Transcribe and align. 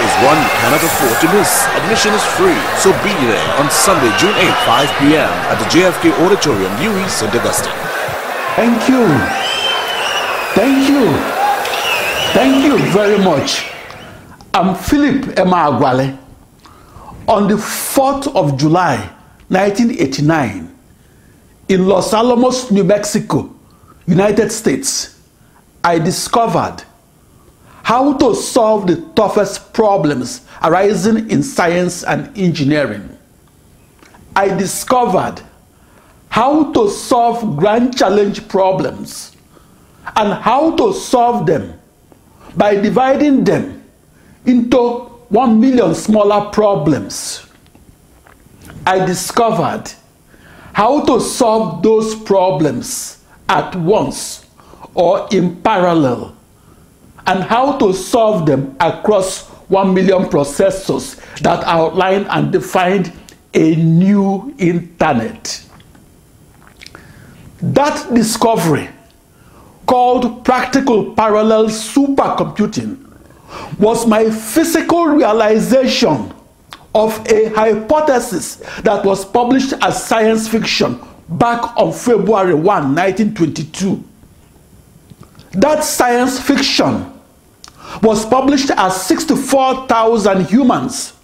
is 0.00 0.12
one 0.24 0.38
you 0.40 0.52
cannot 0.64 0.82
afford 0.82 1.16
to 1.20 1.28
miss. 1.36 1.66
Admission 1.76 2.12
is 2.14 2.24
free, 2.40 2.56
so 2.80 2.90
be 3.04 3.12
there 3.28 3.48
on 3.60 3.70
Sunday, 3.70 4.10
June 4.18 4.32
8th, 4.32 4.60
5 4.66 4.98
p.m. 4.98 5.30
at 5.52 5.56
the 5.60 5.68
JFK 5.68 6.12
Auditorium, 6.24 6.72
UWI 6.80 7.08
St. 7.08 7.34
Augustine. 7.34 7.72
Thank 8.56 8.88
you. 8.88 9.04
Thank 10.54 10.88
you. 10.88 11.12
Thank 12.32 12.64
you 12.64 12.78
very 12.92 13.18
much. 13.18 13.70
I'm 14.54 14.74
Philip 14.74 15.36
Emeagwali. 15.36 16.16
On 17.28 17.46
the 17.46 17.54
4th 17.54 18.34
of 18.34 18.56
July, 18.58 18.96
1989, 19.48 20.74
in 21.68 21.86
Los 21.86 22.12
Alamos, 22.12 22.70
New 22.70 22.84
Mexico, 22.84 23.54
United 24.06 24.50
States, 24.50 25.20
I 25.84 25.98
discovered 25.98 26.82
how 27.90 28.12
to 28.16 28.36
solve 28.36 28.86
the 28.86 28.94
toughest 29.16 29.72
problems 29.72 30.42
arising 30.62 31.28
in 31.28 31.42
science 31.42 32.04
and 32.04 32.30
engineering. 32.38 33.18
I 34.36 34.46
discovered 34.56 35.42
how 36.28 36.70
to 36.70 36.88
solve 36.88 37.56
grand 37.56 37.98
challenge 37.98 38.46
problems 38.46 39.36
and 40.14 40.32
how 40.34 40.76
to 40.76 40.92
solve 40.92 41.46
them 41.46 41.80
by 42.56 42.76
dividing 42.76 43.42
them 43.42 43.82
into 44.46 44.78
one 45.28 45.58
million 45.60 45.92
smaller 45.92 46.48
problems. 46.50 47.44
I 48.86 49.04
discovered 49.04 49.90
how 50.74 51.04
to 51.06 51.20
solve 51.20 51.82
those 51.82 52.14
problems 52.14 53.24
at 53.48 53.74
once 53.74 54.46
or 54.94 55.26
in 55.32 55.60
parallel 55.60 56.36
and 57.26 57.42
how 57.42 57.76
to 57.78 57.92
solve 57.92 58.46
them 58.46 58.76
across 58.80 59.48
1 59.68 59.94
million 59.94 60.24
processors 60.24 61.16
that 61.40 61.62
outlined 61.64 62.26
and 62.30 62.50
defined 62.52 63.12
a 63.54 63.76
new 63.76 64.54
internet. 64.58 65.64
That 67.62 68.12
discovery, 68.14 68.88
called 69.86 70.44
practical 70.44 71.14
parallel 71.14 71.66
supercomputing, 71.66 73.06
was 73.78 74.06
my 74.06 74.30
physical 74.30 75.06
realization 75.06 76.32
of 76.94 77.26
a 77.28 77.48
hypothesis 77.50 78.56
that 78.82 79.04
was 79.04 79.24
published 79.24 79.72
as 79.82 80.04
science 80.04 80.48
fiction 80.48 81.00
back 81.28 81.76
on 81.76 81.92
February 81.92 82.54
1, 82.54 82.64
1922. 82.64 84.04
That 85.52 85.82
science 85.82 86.38
fiction 86.40 87.12
was 88.02 88.24
published 88.24 88.70
as 88.70 89.02
64,000 89.02 90.46
humans 90.46 91.14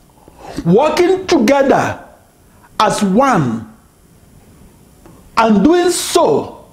working 0.65 1.27
together 1.27 2.03
as 2.81 3.03
one 3.03 3.73
and 5.37 5.65
doing 5.65 5.91
so 5.91 6.65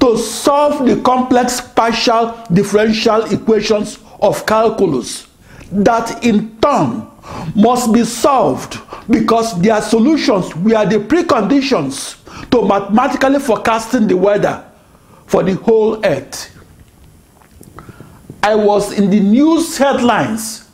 to 0.00 0.16
solve 0.16 0.86
the 0.86 1.00
complex 1.02 1.60
partial 1.60 2.38
differential 2.52 3.24
equations 3.32 3.98
of 4.20 4.46
calculus 4.46 5.26
that 5.72 6.24
in 6.24 6.56
turn 6.60 7.06
must 7.56 7.92
be 7.92 8.04
solved 8.04 8.78
because 9.10 9.60
their 9.60 9.80
solutions 9.80 10.54
were 10.56 10.84
the 10.86 10.98
preconditions 10.98 12.18
to 12.50 12.62
mathematically 12.64 13.40
forecasting 13.40 14.06
the 14.06 14.16
weather 14.16 14.64
for 15.26 15.42
the 15.42 15.54
whole 15.56 16.04
earth. 16.04 16.50
I 18.42 18.54
was 18.56 18.92
in 18.92 19.08
the 19.08 19.20
news 19.20 19.78
headlines 19.78 20.68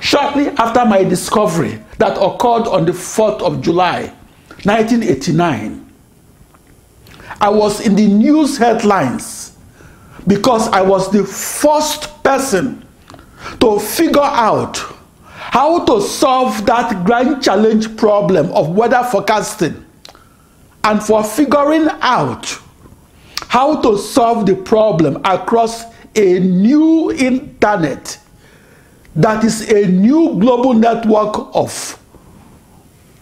shortly 0.00 0.48
after 0.50 0.84
my 0.84 1.02
discovery 1.02 1.82
that 1.98 2.12
occurred 2.16 2.68
on 2.68 2.84
the 2.84 2.92
4th 2.92 3.42
of 3.42 3.60
July 3.60 4.14
1989. 4.62 5.84
I 7.40 7.48
was 7.48 7.80
in 7.84 7.96
the 7.96 8.06
news 8.06 8.56
headlines 8.56 9.56
because 10.26 10.68
I 10.68 10.80
was 10.82 11.10
the 11.10 11.24
first 11.24 12.22
person 12.22 12.84
to 13.60 13.80
figure 13.80 14.20
out 14.20 14.76
how 15.30 15.84
to 15.86 16.00
solve 16.00 16.66
that 16.66 17.04
grand 17.04 17.42
challenge 17.42 17.96
problem 17.96 18.52
of 18.52 18.70
weather 18.70 19.02
forecasting 19.10 19.84
and 20.84 21.02
for 21.02 21.24
figuring 21.24 21.88
out 22.00 22.46
how 23.48 23.80
to 23.80 23.96
solve 23.98 24.46
the 24.46 24.54
problem 24.54 25.16
across 25.24 25.84
a 26.14 26.38
new 26.38 27.12
internet 27.12 28.18
that 29.14 29.44
is 29.44 29.68
a 29.70 29.86
new 29.88 30.38
global 30.38 30.74
network 30.74 31.54
of, 31.54 31.98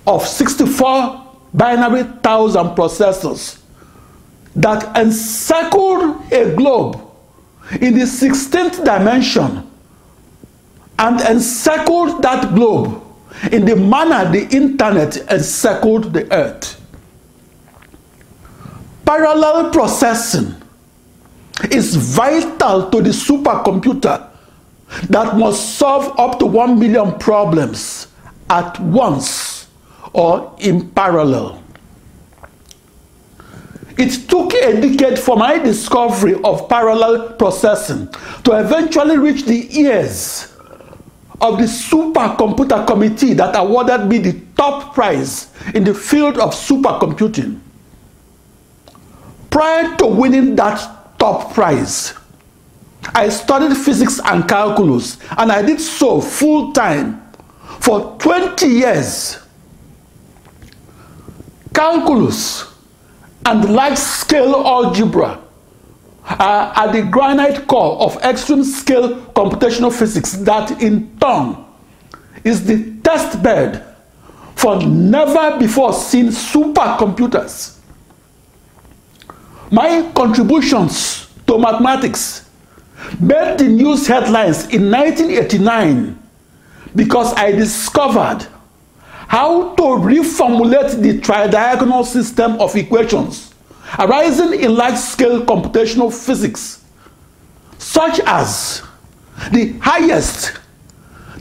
of 0.07 0.27
64 0.27 1.25
binary 1.55 2.03
thousand 2.23 2.77
processors 2.77 3.61
that 4.55 4.97
encircled 4.97 6.33
a 6.33 6.55
globe 6.55 7.01
in 7.81 7.95
the 7.95 8.05
16th 8.05 8.85
dimension 8.85 9.69
and 10.99 11.21
encircled 11.23 12.23
that 12.23 12.55
globe 12.55 13.03
in 13.53 13.65
the 13.65 13.77
manner 13.77 14.31
the 14.31 14.47
internet 14.55 15.17
encircled 15.31 16.13
the 16.13 16.33
earth. 16.33 16.81
Parallel 19.05 19.71
processing 19.71 20.55
is 21.71 21.97
vital 21.97 22.91
to 22.91 23.01
the 23.01 23.11
supercomputer 23.11 24.29
that 25.09 25.37
must 25.37 25.79
solve 25.79 26.19
up 26.19 26.39
to 26.39 26.47
1 26.47 26.79
million 26.79 27.19
problems 27.19 28.09
at 28.51 28.79
once 28.81 29.67
or 30.13 30.55
in 30.59 30.89
parallel. 30.91 31.63
It 33.99 34.29
took 34.29 34.53
a 34.53 34.79
decade 34.81 35.19
for 35.19 35.37
my 35.37 35.59
discovery 35.59 36.35
of 36.45 36.69
parallel 36.69 37.33
processing 37.33 38.09
to 38.45 38.53
eventually 38.53 39.17
reach 39.17 39.45
the 39.45 39.75
ears 39.79 40.53
of 41.41 41.59
the 41.59 41.65
supercomputer 41.65 42.87
committee 42.87 43.35
that 43.35 43.57
awarded 43.57 44.07
me 44.07 44.19
the 44.19 44.41
top 44.57 44.95
prize 44.95 45.49
in 45.75 45.85
the 45.85 45.95
field 45.95 46.39
of 46.39 46.51
supercomputing. 46.55 47.59
Prior 49.51 49.97
to 49.97 50.07
winning 50.07 50.55
that 50.57 51.06
top 51.19 51.55
prize, 51.55 52.15
I 53.15 53.29
studied 53.29 53.77
physics 53.77 54.21
and 54.25 54.49
calculus, 54.49 55.19
and 55.37 55.53
I 55.53 55.63
did 55.63 55.81
so 55.81 56.21
full 56.21 56.73
time 56.73 57.23
for 57.81 58.17
20 58.19 58.67
years. 58.67 59.39
Calculus 61.73 62.73
and 63.45 63.73
large 63.75 63.99
scale 63.99 64.55
algebra 64.57 65.41
are 66.25 66.73
at 66.77 66.93
the 66.93 67.03
granite 67.03 67.67
core 67.69 68.01
of 68.01 68.17
extreme 68.25 68.65
scale 68.65 69.21
computational 69.33 69.97
physics 69.97 70.33
that 70.33 70.83
in 70.83 71.17
turn 71.19 71.57
is 72.43 72.65
the 72.65 72.99
test 73.03 73.43
bed 73.43 73.85
for 74.57 74.77
never 74.85 75.59
before 75.59 75.93
seen 75.93 76.27
supercomputers. 76.29 77.76
My 79.71 80.13
contributions 80.15 81.27
to 81.47 81.59
mathematics 81.59 82.49
made 83.21 83.59
the 83.59 83.69
news 83.69 84.07
headlines 84.07 84.69
in 84.69 84.91
1989 84.91 86.19
because 86.95 87.35
I 87.35 87.51
discovered 87.51 88.47
how 89.29 89.75
to 89.75 89.83
reformulate 89.83 91.03
the 91.03 91.19
tridiagonal 91.21 92.05
system 92.05 92.61
of 92.61 92.77
equations 92.77 93.55
arising 93.99 94.61
in 94.61 94.75
large-scale 94.75 95.45
computational 95.47 96.13
physics, 96.13 96.85
such 97.79 98.21
as 98.21 98.83
the 99.53 99.73
highest, 99.81 100.59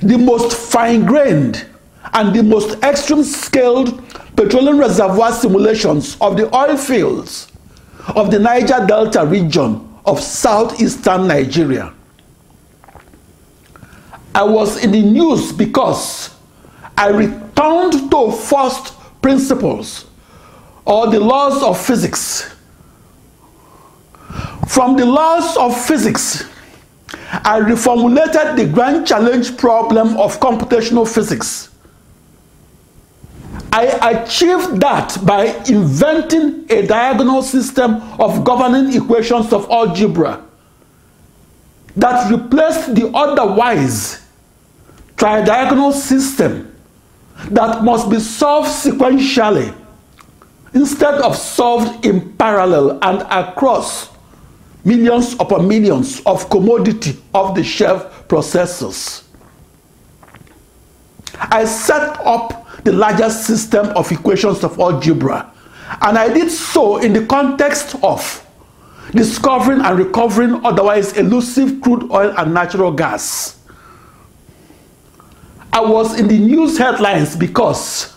the 0.02 0.18
most 0.18 0.56
fine-grained, 0.72 1.66
and 2.14 2.36
the 2.36 2.44
most 2.44 2.84
extreme-scaled 2.84 4.02
petroleum 4.36 4.80
reservoir 4.80 5.32
simulations 5.32 6.18
of 6.22 6.38
the 6.38 6.54
oil 6.56 6.78
fields 6.78 7.52
of 8.10 8.32
the 8.32 8.40
Niger 8.40 8.86
Delta 8.88 9.26
region 9.26 9.88
of 10.06 10.20
southeastern 10.22 11.28
Nigeria. 11.28 11.94
I 14.34 14.44
was 14.44 14.84
in 14.84 14.92
the 14.92 15.02
news 15.02 15.52
because 15.52 16.36
I 16.98 17.08
returned 17.08 18.12
to 18.12 18.32
first 18.32 18.94
principles 19.22 20.06
or 20.86 21.08
the 21.08 21.20
laws 21.20 21.64
of 21.64 21.84
physics. 21.84 22.54
From 24.68 24.98
the 24.98 25.06
laws 25.06 25.56
of 25.58 25.86
physics, 25.86 26.44
I 27.32 27.60
reformulated 27.60 28.58
the 28.58 28.66
grand 28.66 29.08
challenge 29.08 29.58
problem 29.58 30.18
of 30.18 30.40
computational 30.40 31.12
physics. 31.12 31.70
I 33.76 34.12
achieved 34.22 34.80
that 34.80 35.18
by 35.26 35.48
inventing 35.68 36.66
a 36.70 36.88
diagonal 36.88 37.42
system 37.42 37.96
of 38.22 38.46
governing 38.46 38.94
equations 38.96 39.52
of 39.52 39.70
algebra 39.70 40.42
that 41.98 42.32
replaced 42.32 42.96
the 42.96 43.12
otherwise 43.14 44.26
tridiagonal 45.18 45.92
system 45.92 46.74
that 47.50 47.84
must 47.84 48.10
be 48.10 48.18
solved 48.20 48.70
sequentially 48.70 49.76
instead 50.74 51.16
of 51.16 51.36
solved 51.36 52.06
in 52.06 52.34
parallel 52.38 52.98
and 53.02 53.24
across 53.30 54.10
millions 54.86 55.34
upon 55.34 55.68
millions 55.68 56.22
of 56.22 56.50
commodity 56.50 57.22
off 57.34 57.54
the 57.56 57.64
shelf 57.64 58.26
processors. 58.30 59.24
I 61.38 61.66
set 61.66 62.18
up 62.26 62.65
the 62.86 62.94
largest 62.94 63.46
system 63.46 63.88
of 63.98 64.10
equations 64.12 64.64
of 64.64 64.80
algebra 64.80 65.52
and 66.02 66.18
I 66.18 66.32
did 66.34 66.50
so 66.50 66.98
in 66.98 67.14
the 67.14 67.26
context 67.26 67.96
of 68.04 68.46
discovering 69.12 69.82
and 69.82 69.98
recovering 69.98 70.66
otherwise 70.66 71.18
elusive 71.18 71.82
crude 71.82 72.10
oil 72.12 72.34
and 72.38 72.54
natural 72.54 72.92
gas. 72.92 73.60
I 75.72 75.82
was 75.82 76.20
in 76.20 76.28
the 76.28 76.40
news 76.40 76.78
headlines 76.78 77.36
because 77.36 78.16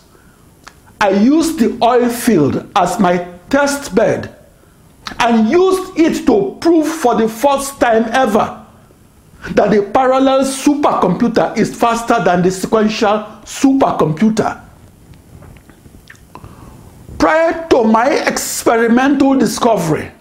I 0.99 1.09
used 1.09 1.59
the 1.59 1.77
oil 1.83 2.09
field 2.09 2.69
as 2.75 2.99
my 2.99 3.27
test 3.49 3.93
bed 3.93 4.35
and 5.19 5.49
used 5.49 5.97
it 5.97 6.25
to 6.25 6.57
prove 6.61 6.87
for 6.87 7.15
the 7.15 7.27
first 7.27 7.79
time 7.79 8.05
ever 8.11 8.58
that 9.51 9.71
the 9.71 9.89
parallel 9.93 10.41
supercomputer 10.41 11.57
is 11.57 11.75
faster 11.75 12.21
than 12.23 12.41
the 12.41 12.51
sequential 12.51 13.25
supercomputer. 13.43 14.61
Prior 17.17 17.67
to 17.69 17.83
my 17.83 18.09
experimental 18.27 19.37
discovery, 19.37 20.11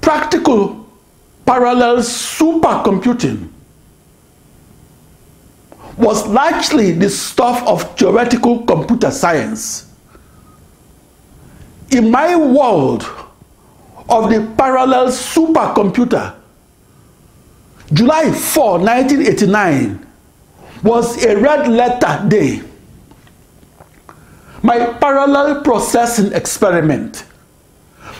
practical 0.00 0.86
parallel 1.44 1.98
supercomputing 1.98 3.48
was 5.96 6.26
largely 6.26 6.92
the 6.92 7.08
stuff 7.08 7.66
of 7.66 7.96
theoretical 7.98 8.64
computer 8.64 9.10
science. 9.10 9.92
In 11.90 12.10
my 12.10 12.34
world 12.34 13.04
of 14.08 14.30
the 14.30 14.50
parallel 14.56 15.08
supercomputer, 15.08 16.34
July 17.92 18.30
4, 18.32 18.78
1989 18.78 20.06
was 20.82 21.22
a 21.24 21.36
red 21.36 21.68
letter 21.68 22.26
day. 22.28 22.62
My 24.62 24.94
parallel 24.94 25.60
processing 25.62 26.32
experiment 26.32 27.24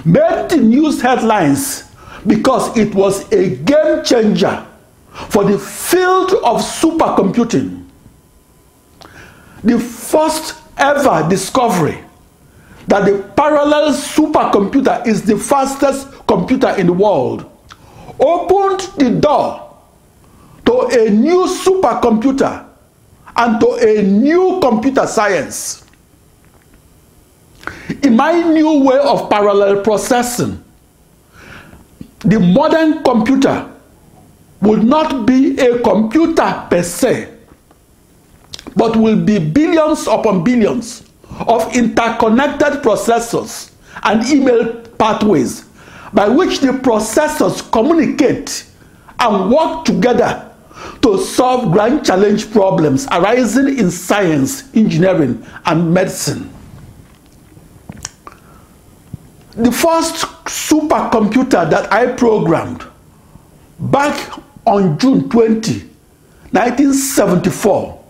made 0.04 0.48
the 0.50 0.58
news 0.58 1.00
headlines 1.00 1.84
because 2.26 2.76
it 2.76 2.94
was 2.94 3.30
a 3.32 3.56
game 3.56 4.04
changer 4.04 4.66
for 5.30 5.44
the 5.44 5.58
field 5.58 6.32
of 6.44 6.60
supercomputing. 6.60 7.84
The 9.64 9.78
first 9.78 10.60
ever 10.76 11.26
discovery 11.30 11.98
that 12.88 13.06
the 13.06 13.22
parallel 13.36 13.92
supercomputer 13.92 15.06
is 15.06 15.22
the 15.22 15.38
fastest 15.38 16.08
computer 16.26 16.70
in 16.76 16.86
the 16.88 16.92
world 16.92 17.48
opened 18.18 18.80
the 18.98 19.10
door 19.20 19.76
to 20.66 20.80
a 20.92 21.10
new 21.10 21.44
supercomputer 21.46 22.66
and 23.36 23.60
to 23.60 23.66
a 23.80 24.02
new 24.02 24.60
computer 24.60 25.06
science. 25.06 25.84
In 28.02 28.16
my 28.16 28.32
new 28.40 28.84
way 28.84 28.98
of 28.98 29.30
parallel 29.30 29.82
processing, 29.82 30.62
the 32.20 32.38
modern 32.38 33.02
computer 33.02 33.68
will 34.60 34.82
not 34.82 35.26
be 35.26 35.58
a 35.58 35.78
computer 35.80 36.66
per 36.70 36.82
se, 36.82 37.28
but 38.76 38.96
will 38.96 39.20
be 39.24 39.38
billions 39.38 40.06
upon 40.06 40.44
billions 40.44 41.04
of 41.46 41.74
interconnected 41.74 42.82
processors 42.82 43.72
and 44.04 44.24
email 44.26 44.74
pathways 44.98 45.64
by 46.12 46.28
which 46.28 46.60
the 46.60 46.68
processors 46.68 47.70
communicate 47.72 48.66
and 49.18 49.50
work 49.50 49.84
together 49.84 50.48
to 51.02 51.18
solve 51.18 51.72
grand 51.72 52.04
challenge 52.04 52.50
problems 52.50 53.06
arising 53.12 53.78
in 53.78 53.90
science, 53.90 54.74
engineering, 54.74 55.44
and 55.66 55.92
medicine. 55.92 56.52
The 59.54 59.70
first 59.70 60.24
supercomputer 60.46 61.68
that 61.70 61.92
I 61.92 62.12
programmed 62.12 62.84
back 63.78 64.38
on 64.66 64.98
June 64.98 65.28
20, 65.28 65.80
1974, 66.50 68.04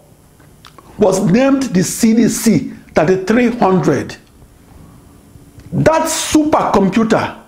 was 0.98 1.20
named 1.30 1.64
the 1.64 1.80
CDC 1.80 2.76
3300. 2.94 4.16
That 5.72 6.02
supercomputer 6.02 7.41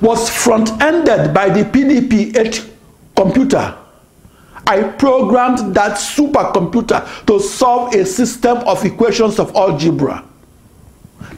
was 0.00 0.30
front-ended 0.30 1.34
by 1.34 1.48
the 1.48 1.64
PDP-8 1.64 2.70
computer. 3.16 3.76
I 4.66 4.82
programmed 4.82 5.74
that 5.74 5.98
supercomputer 5.98 7.26
to 7.26 7.38
solve 7.38 7.94
a 7.94 8.04
system 8.06 8.58
of 8.58 8.84
equations 8.84 9.38
of 9.38 9.54
algebra. 9.54 10.24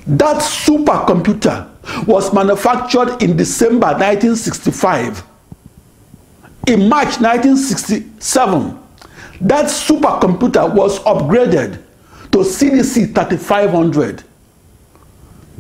That 0.07 0.41
supercomputer 0.43 1.69
was 2.07 2.33
manufactured 2.33 3.23
in 3.23 3.37
December 3.37 3.89
1965. 3.89 5.25
In 6.69 6.89
March 6.89 7.21
1967, 7.21 8.79
that 9.41 9.67
supercomputer 9.67 10.73
was 10.73 10.99
upgraded 11.01 11.83
to 12.33 12.39
CDC 12.39 13.15
3500. 13.15 14.25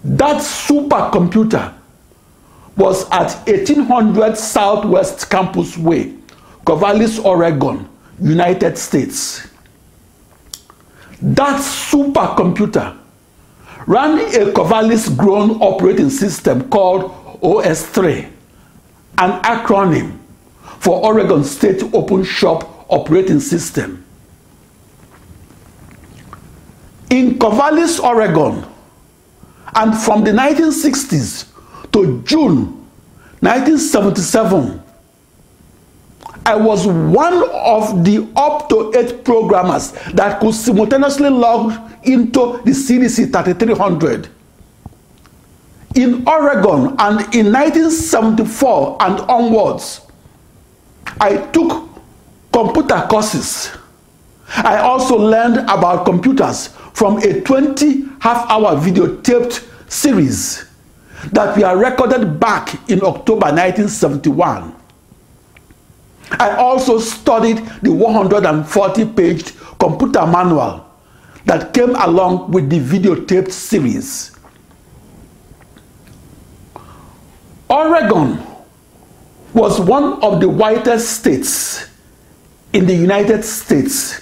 That 0.05 0.37
supercomputer 0.37 1.75
was 2.76 3.09
at 3.11 3.33
1800 3.49 4.37
Southwest 4.37 5.30
Campus 5.30 5.78
Way, 5.78 6.14
Corvallis, 6.64 7.23
Oregon, 7.25 7.88
United 8.21 8.76
States. 8.76 9.49
That 11.23 11.61
supercomputer 11.61 12.99
ran 13.87 14.18
a 14.18 14.52
Corvallis 14.52 15.16
grown 15.16 15.52
operating 15.62 16.11
system 16.11 16.68
called 16.68 17.12
OS3, 17.40 18.30
an 19.18 19.42
acronym 19.42 20.18
for 20.80 21.02
Oregon 21.02 21.45
State 21.45 21.83
Open 21.95 22.25
Shop 22.25 22.87
Operating 22.90 23.40
System. 23.40 24.04
In 27.09 27.38
Corvallis, 27.38 28.02
Oregon, 28.02 28.66
and 29.75 29.97
from 29.97 30.25
the 30.25 30.33
1960s 30.33 31.56
to 31.97 32.23
June 32.25 32.67
1977, 33.41 34.83
I 36.45 36.55
was 36.55 36.87
one 36.87 37.43
of 37.50 38.05
the 38.05 38.31
up 38.37 38.69
to 38.69 38.93
eight 38.95 39.25
programmers 39.25 39.93
that 40.12 40.38
could 40.41 40.55
simultaneously 40.55 41.31
log 41.31 41.73
into 42.05 42.61
the 42.65 42.73
CDC 42.73 43.33
3300. 43.33 44.29
In 45.95 46.29
Oregon 46.29 46.95
and 46.99 47.35
in 47.35 47.50
1974 47.50 48.99
and 49.00 49.21
onwards, 49.21 50.03
I 51.19 51.38
took 51.47 51.88
computer 52.53 53.07
courses. 53.09 53.71
I 54.49 54.79
also 54.79 55.17
learned 55.17 55.59
about 55.61 56.05
computers 56.05 56.69
from 56.93 57.19
a 57.19 57.41
20 57.41 58.05
half-hour 58.21 58.76
videotaped 58.76 59.67
series 59.91 60.65
that 61.32 61.56
we 61.56 61.62
are 61.62 61.76
recorded 61.76 62.38
back 62.38 62.75
in 62.90 63.02
October 63.02 63.46
1971. 63.46 64.75
I 66.32 66.56
also 66.56 66.99
studied 66.99 67.58
the 67.82 67.90
140-page 67.90 69.54
computer 69.78 70.26
manual 70.26 70.85
that 71.44 71.73
came 71.73 71.94
along 71.94 72.50
with 72.50 72.68
the 72.68 72.80
videotaped 72.80 73.52
series. 73.52 74.37
Oregon 77.68 78.44
was 79.54 79.80
one 79.80 80.23
of 80.23 80.40
the 80.40 80.49
whitest 80.49 81.20
states 81.20 81.88
in 82.76 82.87
the 82.87 82.94
United 82.94 83.42
States, 83.42 84.20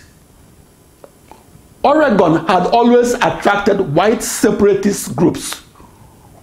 Oregon 1.83 2.47
had 2.47 2.69
always 2.69 3.15
attracted 3.15 3.81
white 3.81 4.23
separatist 4.23 5.17
groups 5.17 5.64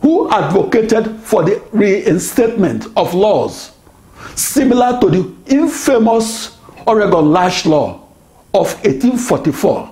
who 0.02 0.30
advocated 0.32 1.20
for 1.22 1.44
the 1.44 1.62
reinstatement 1.72 2.88
of 2.98 3.14
laws 3.14 3.72
similar 4.36 5.00
to 5.00 5.10
the 5.10 5.36
infamous 5.48 6.58
Oregon 6.88 7.32
Lash 7.32 7.66
Law 7.66 8.02
of 8.54 8.74
1844. 8.84 9.92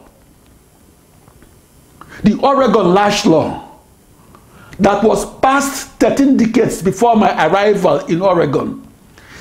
The 2.23 2.37
Oregon 2.39 2.93
Lash 2.93 3.25
Law 3.25 3.69
that 4.79 5.03
was 5.03 5.25
passed 5.39 5.89
13 5.99 6.37
decades 6.37 6.81
before 6.81 7.15
my 7.15 7.47
arrival 7.47 7.99
in 8.05 8.21
Oregon 8.21 8.85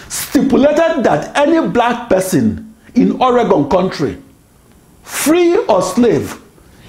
stipulated 0.08 1.04
that 1.04 1.36
any 1.36 1.66
black 1.68 2.08
person 2.08 2.74
in 2.94 3.20
Oregon 3.20 3.68
country, 3.68 4.18
free 5.02 5.56
or 5.56 5.82
slave, 5.82 6.40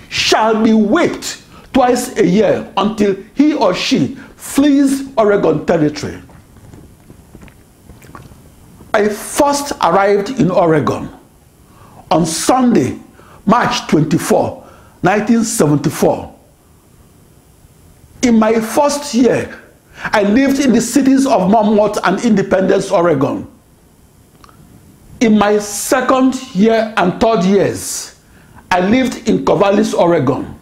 shall 0.09 0.63
be 0.63 0.73
whipped 0.73 1.43
twice 1.79 2.17
a 2.17 2.27
year 2.27 2.69
until 2.75 3.15
he 3.35 3.53
or 3.53 3.73
she 3.73 4.13
flees 4.35 5.07
Oregon 5.15 5.65
territory. 5.65 6.21
I 8.93 9.07
first 9.07 9.71
arrived 9.81 10.41
in 10.41 10.51
Oregon 10.51 11.07
on 12.11 12.25
Sunday, 12.25 12.99
March 13.45 13.87
24, 13.87 14.55
1974. 15.03 16.35
In 18.23 18.37
my 18.37 18.59
first 18.59 19.13
year, 19.13 19.57
I 19.95 20.23
lived 20.23 20.59
in 20.59 20.73
the 20.73 20.81
cities 20.81 21.25
of 21.25 21.49
Monmouth 21.49 21.97
and 22.03 22.19
Independence, 22.25 22.91
Oregon. 22.91 23.49
In 25.21 25.37
my 25.37 25.59
second 25.59 26.35
year 26.53 26.93
and 26.97 27.21
third 27.21 27.45
years, 27.45 28.19
I 28.69 28.81
lived 28.81 29.29
in 29.29 29.45
Corvallis, 29.45 29.93
Oregon. 29.93 30.58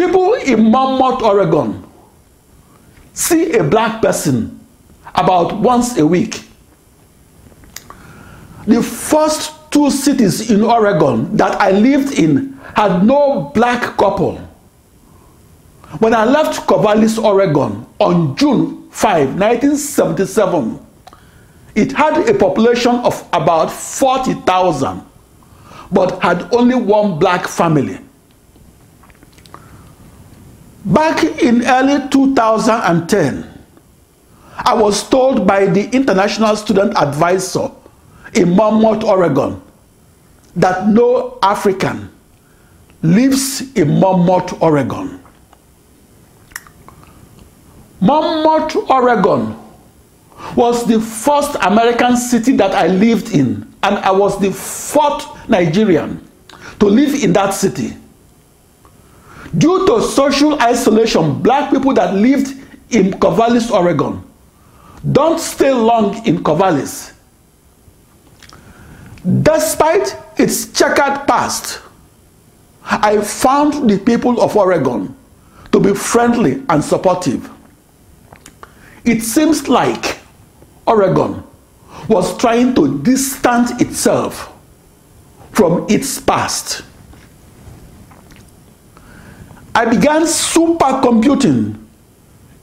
People 0.00 0.32
in 0.32 0.70
Monmouth, 0.70 1.20
Oregon 1.22 1.84
see 3.12 3.52
a 3.52 3.62
black 3.62 4.00
person 4.00 4.58
about 5.14 5.60
once 5.60 5.98
a 5.98 6.06
week. 6.06 6.42
The 8.66 8.82
first 8.82 9.52
two 9.70 9.90
cities 9.90 10.50
in 10.50 10.62
Oregon 10.62 11.36
that 11.36 11.60
I 11.60 11.72
lived 11.72 12.18
in 12.18 12.58
had 12.74 13.04
no 13.04 13.52
black 13.54 13.98
couple. 13.98 14.36
When 15.98 16.14
I 16.14 16.24
left 16.24 16.66
Corvallis, 16.66 17.22
Oregon 17.22 17.84
on 17.98 18.34
June 18.36 18.88
5, 18.92 19.38
1977, 19.38 20.80
it 21.74 21.92
had 21.92 22.26
a 22.26 22.32
population 22.38 22.94
of 23.00 23.22
about 23.34 23.70
40,000 23.70 25.02
but 25.92 26.22
had 26.22 26.50
only 26.54 26.74
one 26.74 27.18
black 27.18 27.46
family. 27.46 27.98
Back 30.84 31.22
in 31.42 31.62
early 31.66 32.08
2010, 32.08 33.46
I 34.56 34.74
was 34.74 35.08
told 35.08 35.46
by 35.46 35.66
the 35.66 35.88
International 35.94 36.56
Student 36.56 36.96
Advisor 36.96 37.70
in 38.34 38.54
Monmouth, 38.56 39.04
Oregon, 39.04 39.60
that 40.56 40.88
no 40.88 41.38
African 41.42 42.10
lives 43.02 43.74
in 43.74 44.00
Monmouth, 44.00 44.60
Oregon. 44.62 45.22
Monmouth, 48.00 48.76
Oregon 48.88 49.56
was 50.56 50.86
the 50.86 51.00
first 51.00 51.56
American 51.62 52.16
city 52.16 52.56
that 52.56 52.72
I 52.72 52.86
lived 52.86 53.32
in, 53.34 53.70
and 53.82 53.98
I 53.98 54.10
was 54.10 54.40
the 54.40 54.50
fourth 54.50 55.26
Nigerian 55.48 56.26
to 56.78 56.86
live 56.86 57.22
in 57.22 57.32
that 57.34 57.50
city. 57.52 57.96
Due 59.56 59.86
to 59.86 60.02
social 60.02 60.60
isolation, 60.62 61.42
black 61.42 61.70
people 61.70 61.92
that 61.94 62.14
lived 62.14 62.56
in 62.90 63.12
Corvallis, 63.12 63.70
Oregon, 63.70 64.22
don't 65.12 65.40
stay 65.40 65.72
long 65.72 66.24
in 66.26 66.42
Corvallis. 66.42 67.12
Despite 69.42 70.16
its 70.36 70.72
checkered 70.72 71.26
past, 71.26 71.80
I 72.84 73.20
found 73.20 73.88
the 73.90 73.98
people 73.98 74.40
of 74.40 74.56
Oregon 74.56 75.14
to 75.72 75.80
be 75.80 75.94
friendly 75.94 76.62
and 76.68 76.82
supportive. 76.82 77.50
It 79.04 79.22
seems 79.22 79.68
like 79.68 80.18
Oregon 80.86 81.42
was 82.08 82.36
trying 82.38 82.74
to 82.74 83.02
distance 83.02 83.80
itself 83.80 84.52
from 85.52 85.86
its 85.88 86.20
past. 86.20 86.82
I 89.80 89.86
began 89.86 90.24
supercomputing 90.24 91.74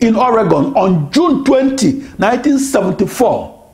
in 0.01 0.15
Oregon 0.15 0.65
on 0.75 1.11
June 1.11 1.43
20, 1.43 1.93
1974. 2.15 3.71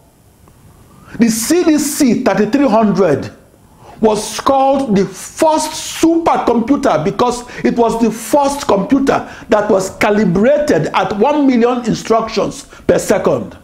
The 1.20 1.26
CDC 1.26 2.24
3300 2.24 3.34
was 4.00 4.40
called 4.40 4.96
the 4.96 5.06
first 5.06 5.72
supercomputer 6.02 7.04
because 7.04 7.44
it 7.66 7.76
was 7.76 8.00
the 8.00 8.10
first 8.10 8.66
computer 8.66 9.30
that 9.50 9.70
was 9.70 9.90
calibrated 9.98 10.88
at 10.94 11.12
1 11.12 11.46
million 11.46 11.86
instructions 11.86 12.64
per 12.88 12.98
second. 12.98 13.58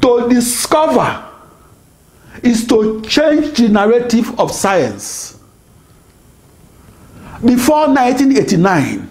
To 0.00 0.28
discover 0.30 1.30
is 2.42 2.66
to 2.68 3.02
change 3.02 3.58
the 3.58 3.68
narrative 3.68 4.40
of 4.40 4.50
science. 4.50 5.33
Before 7.44 7.88
1989, 7.88 9.10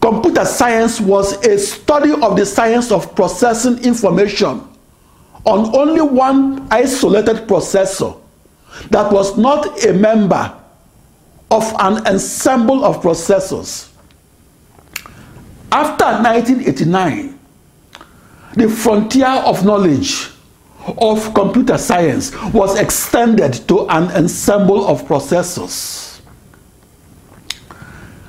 computer 0.00 0.44
science 0.46 0.98
was 1.02 1.34
a 1.44 1.58
study 1.58 2.12
of 2.12 2.34
the 2.34 2.46
science 2.46 2.90
of 2.90 3.14
processing 3.14 3.76
information 3.84 4.66
on 5.44 5.76
only 5.76 6.00
one 6.00 6.66
isolated 6.70 7.46
processor 7.46 8.18
that 8.88 9.12
was 9.12 9.36
not 9.36 9.84
a 9.84 9.92
member 9.92 10.56
of 11.50 11.62
an 11.78 12.06
ensemble 12.06 12.86
of 12.86 13.02
processors. 13.02 13.90
After 15.70 16.06
1989, 16.06 17.38
the 18.54 18.68
frontier 18.70 19.26
of 19.28 19.62
knowledge 19.62 20.30
of 20.86 21.34
computer 21.34 21.76
science 21.76 22.34
was 22.54 22.78
extended 22.78 23.52
to 23.68 23.86
an 23.90 24.04
ensemble 24.12 24.86
of 24.86 25.02
processors. 25.02 26.11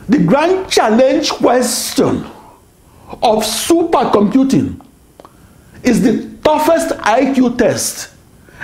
The 0.10 0.20
grand 0.20 0.70
challenge 0.70 1.30
question 1.32 2.26
of 3.22 3.44
supercomputing 3.44 4.84
is 5.84 6.02
the 6.02 6.30
toughest 6.44 6.90
IQ 7.00 7.58
test 7.58 8.14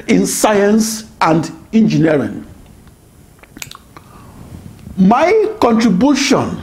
in 0.08 0.26
science 0.26 1.10
and 1.22 1.50
engineering. 1.72 2.46
My 4.98 5.56
contribution 5.62 6.62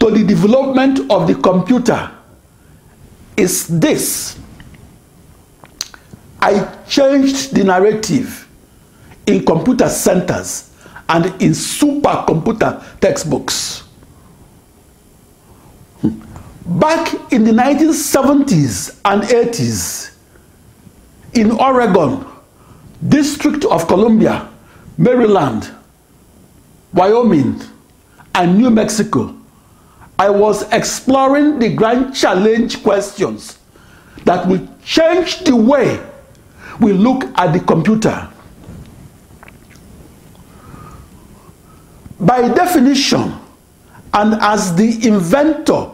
to 0.00 0.10
the 0.10 0.24
development 0.24 1.10
of 1.10 1.28
the 1.28 1.34
computer 1.36 2.10
is 3.36 3.68
this. 3.68 4.38
I 6.40 6.76
changed 6.88 7.54
the 7.54 7.62
narrative 7.62 8.48
in 9.26 9.44
computer 9.44 9.88
centers 9.88 10.67
and 11.08 11.26
in 11.42 11.52
supercomputer 11.52 13.00
textbooks. 13.00 13.80
Hmm. 16.00 16.20
Back 16.78 17.32
in 17.32 17.44
the 17.44 17.52
1970s 17.52 19.00
and 19.04 19.22
80s, 19.22 20.14
in 21.34 21.52
Oregon, 21.52 22.26
District 23.06 23.64
of 23.66 23.86
Columbia, 23.86 24.48
Maryland, 24.96 25.70
Wyoming, 26.92 27.60
and 28.34 28.58
New 28.58 28.70
Mexico, 28.70 29.34
I 30.18 30.30
was 30.30 30.70
exploring 30.72 31.58
the 31.58 31.72
grand 31.74 32.14
challenge 32.14 32.82
questions 32.82 33.58
that 34.24 34.46
will 34.48 34.66
change 34.84 35.40
the 35.40 35.54
way 35.54 36.04
we 36.80 36.92
look 36.92 37.24
at 37.38 37.52
the 37.52 37.60
computer. 37.60 38.28
By 42.20 42.48
definition, 42.48 43.34
and 44.12 44.34
as 44.40 44.74
the 44.74 45.06
inventor 45.06 45.90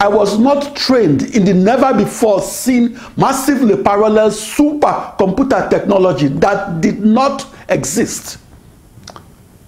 I 0.00 0.08
was 0.08 0.38
not 0.38 0.74
trained 0.74 1.22
in 1.34 1.44
the 1.44 1.52
never 1.52 1.92
before 1.92 2.40
seen 2.40 2.98
massively 3.18 3.82
parallel 3.82 4.30
supercomputer 4.30 5.68
technology 5.68 6.28
that 6.28 6.80
did 6.80 7.00
not 7.00 7.46
exist. 7.68 8.38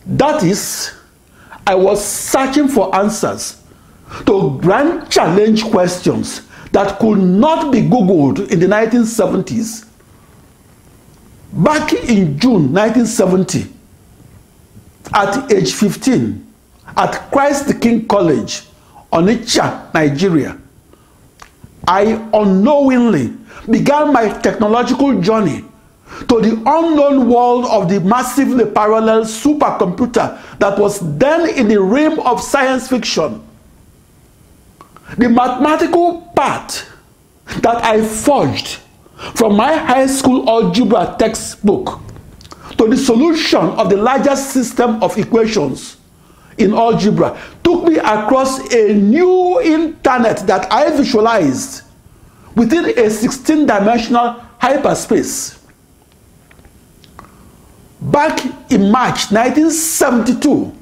That 0.06 0.42
is, 0.42 0.92
I 1.66 1.74
was 1.74 2.02
searching 2.02 2.66
for 2.66 2.94
answers 2.96 3.62
to 4.24 4.58
grand 4.62 5.10
challenge 5.10 5.64
questions 5.64 6.48
that 6.72 6.98
could 6.98 7.18
not 7.18 7.70
be 7.70 7.82
Googled 7.82 8.50
in 8.50 8.58
the 8.58 8.66
1970s 8.66 9.86
Back 11.52 11.92
in 11.92 12.38
June 12.38 12.72
1970, 12.72 13.66
at 15.14 15.52
age 15.52 15.72
15, 15.74 16.46
at 16.96 17.30
Christ 17.30 17.66
the 17.68 17.74
King 17.74 18.06
College, 18.06 18.62
Onitsha, 19.12 19.92
Nigeria, 19.92 20.58
I 21.86 22.28
unknowingly 22.32 23.34
began 23.68 24.12
my 24.12 24.28
technological 24.40 25.20
journey 25.20 25.64
to 26.28 26.40
the 26.40 26.52
unknown 26.66 27.28
world 27.28 27.64
of 27.66 27.88
the 27.88 28.00
massively 28.00 28.66
parallel 28.66 29.22
supercomputer 29.24 30.38
that 30.58 30.78
was 30.78 31.00
then 31.18 31.48
in 31.56 31.68
the 31.68 31.80
realm 31.80 32.20
of 32.20 32.40
science 32.40 32.88
fiction. 32.88 33.42
The 35.18 35.28
mathematical 35.28 36.22
path 36.36 36.88
that 37.60 37.84
I 37.84 38.02
forged 38.04 38.78
from 39.34 39.56
my 39.56 39.74
high 39.76 40.06
school 40.06 40.48
algebra 40.48 41.16
textbook 41.18 42.00
to 42.78 42.88
the 42.88 42.96
solution 42.96 43.60
of 43.60 43.90
the 43.90 43.96
largest 43.96 44.50
system 44.50 45.02
of 45.02 45.16
equations 45.18 45.96
in 46.58 46.74
algebra 46.74 47.38
took 47.64 47.84
me 47.84 47.96
across 47.98 48.58
a 48.72 48.94
new 48.94 49.60
internet 49.62 50.46
that 50.46 50.70
I 50.72 50.90
visualized 50.96 51.82
within 52.54 52.86
a 52.98 53.10
16 53.10 53.66
dimensional 53.66 54.40
hyperspace. 54.58 55.58
Back 58.00 58.44
in 58.70 58.90
March 58.90 59.30
1972, 59.30 60.76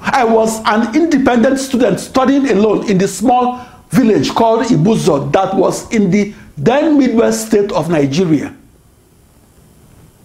I 0.00 0.24
was 0.24 0.60
an 0.66 0.94
independent 0.94 1.58
student 1.58 2.00
studying 2.00 2.48
alone 2.50 2.88
in 2.90 2.98
the 2.98 3.08
small 3.08 3.64
village 3.90 4.30
called 4.30 4.66
Ibuzo 4.66 5.30
that 5.32 5.54
was 5.54 5.90
in 5.92 6.10
the 6.10 6.34
then 6.56 6.98
Midwest 6.98 7.46
state 7.48 7.72
of 7.72 7.88
Nigeria. 7.88 8.54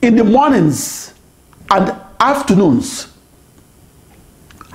In 0.02 0.16
the 0.16 0.24
mornings 0.24 1.14
and 1.72 1.96
afternoons, 2.20 3.08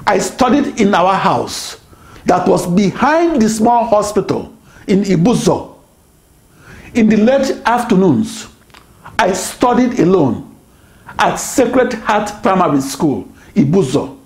I 0.06 0.18
studied 0.18 0.80
in 0.80 0.94
our 0.94 1.14
house 1.14 1.80
that 2.26 2.46
was 2.46 2.66
behind 2.66 3.40
the 3.40 3.48
small 3.48 3.84
hospital 3.86 4.52
in 4.86 5.02
Ibuzo. 5.04 5.76
In 6.94 7.08
the 7.08 7.16
late 7.16 7.56
afternoons, 7.64 8.48
I 9.18 9.32
studied 9.32 9.98
alone 10.00 10.54
at 11.18 11.36
Sacred 11.36 11.94
Heart 11.94 12.42
Primary 12.42 12.80
School, 12.80 13.28
Ibuzo. 13.54 14.18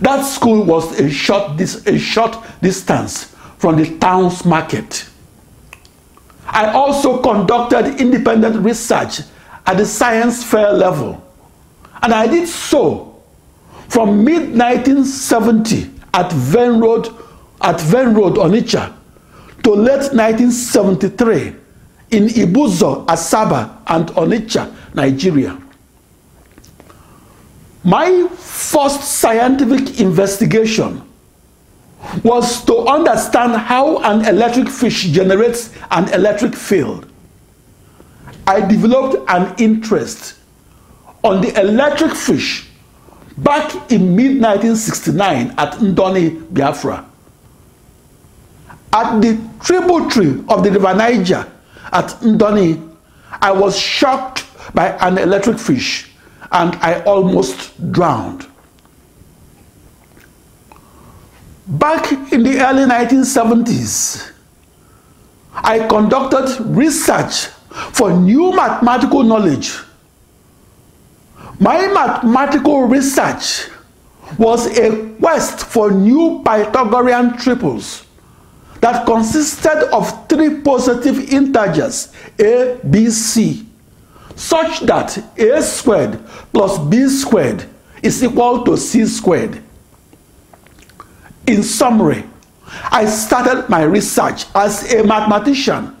That 0.00 0.22
school 0.24 0.64
was 0.64 0.98
a 0.98 1.10
short, 1.10 1.56
dis- 1.58 1.86
a 1.86 1.98
short 1.98 2.36
distance 2.62 3.24
from 3.58 3.76
the 3.76 3.98
town's 3.98 4.44
market. 4.44 5.06
I 6.46 6.72
also 6.72 7.20
conducted 7.22 8.00
independent 8.00 8.56
research 8.64 9.20
at 9.66 9.76
the 9.76 9.86
science 9.86 10.42
fair 10.44 10.72
level. 10.72 11.22
And 12.02 12.12
I 12.12 12.26
did 12.26 12.48
so 12.48 13.22
from 13.88 14.24
mid 14.24 14.56
1970 14.56 15.90
at 16.14 16.32
Venn 16.32 16.80
Road, 16.80 17.08
at 17.60 17.80
Venn 17.80 18.14
Road, 18.14 18.34
Onitsha, 18.34 18.92
to 19.62 19.70
late 19.72 20.12
1973 20.12 21.54
in 22.10 22.26
Ibuzo, 22.28 23.06
Asaba, 23.06 23.76
and 23.86 24.08
Onitsha, 24.08 24.72
Nigeria. 24.94 25.58
My 27.84 28.28
first 28.36 29.02
scientific 29.02 30.00
investigation 30.00 31.02
was 32.22 32.64
to 32.64 32.76
understand 32.86 33.56
how 33.56 33.98
an 33.98 34.24
electric 34.26 34.68
fish 34.68 35.04
generates 35.08 35.70
an 35.90 36.12
electric 36.12 36.54
field. 36.54 37.11
I 38.46 38.60
developed 38.66 39.28
an 39.30 39.54
interest 39.58 40.34
on 41.22 41.40
the 41.40 41.58
electric 41.60 42.12
fish 42.12 42.68
back 43.38 43.72
in 43.92 44.16
mid 44.16 44.40
1969 44.40 45.50
at 45.58 45.72
Ndoni, 45.74 46.52
Biafra. 46.52 47.06
At 48.92 49.20
the 49.20 49.40
tributary 49.62 50.44
of 50.48 50.62
the 50.64 50.70
River 50.72 50.94
Niger 50.94 51.50
at 51.92 52.08
Ndoni, 52.20 52.90
I 53.40 53.52
was 53.52 53.78
shocked 53.78 54.44
by 54.74 54.88
an 54.98 55.18
electric 55.18 55.58
fish 55.58 56.10
and 56.50 56.74
I 56.76 57.00
almost 57.04 57.90
drowned. 57.92 58.46
Back 61.66 62.10
in 62.32 62.42
the 62.42 62.60
early 62.60 62.84
1970s, 62.84 64.32
I 65.54 65.86
conducted 65.86 66.60
research 66.66 67.48
for 67.92 68.12
new 68.12 68.54
mathematical 68.54 69.22
knowledge. 69.22 69.78
My 71.58 71.86
mathematical 71.88 72.84
research 72.84 73.68
was 74.38 74.66
a 74.78 75.08
quest 75.20 75.60
for 75.66 75.90
new 75.90 76.42
Pythagorean 76.44 77.36
triples 77.36 78.06
that 78.80 79.06
consisted 79.06 79.88
of 79.92 80.28
three 80.28 80.60
positive 80.60 81.32
integers 81.32 82.12
a, 82.38 82.78
b, 82.90 83.10
c, 83.10 83.66
such 84.34 84.80
that 84.80 85.16
a 85.38 85.62
squared 85.62 86.18
plus 86.52 86.78
b 86.78 87.08
squared 87.08 87.64
is 88.02 88.22
equal 88.24 88.64
to 88.64 88.76
c 88.76 89.06
squared. 89.06 89.62
In 91.46 91.62
summary, 91.62 92.24
I 92.90 93.04
started 93.06 93.68
my 93.68 93.82
research 93.82 94.46
as 94.54 94.92
a 94.92 95.04
mathematician 95.04 95.96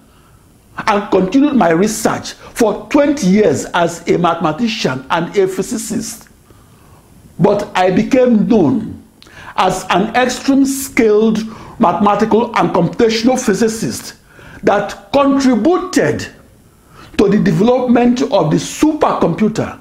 and 0.76 1.10
continued 1.10 1.54
my 1.54 1.70
research 1.70 2.32
for 2.32 2.86
20 2.88 3.26
years 3.26 3.66
as 3.74 4.06
a 4.08 4.16
mathematician 4.18 5.04
and 5.10 5.36
a 5.36 5.46
physicist. 5.46 6.28
But 7.38 7.70
I 7.74 7.90
became 7.90 8.48
known 8.48 9.02
as 9.56 9.84
an 9.90 10.14
extreme 10.16 10.64
skilled 10.64 11.38
mathematical 11.78 12.56
and 12.56 12.70
computational 12.70 13.38
physicist 13.44 14.14
that 14.62 15.10
contributed 15.12 16.26
to 17.18 17.28
the 17.28 17.38
development 17.38 18.22
of 18.22 18.50
the 18.50 18.56
supercomputer. 18.56 19.78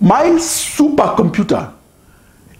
My 0.00 0.24
supercomputer 0.32 1.72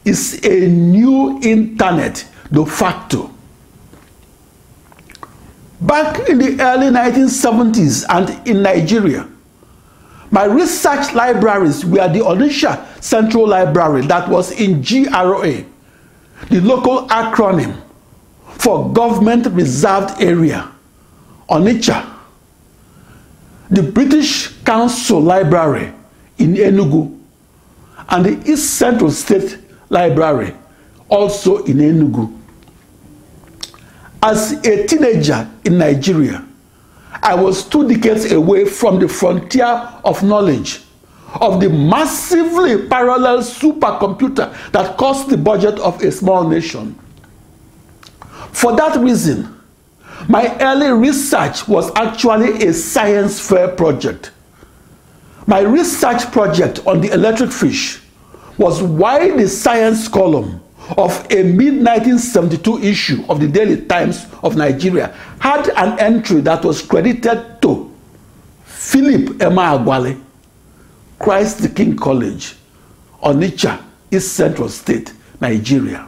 is 0.05 0.41
a 0.45 0.69
new 0.69 1.41
internet 1.43 2.25
de 2.53 2.65
facto. 2.65 3.31
Back 5.81 6.29
in 6.29 6.39
the 6.39 6.61
early 6.62 6.87
1970s 6.87 8.07
and 8.09 8.49
in 8.49 8.62
Nigeria, 8.62 9.29
my 10.31 10.45
research 10.45 11.12
libraries 11.15 11.85
were 11.85 12.09
the 12.09 12.21
Onitsha 12.21 13.03
Central 13.03 13.47
Library 13.47 14.07
that 14.07 14.29
was 14.29 14.53
in 14.53 14.81
GRA, 14.83 15.65
the 16.49 16.61
local 16.62 17.07
acronym 17.09 17.81
for 18.49 18.91
Government 18.93 19.47
Reserved 19.49 20.21
Area, 20.21 20.71
Onitsha, 21.49 22.11
the 23.71 23.83
British 23.83 24.49
Council 24.65 25.21
Library 25.21 25.93
in 26.39 26.55
Enugu, 26.55 27.19
and 28.09 28.25
the 28.25 28.51
East 28.51 28.75
Central 28.79 29.11
State 29.11 29.59
Library, 29.91 30.55
also 31.09 31.65
in 31.65 31.77
Enugu. 31.77 32.36
As 34.27 34.55
a 34.67 34.85
teenager 34.89 35.49
in 35.65 35.79
Nigeria, 35.79 36.45
I 37.23 37.37
was 37.37 37.62
two 37.62 37.87
decades 37.87 38.33
away 38.33 38.65
from 38.65 38.99
the 38.99 39.07
frontier 39.07 39.65
of 40.05 40.21
knowledge 40.25 40.81
of 41.41 41.61
the 41.61 41.69
massively 41.69 42.89
parallel 42.89 43.39
supercomputer 43.39 44.53
that 44.73 44.97
cost 44.97 45.29
the 45.29 45.37
budget 45.37 45.79
of 45.79 46.03
a 46.03 46.11
small 46.11 46.43
nation. 46.49 46.99
For 48.51 48.75
that 48.75 48.99
reason, 48.99 49.61
my 50.29 50.57
early 50.61 50.91
research 50.91 51.69
was 51.69 51.93
actually 51.95 52.67
a 52.67 52.73
science 52.73 53.39
fair 53.39 53.69
project. 53.69 54.33
My 55.47 55.61
research 55.61 56.33
project 56.33 56.85
on 56.85 57.01
the 57.01 57.12
electric 57.12 57.53
fish 57.53 58.03
was 58.59 58.83
why 58.83 59.31
the 59.37 59.47
science 59.47 60.09
column 60.09 60.61
of 60.96 61.27
a 61.31 61.42
mid 61.42 61.75
1972 61.85 62.79
issue 62.83 63.25
of 63.29 63.40
the 63.40 63.49
Daily 63.49 63.85
Times 63.87 64.27
of 64.42 64.57
Nigeria 64.57 65.09
had 65.38 65.68
an 65.70 65.99
entry 65.99 66.40
that 66.42 66.64
was 66.64 66.83
credited 66.83 67.61
to 67.62 67.92
Philip 68.64 69.38
Emeagwali, 69.38 70.20
Christ 71.18 71.59
the 71.62 71.68
King 71.68 71.96
College, 71.96 72.57
Onitsha, 73.22 73.83
East 74.11 74.33
Central 74.35 74.68
State, 74.68 75.12
Nigeria. 75.40 76.07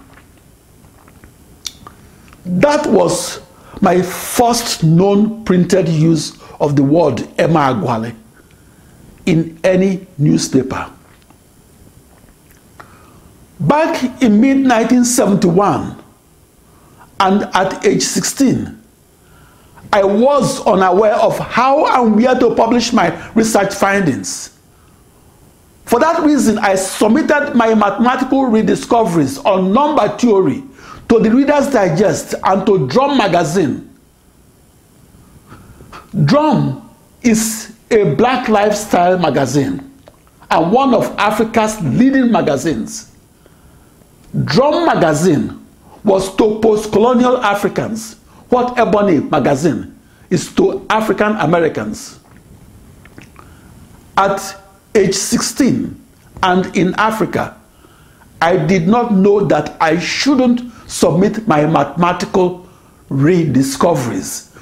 That 2.44 2.86
was 2.86 3.40
my 3.80 4.00
first 4.02 4.84
known 4.84 5.44
printed 5.44 5.88
use 5.88 6.40
of 6.60 6.76
the 6.76 6.82
word 6.82 7.16
Emeagwali 7.36 8.14
in 9.26 9.58
any 9.62 10.06
newspaper. 10.16 10.90
Back 13.60 14.22
in 14.22 14.40
mid 14.40 14.58
1971 14.58 15.96
and 17.20 17.42
at 17.54 17.84
age 17.84 18.02
16, 18.02 18.80
I 19.92 20.04
was 20.04 20.64
unaware 20.66 21.14
of 21.14 21.38
how 21.38 22.02
and 22.02 22.14
where 22.14 22.34
to 22.38 22.54
publish 22.54 22.92
my 22.92 23.30
research 23.32 23.74
findings. 23.74 24.56
For 25.86 25.98
that 25.98 26.22
reason, 26.22 26.58
I 26.58 26.74
submitted 26.74 27.54
my 27.54 27.74
mathematical 27.74 28.44
rediscoveries 28.44 29.38
on 29.38 29.72
number 29.72 30.06
theory 30.18 30.62
to 31.08 31.18
the 31.18 31.30
Reader's 31.30 31.72
Digest 31.72 32.34
and 32.44 32.66
to 32.66 32.86
Drum 32.86 33.16
magazine. 33.16 33.90
Drum 36.24 36.88
is 37.22 37.74
a 37.90 38.14
black 38.14 38.48
lifestyle 38.48 39.18
magazine 39.18 39.90
and 40.50 40.72
one 40.72 40.94
of 40.94 41.04
Africa's 41.18 41.80
leading 41.80 42.30
magazines. 42.30 43.16
Drum 44.44 44.86
magazine 44.86 45.64
was 46.04 46.34
to 46.36 46.58
post-colonial 46.60 47.38
Africans 47.38 48.16
what 48.48 48.78
Ebony 48.78 49.20
magazine 49.20 49.98
is 50.30 50.52
to 50.54 50.84
African 50.90 51.32
Americans. 51.36 52.18
At 54.16 54.56
age 54.94 55.14
16 55.14 56.00
and 56.42 56.76
in 56.76 56.94
Africa, 56.94 57.56
I 58.40 58.56
did 58.56 58.86
not 58.88 59.12
know 59.12 59.44
that 59.46 59.76
I 59.80 59.98
shouldn't 59.98 60.60
submit 60.88 61.46
my 61.46 61.66
mathematical 61.66 62.66
rediscoveries 63.08 64.54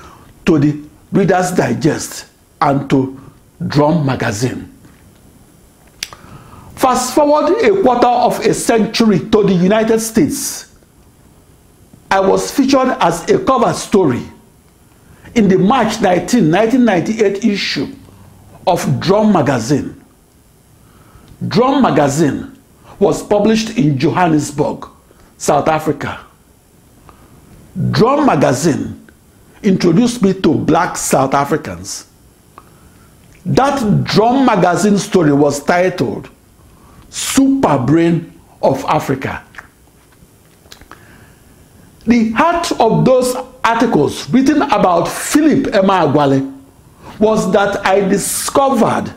to 0.46 0.58
the 0.58 0.80
Reader's 1.12 1.52
Digest 1.52 2.26
and 2.60 2.88
to 2.90 3.20
Drum 3.66 4.04
magazine. 4.06 4.72
Fast 6.76 7.14
forward 7.14 7.56
a 7.64 7.82
quarter 7.82 8.06
of 8.06 8.38
a 8.40 8.52
century 8.52 9.18
to 9.18 9.42
the 9.42 9.54
United 9.54 9.98
States. 9.98 10.74
I 12.10 12.20
was 12.20 12.50
featured 12.50 12.88
as 13.00 13.28
a 13.30 13.42
cover 13.42 13.72
story 13.72 14.22
in 15.34 15.48
the 15.48 15.56
March 15.58 16.02
19, 16.02 16.50
1998 16.50 17.44
issue 17.44 17.94
of 18.66 19.00
Drum 19.00 19.32
magazine. 19.32 20.04
Drum 21.48 21.80
magazine 21.80 22.58
was 22.98 23.22
published 23.22 23.78
in 23.78 23.98
Johannesburg, 23.98 24.86
South 25.38 25.68
Africa. 25.68 26.20
Drum 27.90 28.26
magazine 28.26 29.06
introduced 29.62 30.22
me 30.22 30.34
to 30.34 30.54
black 30.54 30.98
South 30.98 31.32
Africans. 31.32 32.06
That 33.46 34.04
Drum 34.04 34.44
magazine 34.44 34.98
story 34.98 35.32
was 35.32 35.64
titled 35.64 36.28
Super 37.16 37.78
Brain 37.78 38.30
of 38.62 38.84
Africa. 38.84 39.42
The 42.04 42.30
heart 42.32 42.70
of 42.78 43.06
those 43.06 43.34
articles 43.64 44.28
written 44.28 44.60
about 44.60 45.08
Philip 45.08 45.72
Emeagwali 45.72 46.52
was 47.18 47.50
that 47.52 47.86
I 47.86 48.00
discovered 48.00 49.14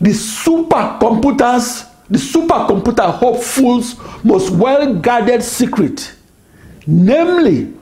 the 0.00 0.10
supercomputers, 0.10 1.88
the 2.08 2.18
supercomputer 2.18 3.12
hopefuls' 3.12 3.96
most 4.22 4.50
well-guarded 4.50 5.42
secret, 5.42 6.14
namely 6.86 7.74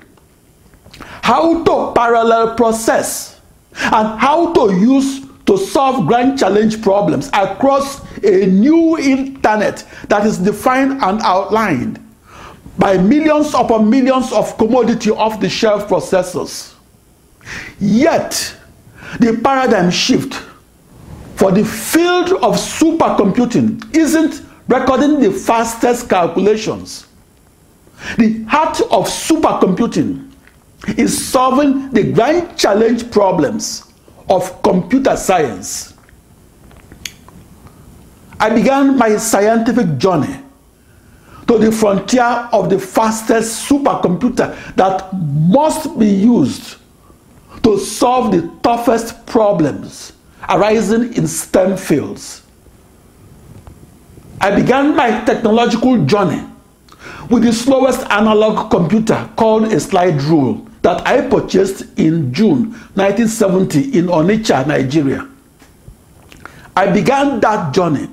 how 1.23 1.63
to 1.65 1.93
parallel 1.95 2.55
process 2.55 3.43
and 3.75 4.19
how 4.19 4.55
to 4.55 4.73
use 4.75 5.24
to 5.47 5.59
solve 5.59 6.07
grand 6.07 6.39
challenge 6.39 6.81
problems 6.83 7.29
across 7.35 8.03
a 8.23 8.47
new 8.47 8.97
internet 8.99 9.87
that 10.09 10.27
is 10.27 10.39
defined 10.39 10.93
and 11.03 11.21
outlined 11.23 12.01
by 12.79 12.97
millions 12.97 13.55
upon 13.55 13.89
millions 13.89 14.33
of 14.33 14.57
commodity 14.59 15.11
off 15.11 15.41
the 15.41 15.49
shelf 15.49 15.89
processors. 15.89 16.75
Yet, 17.79 18.57
the 19.21 19.39
paradigm 19.45 19.91
shift 19.91 20.35
for 21.37 21.53
the 21.53 21.65
field 21.65 22.31
of 22.43 22.57
supercomputing 22.57 23.95
isn't 23.95 24.43
recording 24.69 25.21
the 25.21 25.31
fastest 25.31 26.09
calculations. 26.09 27.07
The 28.19 28.43
heart 28.45 28.81
of 28.81 29.07
supercomputing 29.09 30.33
is 30.99 31.27
solving 31.27 31.91
the 31.91 32.13
grand 32.13 32.59
challenge 32.59 33.11
problems 33.11 33.84
of 34.29 34.63
computer 34.63 35.17
science. 35.17 35.95
I 38.41 38.51
began 38.51 38.99
my 38.99 39.17
scientific 39.17 39.99
journey 39.99 40.41
to 41.47 41.59
the 41.59 41.71
frontier 41.71 42.49
of 42.53 42.71
the 42.71 42.79
fastest 42.79 43.69
supercomputer 43.69 44.75
that 44.77 45.13
must 45.13 45.99
be 45.99 46.07
used 46.07 46.77
to 47.63 47.79
solve 47.79 48.33
the 48.33 48.51
toughest 48.63 49.27
problems 49.27 50.13
arising 50.49 51.15
in 51.15 51.27
STEM 51.27 51.77
fields. 51.77 52.43
I 54.41 54.55
began 54.55 54.95
my 54.95 55.25
technological 55.25 56.05
journey 56.05 56.45
with 57.31 57.45
the 57.45 57.53
slowest 57.53 58.01
analog 58.11 58.71
computer 58.71 59.29
called 59.37 59.73
a 59.73 59.81
slide 59.81 60.21
rule 60.23 60.67
that 60.85 61.07
I 61.07 61.27
purchased 61.29 61.99
in 61.99 62.31
June 62.33 62.73
1970 62.93 63.99
in 63.99 64.07
Onitsha, 64.07 64.67
Nigeria. 64.67 65.27
I 66.77 66.91
began 66.93 67.41
that 67.41 67.73
journey 67.75 68.07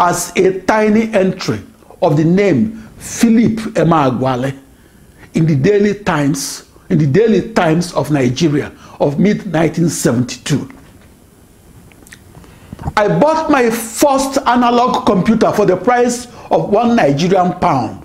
as 0.00 0.32
a 0.36 0.60
tiny 0.62 1.12
entry 1.14 1.60
of 2.02 2.16
the 2.16 2.24
name 2.24 2.82
Philip 2.98 3.52
Emeagwali 3.78 4.58
in 5.34 5.46
the 5.46 5.54
Daily 5.54 5.94
Times 6.02 6.68
in 6.90 6.98
the 6.98 7.06
Daily 7.06 7.52
Times 7.52 7.92
of 7.92 8.10
Nigeria 8.10 8.72
of 8.98 9.20
mid 9.20 9.38
1972. 9.46 10.68
I 12.96 13.06
bought 13.20 13.50
my 13.52 13.70
first 13.70 14.36
analog 14.46 15.06
computer 15.06 15.52
for 15.52 15.64
the 15.64 15.76
price 15.76 16.26
of 16.50 16.70
one 16.70 16.96
Nigerian 16.96 17.52
pound. 17.60 18.01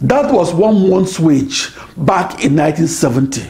That 0.00 0.32
was 0.32 0.54
one 0.54 0.88
month's 0.88 1.20
wage 1.20 1.74
back 1.96 2.42
in 2.44 2.56
1970. 2.56 3.42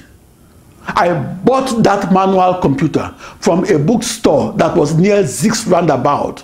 I 0.86 1.12
bought 1.44 1.82
that 1.84 2.12
manual 2.12 2.54
computer 2.54 3.14
from 3.38 3.64
a 3.66 3.78
bookstore 3.78 4.52
that 4.54 4.76
was 4.76 4.94
near 4.94 5.24
Zik's 5.24 5.66
Roundabout 5.66 6.42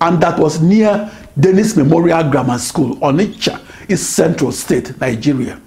and 0.00 0.20
that 0.22 0.38
was 0.38 0.62
near 0.62 1.10
Dennis 1.38 1.76
Memorial 1.76 2.30
Grammar 2.30 2.58
School, 2.58 2.96
Onitsha, 2.96 3.60
East 3.90 4.10
Central 4.10 4.52
State, 4.52 4.98
Nigeria. 4.98 5.60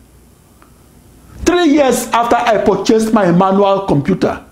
Three 1.45 1.65
years 1.65 2.07
after 2.07 2.35
I 2.37 2.57
purchased 2.63 3.13
my 3.13 3.31
manual 3.31 3.81
computer, 3.81 4.43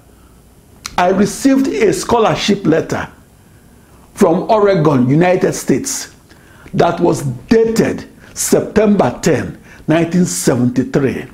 I 0.98 1.10
received 1.10 1.68
a 1.68 1.92
scholarship 1.94 2.66
letter 2.66 3.10
from 4.14 4.50
Oregon, 4.52 5.10
United 5.10 5.54
States, 5.54 6.14
that 6.74 7.00
was 7.00 7.24
dated 7.50 8.11
September 8.34 9.20
10, 9.22 9.58
1973. 9.86 11.28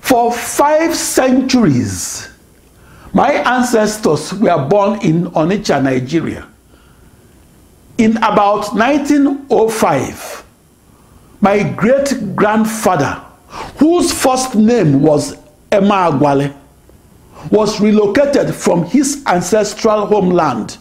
For 0.00 0.32
five 0.32 0.94
centuries, 0.94 2.28
my 3.12 3.32
ancestors 3.32 4.32
were 4.34 4.66
born 4.68 5.00
in 5.02 5.24
Onitsha, 5.32 5.82
Nigeria. 5.82 6.46
In 7.98 8.16
about 8.18 8.74
1905, 8.74 10.44
my 11.40 11.62
great 11.62 12.34
grandfather, 12.36 13.20
whose 13.78 14.12
first 14.12 14.54
name 14.54 15.02
was 15.02 15.36
Emeagwali, 15.70 16.54
was 17.50 17.80
relocated 17.80 18.54
from 18.54 18.84
his 18.84 19.22
ancestral 19.26 20.06
homeland, 20.06 20.78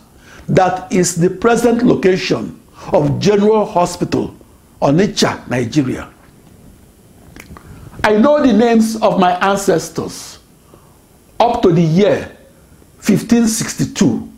that 0.47 0.91
is 0.91 1.15
the 1.15 1.30
present 1.30 1.84
location 1.84 2.60
of 2.91 3.19
General 3.19 3.65
Hospital, 3.65 4.36
Onitsha, 4.82 5.47
Nigeria. 5.49 6.10
I 8.04 8.17
know 8.17 8.45
the 8.45 8.51
names 8.54 8.95
of 9.01 9.19
my 9.19 9.34
ancestors 9.47 10.39
up 11.39 11.62
to 11.62 11.71
the 11.71 11.82
year 11.82 12.38
1562 12.97 14.32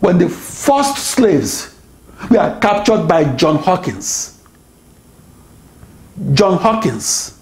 when 0.00 0.18
the 0.18 0.28
first 0.28 0.98
slaves 0.98 1.74
were 2.30 2.58
captured 2.60 3.06
by 3.06 3.24
John 3.36 3.56
Hawkins. 3.56 4.42
John 6.32 6.58
Hawkins 6.58 7.40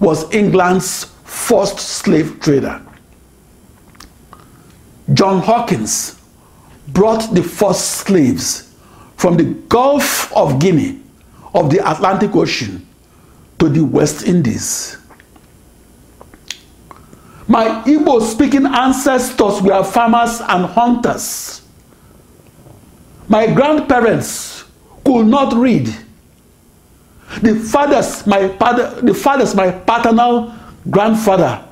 was 0.00 0.32
England's 0.34 1.04
first 1.24 1.78
slave 1.78 2.40
trader. 2.40 2.80
John 5.12 5.40
Hawkins 5.40 6.15
brought 6.88 7.34
the 7.34 7.42
first 7.42 7.90
slaves 8.06 8.74
from 9.16 9.36
the 9.36 9.44
Gulf 9.68 10.32
of 10.34 10.58
Guinea 10.60 11.00
of 11.54 11.70
the 11.70 11.78
Atlantic 11.90 12.34
Ocean 12.36 12.86
to 13.58 13.68
the 13.68 13.82
West 13.84 14.24
Indies. 14.26 14.98
My 17.48 17.82
Igbo 17.86 18.20
speaking 18.22 18.66
ancestors 18.66 19.62
were 19.62 19.82
farmers 19.84 20.40
and 20.40 20.66
hunters. 20.66 21.62
My 23.28 23.46
grandparents 23.52 24.64
could 25.04 25.26
not 25.26 25.54
read. 25.54 25.86
The 27.42 27.54
fathers, 27.56 28.26
my 28.26 28.48
father, 28.56 29.00
the 29.00 29.14
fathers, 29.14 29.54
my 29.54 29.70
paternal 29.70 30.52
grandfather, 30.90 31.64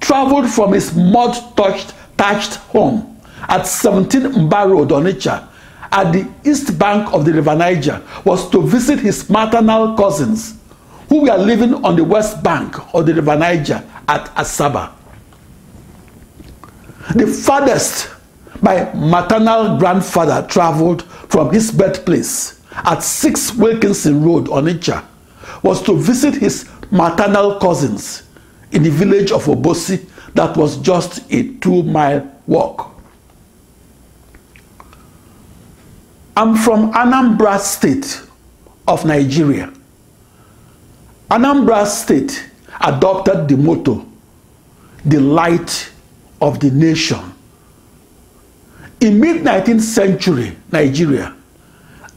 traveled 0.00 0.50
from 0.50 0.72
his 0.72 0.94
mud-touched 0.94 1.90
thatched 2.16 2.54
home 2.56 3.13
at 3.48 3.66
17 3.66 4.22
Mba 4.48 4.70
Road, 4.70 4.88
Onitsha, 4.90 5.48
at 5.92 6.12
the 6.12 6.28
east 6.44 6.78
bank 6.78 7.12
of 7.12 7.24
the 7.24 7.32
River 7.32 7.54
Niger, 7.54 8.02
was 8.24 8.48
to 8.50 8.62
visit 8.62 8.98
his 8.98 9.28
maternal 9.30 9.96
cousins 9.96 10.56
who 11.08 11.22
were 11.22 11.36
living 11.36 11.74
on 11.84 11.96
the 11.96 12.04
west 12.04 12.42
bank 12.42 12.76
of 12.94 13.06
the 13.06 13.14
River 13.14 13.36
Niger 13.36 13.84
at 14.08 14.26
Asaba. 14.34 14.92
The 17.14 17.26
farthest 17.26 18.10
my 18.62 18.90
maternal 18.94 19.76
grandfather 19.78 20.46
traveled 20.48 21.02
from 21.28 21.52
his 21.52 21.70
birthplace 21.70 22.62
at 22.72 23.02
6 23.02 23.54
Wilkinson 23.56 24.24
Road, 24.24 24.46
Onitsha, 24.46 25.04
was 25.62 25.82
to 25.82 25.94
visit 25.96 26.34
his 26.34 26.68
maternal 26.90 27.58
cousins 27.60 28.22
in 28.72 28.82
the 28.82 28.90
village 28.90 29.30
of 29.32 29.44
Obosi 29.44 30.08
that 30.34 30.56
was 30.56 30.78
just 30.78 31.30
a 31.30 31.52
two-mile 31.58 32.26
walk. 32.46 32.93
I'm 36.36 36.56
from 36.56 36.92
Anambra 36.92 37.58
State 37.60 38.22
of 38.88 39.04
Nigeria. 39.04 39.72
Anambra 41.30 41.86
State 41.86 42.50
adopted 42.80 43.46
the 43.48 43.56
motto, 43.56 44.04
the 45.04 45.20
light 45.20 45.92
of 46.40 46.58
the 46.58 46.70
nation. 46.70 47.20
In 49.00 49.20
mid-19th 49.20 49.80
century 49.80 50.56
Nigeria, 50.72 51.34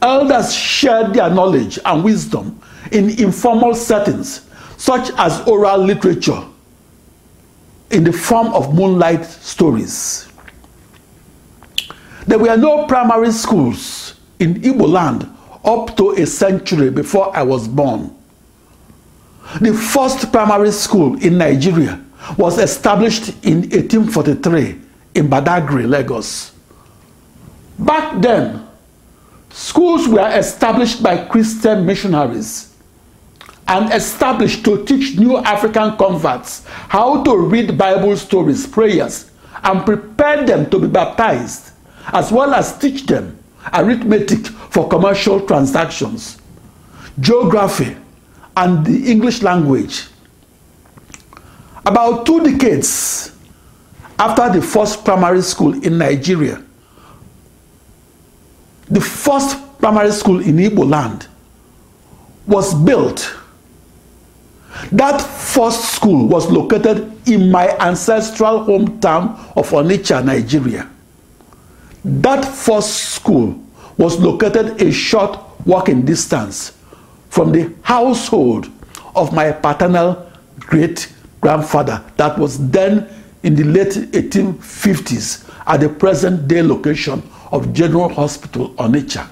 elders 0.02 0.52
shared 0.52 1.14
their 1.14 1.30
knowledge 1.30 1.78
and 1.84 2.02
wisdom 2.02 2.60
in 2.90 3.10
informal 3.20 3.74
settings 3.74 4.46
such 4.76 5.10
as 5.16 5.40
oral 5.46 5.78
literature 5.78 6.42
in 7.90 8.04
the 8.04 8.12
form 8.12 8.48
of 8.48 8.74
moonlight 8.74 9.24
stories. 9.24 10.28
There 12.26 12.38
were 12.38 12.56
no 12.56 12.86
primary 12.86 13.32
schools 13.32 14.07
in 14.38 14.54
Igbo 14.62 14.88
land 14.88 15.28
up 15.64 15.96
to 15.96 16.10
a 16.12 16.26
century 16.26 16.90
before 16.90 17.36
I 17.36 17.42
was 17.42 17.66
born. 17.68 18.14
The 19.60 19.72
first 19.72 20.30
primary 20.30 20.70
school 20.72 21.18
in 21.22 21.38
Nigeria 21.38 22.02
was 22.36 22.58
established 22.58 23.28
in 23.44 23.62
1843 23.62 24.80
in 25.14 25.28
Badagry, 25.28 25.88
Lagos. 25.88 26.52
Back 27.78 28.20
then, 28.20 28.66
schools 29.50 30.06
were 30.08 30.28
established 30.36 31.02
by 31.02 31.24
Christian 31.26 31.86
missionaries 31.86 32.74
and 33.66 33.92
established 33.92 34.64
to 34.64 34.84
teach 34.84 35.18
new 35.18 35.36
African 35.38 35.96
converts 35.96 36.64
how 36.88 37.22
to 37.22 37.36
read 37.36 37.76
Bible 37.76 38.16
stories, 38.16 38.66
prayers, 38.66 39.30
and 39.62 39.84
prepare 39.84 40.44
them 40.44 40.68
to 40.70 40.78
be 40.78 40.86
baptized, 40.88 41.72
as 42.12 42.32
well 42.32 42.54
as 42.54 42.76
teach 42.78 43.06
them 43.06 43.38
arithmetic 43.72 44.46
for 44.46 44.88
commercial 44.88 45.40
transactions, 45.46 46.38
geography, 47.20 47.96
and 48.56 48.84
the 48.84 49.10
English 49.10 49.42
language. 49.42 50.06
About 51.86 52.26
two 52.26 52.40
decades 52.44 53.32
after 54.18 54.50
the 54.58 54.62
first 54.66 55.04
primary 55.04 55.42
school 55.42 55.72
in 55.84 55.96
Nigeria, 55.98 56.62
the 58.90 59.00
first 59.00 59.56
primary 59.78 60.12
school 60.12 60.40
in 60.40 60.56
Igbo 60.56 60.88
land 60.88 61.28
was 62.46 62.74
built. 62.74 63.34
That 64.92 65.18
first 65.20 65.94
school 65.94 66.26
was 66.28 66.50
located 66.50 67.12
in 67.28 67.50
my 67.50 67.68
ancestral 67.78 68.64
hometown 68.64 69.36
of 69.56 69.68
Onitsha, 69.70 70.24
Nigeria. 70.24 70.88
That 72.04 72.44
first 72.44 73.14
school 73.14 73.60
was 73.96 74.18
located 74.18 74.80
a 74.80 74.92
short 74.92 75.38
walking 75.66 76.04
distance 76.04 76.76
from 77.30 77.52
the 77.52 77.74
household 77.82 78.70
of 79.14 79.32
my 79.32 79.52
paternal 79.52 80.30
great 80.60 81.12
grandfather 81.40 82.02
that 82.16 82.38
was 82.38 82.70
then 82.70 83.08
in 83.42 83.54
the 83.54 83.64
late 83.64 83.92
1850s 84.12 85.48
at 85.66 85.80
the 85.80 85.88
present 85.88 86.48
day 86.48 86.62
location 86.62 87.22
of 87.52 87.72
General 87.72 88.08
Hospital 88.08 88.70
Onitsha. 88.74 89.28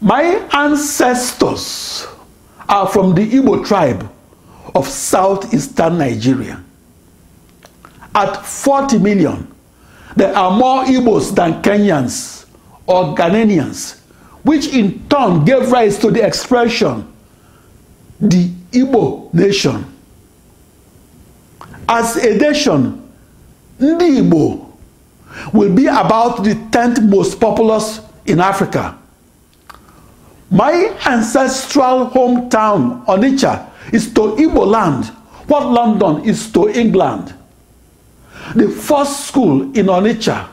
My 0.00 0.22
ancestors 0.52 2.06
are 2.68 2.86
from 2.88 3.14
the 3.14 3.28
Igbo 3.30 3.66
tribe 3.66 4.10
of 4.74 4.88
southeastern 4.88 5.98
Nigeria. 5.98 6.62
At 8.14 8.44
40 8.44 8.98
million, 8.98 9.46
there 10.16 10.36
are 10.36 10.50
more 10.56 10.84
Igbos 10.84 11.34
than 11.34 11.62
Kenyans 11.62 12.46
or 12.86 13.14
Ghanaians 13.14 14.00
which 14.42 14.68
in 14.72 15.06
turn 15.08 15.44
gave 15.44 15.70
rise 15.70 15.98
to 15.98 16.10
the 16.10 16.24
expression 16.24 17.06
the 18.20 18.48
Igbo 18.72 19.32
nation. 19.32 19.84
As 21.88 22.16
a 22.16 22.36
nation, 22.36 23.08
Ndi 23.78 24.20
Igbo 24.22 24.66
will 25.52 25.74
be 25.74 25.86
about 25.86 26.44
the 26.44 26.54
10th 26.70 27.08
most 27.08 27.40
populous 27.40 28.00
in 28.26 28.40
Africa. 28.40 28.96
My 30.50 30.94
ancestral 31.06 32.10
hometown, 32.10 33.04
Onitsha, 33.06 33.70
is 33.92 34.12
to 34.14 34.36
Igbo 34.36 34.66
land 34.66 35.06
what 35.48 35.66
London 35.66 36.24
is 36.28 36.52
to 36.52 36.68
England. 36.68 37.34
The 38.54 38.68
first 38.68 39.26
school 39.28 39.62
in 39.78 39.86
Onitsha 39.86 40.48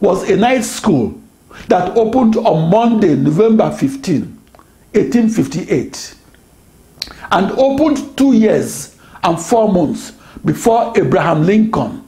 was 0.00 0.28
a 0.28 0.36
night 0.36 0.64
school 0.64 1.20
that 1.68 1.96
opened 1.96 2.36
on 2.36 2.70
Monday, 2.70 3.14
November 3.14 3.70
15, 3.70 4.22
1858, 4.92 6.14
and 7.30 7.52
opened 7.52 8.16
two 8.16 8.32
years 8.32 8.96
and 9.22 9.40
four 9.40 9.72
months 9.72 10.12
before 10.44 10.92
Abraham 10.96 11.46
Lincoln 11.46 12.02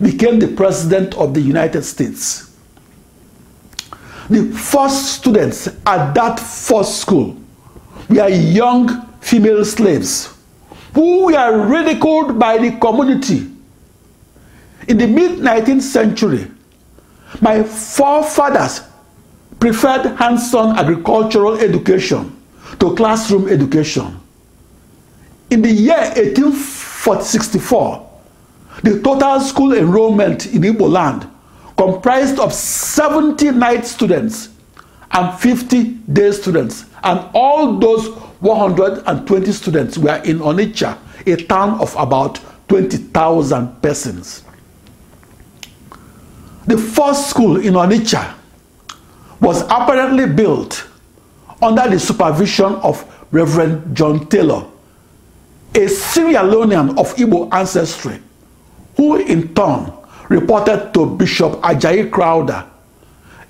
became 0.00 0.38
the 0.38 0.48
President 0.48 1.14
of 1.16 1.34
the 1.34 1.40
United 1.40 1.82
States. 1.82 2.56
The 4.30 4.50
first 4.52 5.16
students 5.16 5.66
at 5.86 6.14
that 6.14 6.40
first 6.40 6.98
school 6.98 7.36
were 8.08 8.28
young 8.28 9.06
female 9.20 9.64
slaves 9.66 10.34
who 10.94 11.26
were 11.26 11.66
ridiculed 11.66 12.38
by 12.38 12.56
the 12.56 12.78
community. 12.78 13.51
In 14.88 14.98
the 14.98 15.06
mid 15.06 15.38
19th 15.40 15.82
century, 15.82 16.50
My 17.40 17.62
forefathers 17.62 18.82
preferred 19.58 20.16
hands-on 20.16 20.78
agricultural 20.78 21.54
education 21.58 22.36
to 22.80 22.94
classroom 22.94 23.48
education. 23.48 24.18
In 25.50 25.62
the 25.62 25.70
year 25.70 25.98
1864, 26.16 28.10
the 28.82 29.00
total 29.02 29.40
school 29.40 29.72
enrollment 29.74 30.46
in 30.46 30.62
Igbo 30.62 30.88
land 30.90 31.28
comprised 31.76 32.38
of 32.38 32.52
70 32.52 33.50
night 33.52 33.86
students 33.86 34.48
and 35.12 35.38
50 35.38 35.84
day 36.12 36.32
students, 36.32 36.86
and 37.04 37.20
all 37.34 37.78
those 37.78 38.08
120 38.40 39.52
students 39.52 39.98
were 39.98 40.16
in 40.24 40.38
Onitsha, 40.38 40.96
a 41.26 41.36
town 41.44 41.78
of 41.80 41.94
about 41.98 42.40
20,000 42.68 43.82
persons. 43.82 44.42
The 46.66 46.78
first 46.78 47.28
school 47.30 47.56
in 47.56 47.74
Onitsha 47.74 48.34
was 49.40 49.62
apparently 49.62 50.26
built 50.26 50.86
under 51.60 51.88
the 51.88 51.98
supervision 51.98 52.74
of 52.76 53.04
Reverend 53.32 53.96
John 53.96 54.28
Taylor, 54.28 54.66
a 55.74 55.88
Sierra 55.88 56.44
Leonean 56.48 56.90
of 56.98 57.14
Igbo 57.16 57.52
ancestry, 57.52 58.20
who 58.96 59.16
in 59.16 59.52
turn 59.54 59.92
reported 60.28 60.92
to 60.94 61.06
Bishop 61.06 61.52
Ajayi 61.62 62.10
Crowder, 62.10 62.64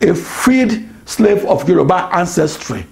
a 0.01 0.15
freed 0.15 0.89
slave 1.05 1.45
of 1.45 1.69
Yoruba 1.69 2.09
ancestry, 2.13 2.87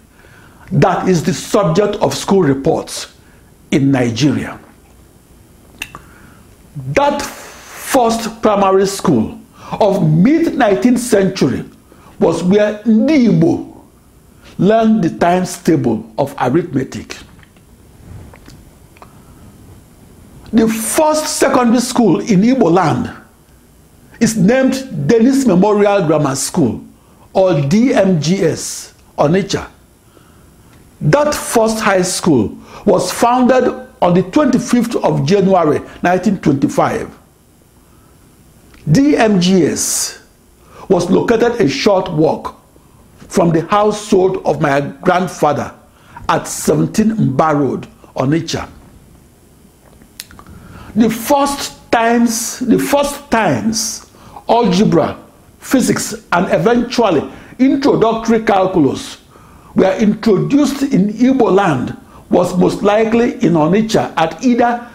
that 0.72 1.08
is 1.08 1.22
the 1.24 1.32
subject 1.34 1.96
of 1.96 2.14
school 2.14 2.42
reports 2.42 3.14
in 3.70 3.90
Nigeria. 3.90 4.58
That 6.94 7.20
first 7.22 8.40
primary 8.42 8.86
school 8.86 9.39
of 9.72 10.02
mid-19th 10.02 10.98
century 10.98 11.64
was 12.18 12.42
where 12.42 12.82
ndị 12.84 13.28
Igbo 13.28 13.66
learned 14.58 15.02
the 15.04 15.10
times 15.10 15.56
table 15.62 16.04
of 16.18 16.34
arithmetic. 16.38 17.16
The 20.52 20.66
first 20.68 21.26
secondary 21.38 21.80
school 21.80 22.20
in 22.20 22.42
Igbo 22.42 22.70
land 22.72 23.10
is 24.20 24.36
named 24.36 25.06
Dennis 25.08 25.46
Memorial 25.46 26.06
Grammar 26.06 26.34
School 26.36 26.82
or 27.32 27.52
DMGS 27.52 28.92
Onitsha. 29.16 29.68
That 31.00 31.34
first 31.34 31.80
high 31.80 32.02
school 32.02 32.58
was 32.84 33.10
founded 33.12 33.64
on 34.02 34.14
the 34.14 34.22
25th 34.22 34.96
of 35.04 35.24
January 35.26 35.78
1925. 36.02 37.19
DMGS 38.88 40.20
was 40.88 41.10
located 41.10 41.60
a 41.60 41.68
short 41.68 42.10
walk 42.12 42.56
from 43.28 43.50
the 43.52 43.62
household 43.66 44.38
of 44.44 44.60
my 44.60 44.80
grandfather 45.02 45.74
at 46.28 46.46
17 46.48 47.10
Mba 47.10 47.54
Road, 47.60 47.86
Onitsha. 48.16 48.68
The 50.96 51.08
first 51.10 51.90
times, 51.92 52.58
the 52.60 52.78
first 52.78 53.30
times 53.30 54.10
algebra, 54.48 55.16
physics, 55.60 56.14
and 56.32 56.52
eventually 56.52 57.30
introductory 57.58 58.42
calculus 58.44 59.18
were 59.74 59.94
introduced 59.98 60.82
in 60.82 61.08
Igbo 61.12 61.52
land 61.52 61.96
was 62.30 62.56
most 62.56 62.82
likely 62.82 63.34
in 63.44 63.52
Onitsha 63.54 64.12
at 64.16 64.42
either 64.42 64.88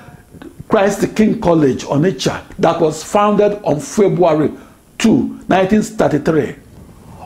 Christ 0.68 1.16
King 1.16 1.40
College, 1.40 1.84
Onitsha, 1.86 2.44
that 2.58 2.80
was 2.82 3.04
founded 3.04 3.62
on 3.64 3.80
February 3.80 4.50
2, 4.98 5.10
1933, 5.48 6.56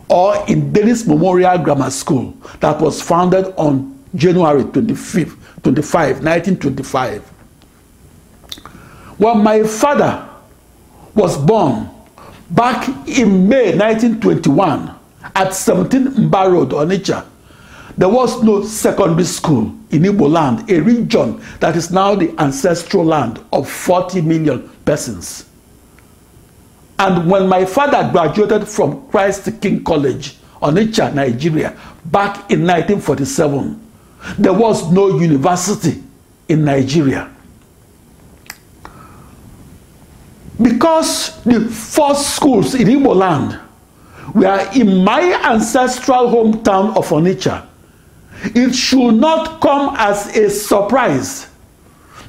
or 0.10 0.36
in 0.48 0.74
Dennis 0.74 1.08
Memorial 1.08 1.58
Grammar 1.60 1.90
School 1.92 2.36
that 2.60 2.80
was 2.82 3.02
founded 3.02 3.54
on 3.58 3.98
January 4.16 4.64
25, 4.64 5.62
25, 5.64 6.24
1925. 6.24 7.22
When 9.18 9.44
my 9.44 9.64
father 9.64 10.28
was 11.14 11.38
born 11.38 11.90
back 12.50 12.88
in 13.08 13.48
May 13.48 13.76
1921 13.78 14.96
at 15.36 15.54
17 15.54 16.08
Mba 16.30 16.52
Road, 16.52 16.70
Onitsha, 16.70 17.26
there 18.00 18.08
was 18.08 18.42
no 18.42 18.64
secondary 18.64 19.26
school 19.26 19.64
in 19.92 20.04
Igbo 20.04 20.32
land, 20.32 20.72
a 20.72 20.80
region 20.80 21.44
that 21.60 21.76
is 21.76 21.92
now 21.92 22.16
the 22.16 22.34
ancestral 22.42 23.04
land 23.04 23.44
of 23.52 23.70
40 23.70 24.22
million 24.22 24.70
persons. 24.86 25.50
And 26.98 27.30
when 27.30 27.50
my 27.50 27.66
father 27.66 28.10
graduated 28.10 28.70
from 28.70 29.06
Christ 29.10 29.50
King 29.62 29.84
College, 29.84 30.38
Onitsha, 30.62 31.14
Nigeria, 31.14 31.78
back 32.06 32.50
in 32.50 32.62
1947, 32.66 33.88
there 34.38 34.54
was 34.54 34.90
no 34.94 35.20
university 35.20 36.02
in 36.48 36.64
Nigeria. 36.64 37.30
Because 40.62 41.44
the 41.44 41.66
first 41.68 42.34
schools 42.38 42.76
in 42.76 42.88
Igbo 42.88 43.14
land 43.14 43.60
were 44.34 44.70
in 44.74 45.04
my 45.04 45.20
ancestral 45.52 46.30
hometown 46.30 46.96
of 46.96 47.06
Onitsha, 47.10 47.66
it 48.44 48.74
should 48.74 49.16
not 49.16 49.60
come 49.62 49.96
as 49.98 50.36
a 50.36 50.50
surprise 50.50 51.48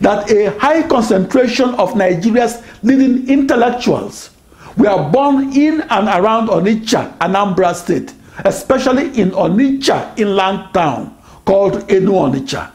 that 0.01 0.31
a 0.31 0.59
high 0.59 0.87
concentration 0.89 1.75
of 1.75 1.95
Nigeria's 1.95 2.63
leading 2.83 3.29
intellectuals 3.29 4.31
were 4.77 5.09
born 5.11 5.53
in 5.53 5.83
and 5.83 6.09
around 6.09 6.49
Onitsha, 6.49 7.17
Anambra 7.19 7.75
State, 7.75 8.15
especially 8.45 9.07
in 9.21 9.31
Onitsha 9.33 10.19
inland 10.19 10.73
town 10.73 11.17
called 11.45 11.91
Enu 11.91 12.13
Onitsha. 12.13 12.71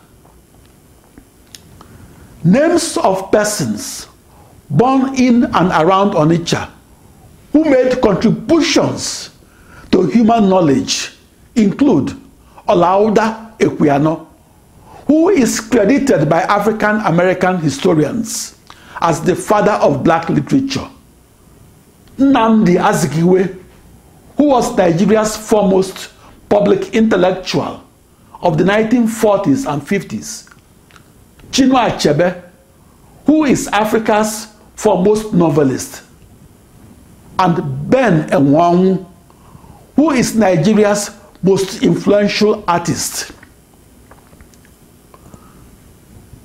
Names 2.44 2.98
of 2.98 3.32
persons 3.32 4.08
born 4.70 5.16
in 5.16 5.46
and 5.46 5.72
around 5.72 6.12
Onitsha 6.12 6.70
who 7.52 7.64
made 7.64 8.02
contributions 8.02 9.32
to 9.92 10.06
human 10.08 10.50
knowledge 10.50 11.14
include 11.56 12.12
Olaudah 12.68 13.58
Equiano, 13.60 14.28
who 15.08 15.30
is 15.30 15.60
credited 15.60 16.28
by 16.30 16.42
African 16.42 16.98
American 17.02 17.58
historians 17.58 18.58
as 19.02 19.22
the 19.22 19.36
father 19.36 19.74
of 19.74 20.04
black 20.04 20.30
literature. 20.30 20.88
Nnamdi 22.18 22.78
Azikiwe, 22.80 23.62
who 24.38 24.44
was 24.46 24.76
Nigeria's 24.78 25.36
foremost 25.36 26.12
public 26.50 26.94
intellectual 26.96 27.84
of 28.42 28.58
the 28.58 28.64
1940s 28.64 29.72
and 29.72 29.82
50s. 29.82 30.50
Chinua 31.52 31.90
Achebe, 31.92 32.44
who 33.26 33.44
is 33.46 33.68
Africa's 33.68 34.48
foremost 34.76 35.34
novelist. 35.34 36.04
And 37.40 37.90
Ben 37.90 38.30
Enwangu, 38.30 39.06
who 39.96 40.12
is 40.12 40.36
Nigeria's 40.36 41.10
most 41.46 41.84
influential 41.84 42.64
artist. 42.68 43.32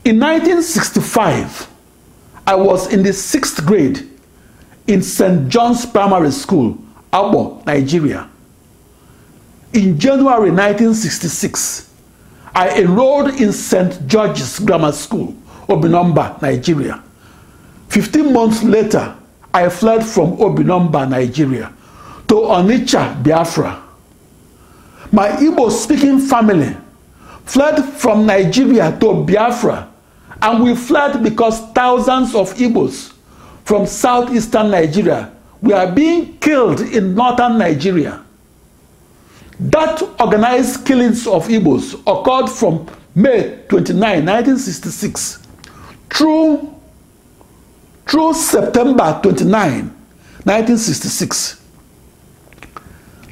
In 0.05 0.21
1965, 0.21 1.69
I 2.47 2.55
was 2.55 2.93
in 2.93 3.03
the 3.03 3.13
sixth 3.15 3.65
grade 3.65 4.07
in 4.87 5.01
St. 5.03 5.49
John's 5.49 5.87
Primary 5.87 6.31
School, 6.31 6.77
Abo, 7.13 7.65
Nigeria. 7.65 8.29
In 9.73 9.99
January 9.99 10.51
1966, 10.51 11.95
I 12.55 12.81
enrolled 12.83 13.41
in 13.41 13.53
St. 13.53 14.07
George's 14.07 14.59
Grammar 14.59 14.93
School, 14.93 15.33
Obinomba, 15.67 16.43
Nigeria. 16.43 17.03
Fifteen 17.89 18.35
months 18.35 18.63
later, 18.63 19.17
I 19.55 19.69
fled 19.71 20.05
from 20.05 20.37
Obinomba, 20.37 21.09
Nigeria, 21.09 21.73
to 22.29 22.35
Onitsha, 22.35 23.23
Biafra. 23.23 23.90
My 25.13 25.29
Igbo 25.31 25.71
speaking 25.71 26.21
family 26.21 26.77
fled 27.45 27.83
from 27.95 28.27
Nigeria 28.27 28.97
to 29.01 29.25
Biafra, 29.25 29.89
and 30.41 30.63
we 30.63 30.75
fled 30.77 31.23
because 31.23 31.61
thousands 31.73 32.35
of 32.35 32.55
Igbos 32.55 33.13
from 33.65 33.87
southeastern 33.87 34.71
Nigeria 34.71 35.33
were 35.61 35.93
being 35.93 36.39
killed 36.39 36.81
in 36.81 37.15
northern 37.15 37.59
Nigeria. 37.59 38.23
That 39.59 40.01
organized 40.21 40.87
killings 40.87 41.27
of 41.27 41.49
Igbos 41.49 41.95
occurred 42.07 42.49
from 42.49 42.87
May 43.15 43.65
29, 43.69 44.01
1966 44.25 45.41
through, 46.09 46.75
through 48.07 48.35
September 48.35 49.19
29, 49.23 49.51
1966. 50.45 51.60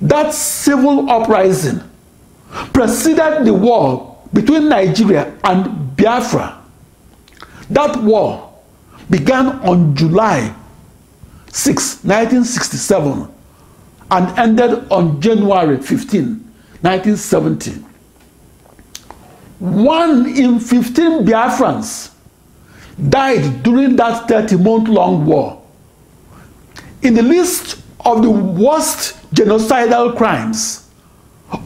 That 0.01 0.33
civil 0.33 1.11
uprising 1.11 1.81
preceded 2.73 3.45
the 3.45 3.55
war 3.55 4.19
between 4.33 4.69
Nigeria 4.69 5.37
and 5.45 5.97
Biafra. 5.97 6.63
That 7.71 8.03
war 8.03 8.53
began 9.11 9.47
on 9.61 9.95
July 9.97 10.55
6, 11.49 12.05
1967 12.05 13.29
and 14.11 14.39
ended 14.39 14.87
on 14.91 15.21
January 15.21 15.77
15, 15.79 16.25
1970. 16.81 17.85
One 19.59 20.27
in 20.27 20.61
15 20.61 21.27
Biafrans 21.27 22.13
died 23.09 23.63
during 23.63 23.97
that 23.97 24.29
30 24.29 24.57
month 24.57 24.89
long 24.89 25.27
war. 25.27 25.63
In 27.03 27.15
the 27.15 27.23
list 27.23 27.81
of 28.05 28.23
the 28.23 28.31
worst 28.31 29.18
genocidal 29.35 30.17
crimes 30.17 30.89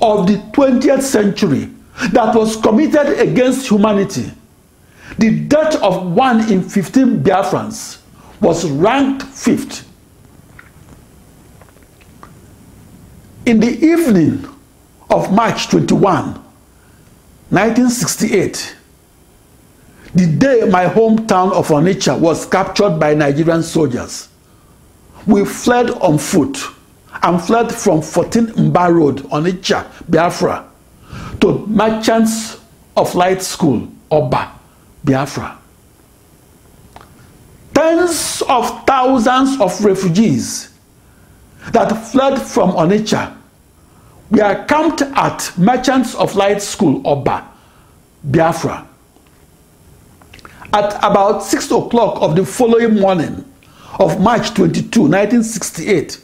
of 0.01 0.27
the 0.27 0.35
20th 0.53 1.03
century 1.03 1.70
that 2.12 2.35
was 2.35 2.57
committed 2.57 3.18
against 3.18 3.68
humanity, 3.68 4.31
the 5.18 5.40
death 5.40 5.77
of 5.83 6.12
one 6.12 6.51
in 6.51 6.62
15 6.62 7.22
Biafrans 7.22 7.98
was 8.40 8.68
ranked 8.70 9.22
fifth. 9.22 9.88
In 13.44 13.60
the 13.60 13.85
evening 13.85 14.44
of 15.10 15.33
March 15.33 15.69
21, 15.69 16.35
1968, 17.50 18.77
the 20.15 20.27
day 20.27 20.63
my 20.71 20.87
hometown 20.87 21.52
of 21.52 21.69
Onitsha 21.69 22.19
was 22.19 22.46
captured 22.46 22.98
by 22.98 23.15
Nigerian 23.15 23.63
soldiers, 23.63 24.29
we 25.27 25.44
fled 25.44 25.90
on 25.90 26.19
foot 26.19 26.58
and 27.23 27.42
fled 27.42 27.73
from 27.73 28.02
14 28.02 28.46
Mba 28.48 28.94
Road, 28.94 29.17
Onitsha, 29.31 29.87
Biafra, 30.10 30.69
to 31.40 31.67
Merchants 31.67 32.60
of 32.96 33.15
Light 33.15 33.42
School, 33.42 33.88
Oba, 34.10 34.52
Biafra. 35.04 35.58
Tens 37.75 38.42
of 38.48 38.85
thousands 38.87 39.60
of 39.60 39.85
refugees 39.85 40.73
that 41.73 41.88
fled 42.10 42.40
from 42.40 42.73
Onitsha 42.73 43.37
were 44.31 44.65
camped 44.67 45.02
at 45.02 45.52
Merchants 45.58 46.15
of 46.15 46.35
Light 46.35 46.63
School, 46.63 47.02
Oba, 47.06 47.48
Biafra. 48.25 48.87
At 50.73 50.96
about 51.04 51.42
6 51.42 51.71
o'clock 51.71 52.23
of 52.23 52.35
the 52.35 52.46
following 52.46 52.98
morning 52.98 53.44
of 53.98 54.21
March 54.21 54.54
22, 54.54 55.02
1968, 55.02 56.19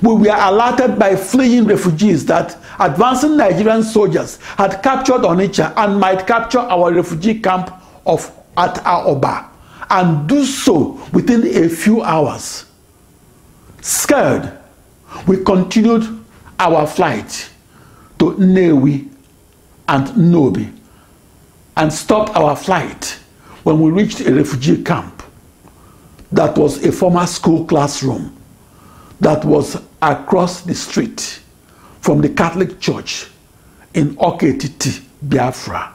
we 0.00 0.14
were 0.14 0.36
alerted 0.36 0.98
by 0.98 1.16
fleeing 1.16 1.64
refugees 1.64 2.24
that 2.26 2.56
advancing 2.78 3.36
Nigerian 3.36 3.82
soldiers 3.82 4.36
had 4.56 4.82
captured 4.82 5.22
Onitsha 5.22 5.72
and 5.76 5.98
might 6.00 6.26
capture 6.26 6.60
our 6.60 6.92
refugee 6.92 7.40
camp 7.40 7.70
of 8.06 8.30
at 8.56 8.76
Aoba 8.84 9.48
and 9.90 10.28
do 10.28 10.44
so 10.44 11.00
within 11.12 11.46
a 11.64 11.68
few 11.68 12.02
hours. 12.02 12.66
Scared, 13.80 14.52
we 15.26 15.42
continued 15.44 16.04
our 16.58 16.86
flight 16.86 17.50
to 18.18 18.32
Nnewi 18.32 19.08
and 19.88 20.06
Nnobi 20.08 20.72
and 21.76 21.92
stopped 21.92 22.34
our 22.36 22.54
flight 22.56 23.18
when 23.64 23.80
we 23.80 23.90
reached 23.90 24.20
a 24.20 24.32
refugee 24.34 24.82
camp 24.82 25.22
that 26.30 26.56
was 26.56 26.84
a 26.84 26.92
former 26.92 27.26
school 27.26 27.64
classroom 27.64 28.34
that 29.22 29.44
was 29.44 29.80
across 30.02 30.62
the 30.62 30.74
street 30.74 31.40
from 32.00 32.20
the 32.20 32.28
Catholic 32.28 32.80
Church 32.80 33.28
in 33.94 34.16
Awka-Etiti, 34.16 35.00
Biafra. 35.22 35.92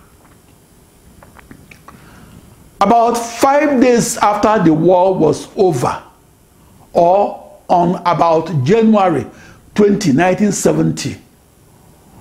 About 2.80 3.16
five 3.16 3.82
days 3.82 4.16
after 4.18 4.64
the 4.64 4.74
war 4.74 5.14
was 5.14 5.50
over, 5.58 6.02
or 6.94 7.60
on 7.68 7.96
about 8.06 8.64
January 8.64 9.24
20, 9.76 10.12
1970, 10.14 11.18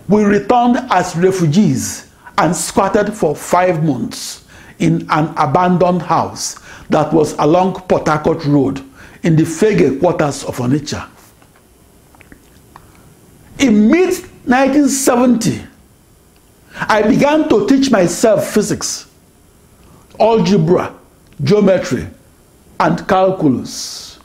we 0.08 0.24
returned 0.24 0.78
as 0.90 1.14
refugees 1.14 2.10
and 2.38 2.54
squatted 2.54 3.14
for 3.14 3.36
five 3.36 3.84
months 3.84 4.44
in 4.80 5.06
an 5.10 5.32
abandoned 5.36 6.02
house 6.02 6.58
that 6.90 7.12
was 7.12 7.34
along 7.34 7.74
Port 7.82 8.08
Harcourt 8.08 8.44
Road 8.44 8.82
in 9.26 9.34
the 9.34 9.42
Fege 9.42 9.98
quarters 9.98 10.44
of 10.44 10.56
Onitsha. 10.58 11.08
In 13.58 13.90
mid 13.90 14.14
1970, 14.46 15.62
I 16.72 17.02
began 17.02 17.48
to 17.48 17.66
teach 17.66 17.90
myself 17.90 18.46
physics, 18.54 19.10
algebra, 20.20 20.94
geometry, 21.42 22.06
and 22.78 23.08
calculus. 23.08 24.20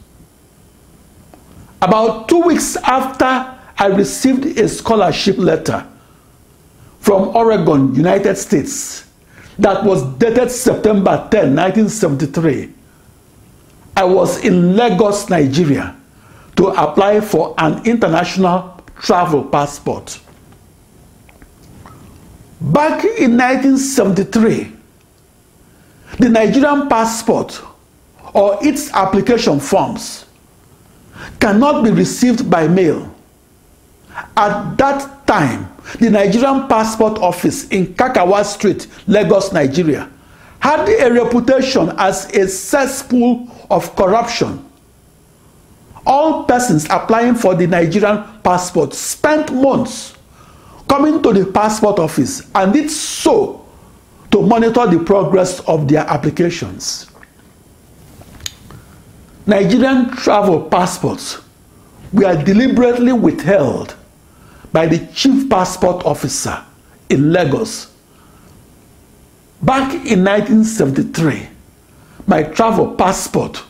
About 1.82 2.30
two 2.30 2.41
weeks 2.41 2.76
after 2.76 3.26
I 3.26 3.88
received 3.88 4.45
a 4.60 4.70
scholarship 4.70 5.39
letter 5.39 5.88
from 6.99 7.36
Oregon, 7.36 7.95
United 7.95 8.36
States, 8.36 9.08
that 9.58 9.84
was 9.84 10.04
dated 10.20 10.52
September 10.52 11.28
10, 11.32 11.56
1973. 11.56 12.80
I 13.96 14.04
was 14.04 14.44
in 14.44 14.76
Lagos, 14.76 15.30
Nigeria, 15.30 15.96
to 16.56 16.68
apply 16.68 17.22
for 17.22 17.54
an 17.58 17.86
international 17.86 18.82
travel 19.00 19.44
passport. 19.44 20.20
Back 22.62 23.04
in 23.04 23.38
1973, 23.38 24.72
the 26.20 26.30
Nigerian 26.30 26.88
passport 26.88 27.62
or 28.34 28.58
its 28.62 28.92
application 28.94 29.60
forms 29.60 30.26
cannot 31.39 31.84
be 31.84 31.92
received 31.92 32.50
by 32.50 32.68
mail. 32.68 33.14
At 34.38 34.78
that 34.78 35.28
time, 35.28 35.70
the 36.00 36.10
Nigerian 36.10 36.68
Passport 36.68 37.18
Office 37.20 37.68
in 37.70 37.88
Kakawa 37.94 38.44
Street, 38.46 38.88
Lagos, 39.08 39.52
Nigeria, 39.52 40.10
had 40.62 40.88
a 40.88 41.12
reputation 41.12 41.91
as 41.97 42.26
a 42.36 42.47
cesspool 42.47 43.49
of 43.70 43.95
corruption 43.95 44.66
all 46.05 46.43
persons 46.45 46.86
applying 46.89 47.36
for 47.36 47.55
the 47.55 47.68
Nigerian 47.68 48.24
passport 48.43 48.93
spent 48.93 49.51
months 49.53 50.16
coming 50.89 51.22
to 51.22 51.32
the 51.34 51.45
passport 51.51 51.99
office 51.99 52.49
and 52.55 52.74
did 52.74 52.89
so 52.89 53.66
to 54.32 54.41
monitor 54.41 54.88
the 54.88 55.03
progress 55.03 55.59
of 55.62 55.88
their 55.88 56.01
applications. 56.07 57.07
Nigerian 59.45 60.09
travel 60.12 60.62
passports 60.64 61.39
were 62.14 62.41
deliberately 62.43 63.12
withheld 63.12 63.95
by 64.72 64.88
the 64.88 65.05
chief 65.14 65.49
passport 65.49 66.05
officer 66.05 66.64
in 67.09 67.32
Lagos. 67.32 67.91
Back 69.64 69.93
in 69.93 70.24
1973, 70.24 71.47
my 72.26 72.41
travel 72.41 72.95
passport 72.95 73.64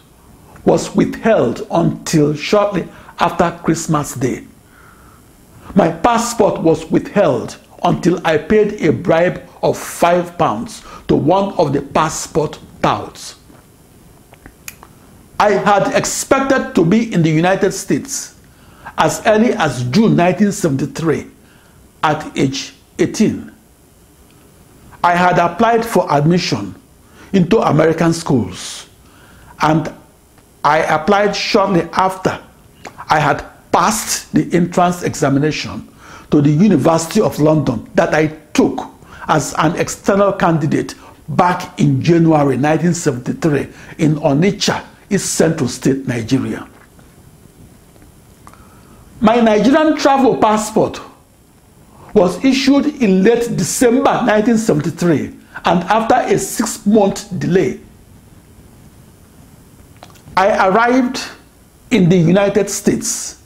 was 0.63 0.95
withheld 0.95 1.67
until 1.69 2.33
shortly 2.33 2.87
after 3.19 3.59
Christmas 3.63 4.15
Day. 4.15 4.45
My 5.75 5.91
passport 5.91 6.61
was 6.61 6.89
withheld 6.89 7.57
until 7.83 8.25
I 8.25 8.37
paid 8.37 8.81
a 8.81 8.93
bribe 8.93 9.43
of 9.61 9.77
five 9.77 10.37
pounds 10.37 10.81
to 11.09 11.15
one 11.15 11.53
of 11.55 11.73
the 11.73 11.81
passport 11.81 12.57
touts. 12.81 13.35
I 15.37 15.51
had 15.51 15.93
expected 15.93 16.73
to 16.75 16.85
be 16.85 17.13
in 17.13 17.21
the 17.21 17.31
United 17.31 17.73
States 17.73 18.35
as 18.97 19.21
early 19.25 19.51
as 19.53 19.83
June 19.83 20.15
1973 20.15 21.27
at 22.03 22.37
age 22.37 22.75
18. 22.97 23.50
I 25.03 25.15
had 25.15 25.39
applied 25.39 25.85
for 25.85 26.11
admission 26.11 26.75
into 27.33 27.59
American 27.59 28.13
schools 28.13 28.87
and 29.61 29.91
I 30.63 30.79
applied 30.79 31.35
shortly 31.35 31.81
after 31.93 32.39
I 33.09 33.19
had 33.19 33.43
passed 33.71 34.31
the 34.33 34.47
entrance 34.53 35.03
examination 35.03 35.87
to 36.29 36.41
the 36.41 36.49
University 36.49 37.21
of 37.21 37.39
London 37.39 37.89
that 37.95 38.13
I 38.13 38.27
took 38.53 38.87
as 39.27 39.53
an 39.57 39.75
external 39.77 40.33
candidate 40.33 40.95
back 41.29 41.79
in 41.79 42.01
January 42.01 42.57
1973 42.57 43.67
in 44.03 44.15
Onitsha, 44.15 44.83
East 45.09 45.33
Central 45.35 45.69
State, 45.69 46.07
Nigeria. 46.07 46.67
My 49.19 49.39
Nigerian 49.39 49.97
travel 49.97 50.37
passport 50.37 50.99
was 52.13 52.43
issued 52.43 52.85
in 53.01 53.23
late 53.23 53.55
December 53.55 54.11
1973 54.25 55.35
and 55.65 55.83
after 55.83 56.15
a 56.15 56.37
six 56.37 56.85
month 56.85 57.27
delay. 57.39 57.79
I 60.35 60.67
arrived 60.69 61.21
in 61.91 62.09
the 62.09 62.17
United 62.17 62.69
States 62.69 63.41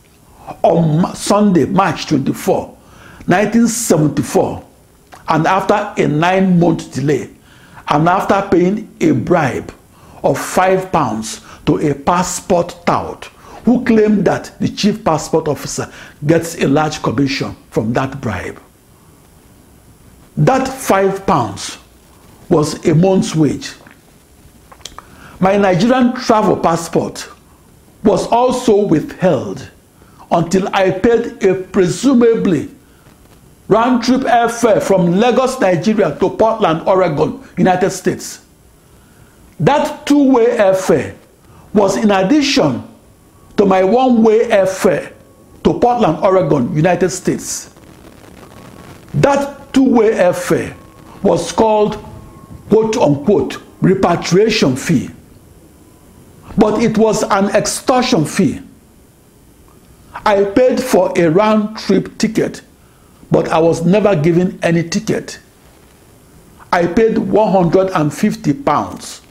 on 0.61 1.15
Sunday, 1.15 1.65
March 1.65 2.05
24, 2.07 2.67
1974, 3.25 4.63
and 5.29 5.47
after 5.47 5.93
a 6.01 6.07
nine 6.07 6.59
month 6.59 6.93
delay, 6.93 7.29
and 7.87 8.07
after 8.07 8.47
paying 8.51 8.95
a 9.01 9.11
bribe 9.11 9.73
of 10.23 10.39
five 10.39 10.91
pounds 10.91 11.41
to 11.65 11.77
a 11.79 11.93
passport 11.95 12.75
tout 12.85 13.29
who 13.65 13.83
claimed 13.83 14.23
that 14.25 14.51
the 14.59 14.69
chief 14.69 15.03
passport 15.03 15.47
officer 15.47 15.91
gets 16.25 16.55
a 16.61 16.67
large 16.67 17.01
commission 17.01 17.55
from 17.69 17.91
that 17.93 18.21
bribe. 18.21 18.61
That 20.37 20.67
five 20.67 21.25
pounds 21.25 21.77
was 22.49 22.85
a 22.85 22.95
month's 22.95 23.35
wage 23.35 23.73
my 25.39 25.57
Nigerian 25.57 26.13
travel 26.15 26.57
passport 26.57 27.29
was 28.03 28.27
also 28.27 28.85
withheld 28.85 29.69
until 30.31 30.67
I 30.73 30.91
paid 30.91 31.43
a 31.43 31.55
presumably 31.55 32.69
round 33.67 34.03
trip 34.03 34.21
airfare 34.21 34.81
from 34.81 35.13
Lagos, 35.19 35.59
Nigeria 35.59 36.15
to 36.19 36.29
Portland, 36.29 36.87
Oregon, 36.87 37.43
United 37.57 37.89
States. 37.91 38.45
That 39.59 40.05
two 40.05 40.31
way 40.31 40.45
airfare 40.57 41.15
was 41.73 41.97
in 41.97 42.11
addition 42.11 42.83
to 43.57 43.65
my 43.65 43.83
one 43.83 44.23
way 44.23 44.47
airfare 44.49 45.13
to 45.63 45.73
Portland, 45.79 46.19
Oregon, 46.23 46.75
United 46.75 47.09
States. 47.09 47.73
That 49.13 49.73
two 49.73 49.89
way 49.89 50.11
airfare 50.11 50.75
was 51.23 51.51
called 51.51 51.95
quote 52.69 52.97
unquote 52.97 53.61
repatriation 53.81 54.75
fee 54.75 55.09
but 56.57 56.81
it 56.81 56.97
was 56.97 57.23
an 57.23 57.49
extortion 57.55 58.25
fee. 58.25 58.61
I 60.25 60.43
paid 60.45 60.81
for 60.81 61.13
a 61.17 61.29
round 61.29 61.77
trip 61.77 62.17
ticket, 62.17 62.61
but 63.29 63.49
I 63.49 63.59
was 63.59 63.85
never 63.85 64.15
given 64.15 64.59
any 64.63 64.87
ticket. 64.87 65.39
I 66.71 66.87
paid 66.87 67.17
150 67.17 68.53
pounds 68.53 69.21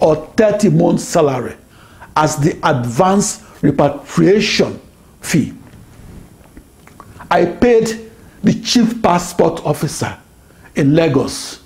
or 0.00 0.16
30 0.36 0.70
months 0.70 1.04
salary 1.04 1.56
as 2.16 2.36
the 2.36 2.58
advance 2.62 3.42
repatriation 3.62 4.80
fee. 5.20 5.52
I 7.30 7.44
paid 7.46 8.10
the 8.42 8.54
chief 8.60 9.02
passport 9.02 9.64
officer 9.64 10.16
in 10.76 10.94
Lagos 10.94 11.62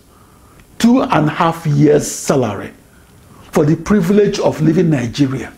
two 0.78 1.02
and 1.02 1.28
a 1.28 1.30
half 1.30 1.66
years 1.66 2.10
salary 2.10 2.72
for 3.52 3.64
the 3.66 3.76
privilege 3.76 4.38
of 4.40 4.60
leaving 4.62 4.88
Nigeria 4.90 5.52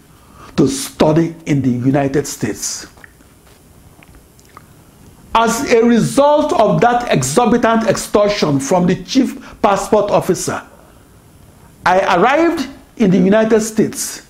to 0.57 0.67
study 0.67 1.35
in 1.47 1.63
the 1.63 1.71
United 1.71 2.27
States. 2.27 2.87
As 5.35 5.73
a 5.73 5.83
result 5.83 6.53
of 6.53 6.81
that 6.83 7.11
exorbitant 7.11 7.85
extortion 7.89 8.59
from 8.61 8.87
the 8.87 9.03
chief 9.05 9.41
passport 9.63 10.11
officer, 10.11 10.63
I 11.87 12.17
arrived 12.17 12.69
in 12.97 13.11
the 13.11 13.19
United 13.19 13.61
States 13.61 14.27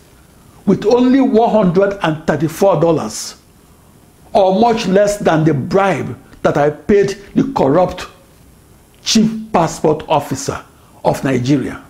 with 0.66 0.84
only 0.86 1.18
$134 1.18 3.36
or 4.32 4.60
much 4.60 4.86
less 4.86 5.18
than 5.18 5.44
the 5.44 5.52
bribe 5.54 6.16
that 6.42 6.56
I 6.56 6.70
paid 6.70 7.10
the 7.34 7.52
corrupt 7.54 8.06
chief 9.04 9.30
passport 9.52 10.04
officer 10.08 10.64
of 11.04 11.22
Nigeria. 11.24 11.82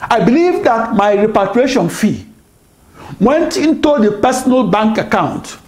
I 0.00 0.24
believe 0.24 0.64
that 0.64 0.94
my 0.94 1.12
repatriation 1.12 1.88
fee 1.88 2.26
went 3.20 3.56
into 3.56 3.98
the 3.98 4.18
personal 4.22 4.68
bank 4.68 4.98
account 4.98 5.58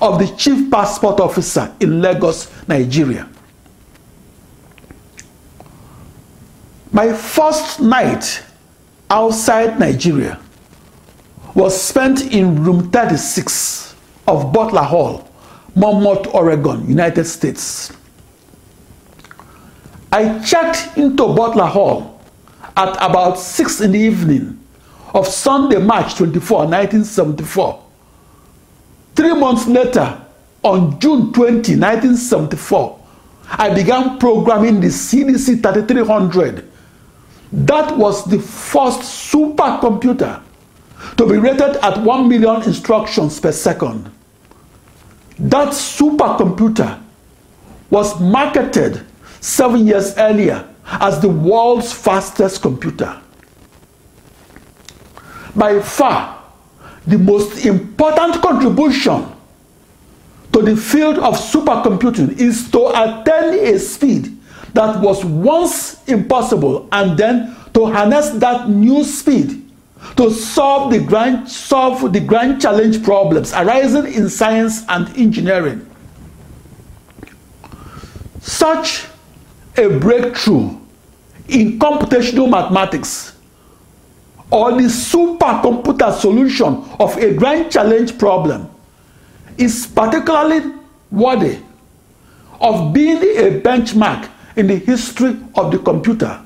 of 0.00 0.18
the 0.18 0.26
chief 0.36 0.70
passport 0.70 1.20
officer 1.20 1.72
in 1.80 2.00
Lagos, 2.00 2.50
Nigeria. 2.68 3.28
My 6.92 7.12
first 7.12 7.80
night 7.80 8.42
outside 9.10 9.78
Nigeria 9.78 10.40
was 11.54 11.80
spent 11.80 12.32
in 12.32 12.62
room 12.64 12.90
36 12.90 13.94
of 14.26 14.52
Butler 14.52 14.82
Hall, 14.82 15.28
Monmouth, 15.76 16.26
Oregon, 16.34 16.88
United 16.88 17.24
States. 17.24 17.92
I 20.12 20.38
checked 20.40 20.96
into 20.96 21.26
Butler 21.34 21.66
Hall 21.66 22.20
at 22.76 22.90
about 22.96 23.38
6 23.38 23.80
in 23.80 23.92
the 23.92 23.98
evening 23.98 24.58
of 25.14 25.26
Sunday, 25.28 25.78
March 25.78 26.14
24, 26.16 26.58
1974. 26.66 27.82
Three 29.14 29.34
months 29.34 29.66
later, 29.66 30.20
on 30.64 30.98
June 30.98 31.32
20, 31.32 31.76
1974, 31.76 33.00
I 33.50 33.72
began 33.74 34.18
programming 34.18 34.80
the 34.80 34.88
CDC 34.88 35.62
3300. 35.62 36.70
That 37.54 37.96
was 37.96 38.24
the 38.24 38.40
first 38.40 39.00
supercomputer 39.30 40.42
to 41.16 41.26
be 41.26 41.36
rated 41.36 41.76
at 41.76 42.02
1 42.02 42.28
million 42.28 42.62
instructions 42.64 43.38
per 43.38 43.52
second. 43.52 44.10
That 45.38 45.68
supercomputer 45.68 47.00
was 47.90 48.20
marketed 48.20 49.06
seven 49.40 49.86
years 49.86 50.14
earlier 50.18 50.68
as 50.84 51.20
the 51.20 51.28
world's 51.28 51.92
fastest 51.92 52.60
computer. 52.60 53.20
By 55.54 55.78
far, 55.78 56.42
the 57.06 57.18
most 57.18 57.64
important 57.64 58.42
contribution 58.42 59.28
to 60.52 60.60
the 60.60 60.76
field 60.76 61.18
of 61.18 61.36
supercomputing 61.36 62.36
is 62.36 62.68
to 62.72 62.88
attain 62.88 63.74
a 63.74 63.78
speed 63.78 64.33
that 64.74 65.00
was 65.00 65.24
once 65.24 66.04
impossible 66.08 66.88
and 66.92 67.16
then 67.16 67.56
to 67.72 67.86
harness 67.86 68.30
that 68.30 68.68
new 68.68 69.02
speed 69.04 69.64
to 70.16 70.30
solve 70.30 70.92
the 70.92 71.00
grand 71.00 71.48
solve 71.48 72.12
the 72.12 72.20
grand 72.20 72.60
challenge 72.60 73.02
problems 73.02 73.52
arising 73.54 74.12
in 74.12 74.28
science 74.28 74.84
and 74.88 75.08
engineering. 75.16 75.88
Such 78.40 79.06
a 79.76 79.88
breakthrough 79.98 80.76
in 81.48 81.78
computational 81.78 82.48
mathematics 82.50 83.36
or 84.50 84.72
the 84.72 84.88
supercomputer 84.88 86.12
solution 86.12 86.84
of 87.00 87.16
a 87.16 87.34
grand 87.34 87.72
challenge 87.72 88.18
problem 88.18 88.70
is 89.56 89.86
particularly 89.86 90.72
worthy 91.10 91.58
of 92.60 92.92
being 92.92 93.18
a 93.18 93.60
benchmark 93.60 94.28
in 94.56 94.66
the 94.66 94.76
history 94.76 95.36
of 95.56 95.70
the 95.72 95.78
computer. 95.78 96.40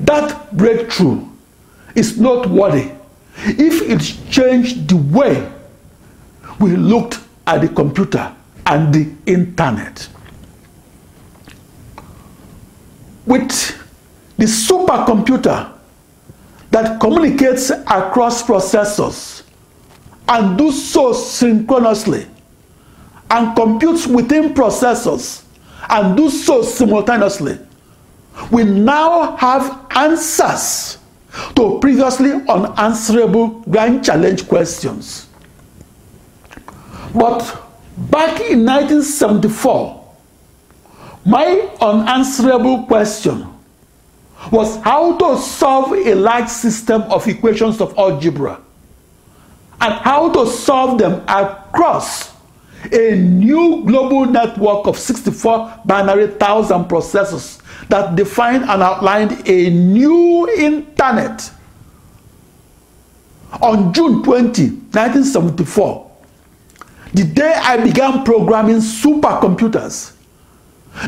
That 0.00 0.56
breakthrough 0.56 1.26
is 1.94 2.18
noteworthy 2.18 2.92
if 3.44 3.82
it 3.82 4.30
changed 4.30 4.88
the 4.88 4.96
way 4.96 5.50
we 6.58 6.76
looked 6.76 7.20
at 7.46 7.62
the 7.62 7.68
computer 7.68 8.34
and 8.66 8.92
the 8.92 9.12
internet. 9.26 10.08
With 13.26 13.50
the 14.36 14.44
supercomputer 14.44 15.72
that 16.70 17.00
communicates 17.00 17.70
across 17.70 18.42
processors 18.42 19.42
and 20.28 20.56
do 20.56 20.70
so 20.70 21.12
synchronously 21.12 22.26
and 23.30 23.56
computes 23.56 24.06
within 24.06 24.54
processors 24.54 25.44
and 25.90 26.16
do 26.16 26.30
so 26.30 26.62
simultaneously, 26.62 27.58
we 28.50 28.64
now 28.64 29.36
have 29.36 29.86
answers 29.90 30.98
to 31.54 31.78
previously 31.80 32.32
unanswerable 32.48 33.48
grand 33.70 34.04
challenge 34.04 34.48
questions. 34.48 35.28
But 37.14 37.40
back 37.96 38.40
in 38.40 38.64
1974, 38.64 40.00
my 41.26 41.68
unanswerable 41.80 42.84
question 42.84 43.46
was 44.50 44.76
how 44.82 45.16
to 45.18 45.36
solve 45.36 45.92
a 45.92 46.14
large 46.14 46.48
system 46.48 47.02
of 47.02 47.26
equations 47.28 47.80
of 47.80 47.96
algebra 47.98 48.60
and 49.80 49.94
how 49.94 50.30
to 50.32 50.46
solve 50.46 50.98
them 50.98 51.22
across 51.28 52.29
a 52.92 53.14
new 53.16 53.84
global 53.84 54.26
network 54.26 54.86
of 54.86 54.98
64 54.98 55.80
binary 55.84 56.28
thousand 56.28 56.84
processors 56.84 57.60
that 57.88 58.16
defined 58.16 58.64
and 58.64 58.82
outlined 58.82 59.46
a 59.48 59.70
new 59.70 60.48
internet. 60.48 61.50
On 63.60 63.92
June 63.92 64.22
20, 64.22 64.68
1974, 64.92 66.10
the 67.12 67.24
day 67.24 67.52
I 67.56 67.76
began 67.82 68.24
programming 68.24 68.76
supercomputers, 68.76 70.14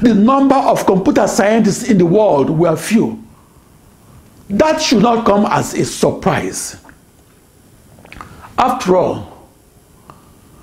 the 0.02 0.14
number 0.14 0.56
of 0.56 0.84
computer 0.86 1.26
scientists 1.26 1.88
in 1.88 1.98
the 1.98 2.06
world 2.06 2.50
were 2.50 2.76
few. 2.76 3.22
That 4.50 4.82
should 4.82 5.02
not 5.02 5.24
come 5.24 5.46
as 5.46 5.74
a 5.74 5.84
surprise. 5.84 6.76
After 8.58 8.96
all, 8.96 9.31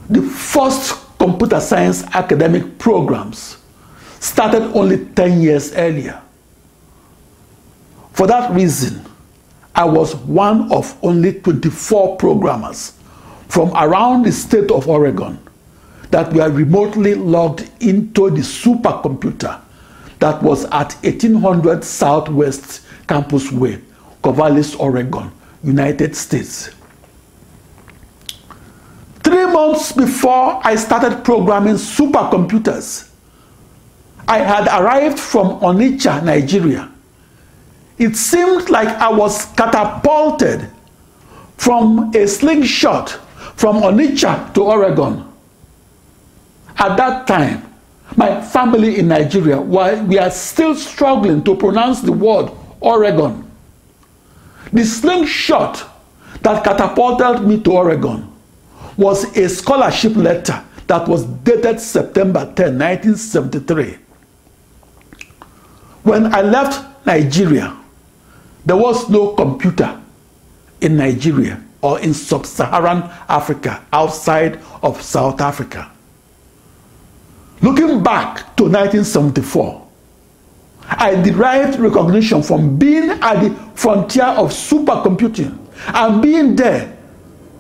the 0.10 0.22
first 0.22 0.96
computer 1.18 1.60
science 1.60 2.04
academic 2.14 2.78
programs 2.80 3.58
started 4.20 4.64
only 4.74 5.06
10 5.06 5.42
years 5.42 5.74
earlier. 5.74 6.22
For 8.14 8.28
that 8.28 8.52
reason, 8.52 9.06
I 9.76 9.86
was 9.86 10.16
one 10.16 10.72
of 10.72 10.98
only 11.04 11.34
24 11.40 12.18
programmers 12.18 12.94
from 13.48 13.72
around 13.76 14.24
the 14.24 14.32
state 14.32 14.72
of 14.72 14.88
Oregon 14.88 15.40
that 16.12 16.34
were 16.34 16.50
remotely 16.50 17.16
logged 17.16 17.70
into 17.80 18.30
the 18.30 18.42
supercomputer 18.42 19.62
that 20.20 20.42
was 20.44 20.66
at 20.66 20.94
1800 21.04 21.84
Southwest 21.84 22.82
Campus 23.08 23.52
Way, 23.52 23.80
Corvallis, 24.24 24.78
Oregon, 24.80 25.32
United 25.64 26.16
States. 26.16 26.72
Three 29.30 29.46
months 29.46 29.92
before 29.92 30.60
I 30.66 30.74
started 30.76 31.24
programming 31.24 31.76
supercomputers, 31.76 33.12
I 34.28 34.40
had 34.40 34.66
arrived 34.66 35.20
from 35.20 35.60
Onitsha, 35.60 36.24
Nigeria. 36.24 36.90
It 38.00 38.16
seemed 38.16 38.72
like 38.72 38.88
I 38.88 39.12
was 39.12 39.46
catapulted 39.54 40.68
from 41.58 42.12
a 42.16 42.28
slingshot 42.28 43.12
from 43.56 43.84
Onitsha 43.84 44.52
to 44.56 44.64
Oregon. 44.64 45.32
At 46.80 46.96
that 46.98 47.28
time, 47.28 47.72
my 48.16 48.42
family 48.42 48.98
in 48.98 49.10
Nigeria, 49.10 49.62
while 49.62 50.04
we 50.06 50.18
are 50.18 50.32
still 50.32 50.74
struggling 50.74 51.44
to 51.44 51.54
pronounce 51.56 52.02
the 52.02 52.14
word 52.14 52.50
Oregon. 52.80 53.48
The 54.74 54.84
slingshot 54.84 55.88
that 56.42 56.64
catapulted 56.64 57.48
me 57.48 57.60
to 57.62 57.72
Oregon 57.74 58.26
was 59.00 59.24
a 59.38 59.48
scholarship 59.48 60.14
letter 60.18 60.62
that 60.88 61.08
was 61.08 61.24
dated 61.24 61.80
September 61.80 62.42
10, 62.54 62.78
1973. 62.78 63.98
When 66.04 66.34
I 66.36 66.42
left 66.42 67.06
Nigeria, 67.06 67.78
there 68.66 68.76
was 68.76 69.10
no 69.10 69.30
computer 69.36 70.02
in 70.82 70.98
Nigeria 70.98 71.64
or 71.82 72.02
in 72.02 72.14
sub 72.14 72.46
Saharan 72.46 73.04
Africa 73.30 73.86
outside 73.94 74.60
of 74.84 75.02
South 75.02 75.40
Africa. 75.40 75.90
Looking 77.62 78.04
back 78.04 78.54
to 78.58 78.64
1974, 78.64 79.88
I 80.90 81.22
derived 81.22 81.80
recognition 81.80 82.44
from 82.44 82.78
being 82.78 83.10
at 83.12 83.42
the 83.44 83.56
frontier 83.76 84.26
of 84.26 84.52
supercomputing 84.52 85.58
and 85.88 86.22
being 86.22 86.58
there 86.58 86.99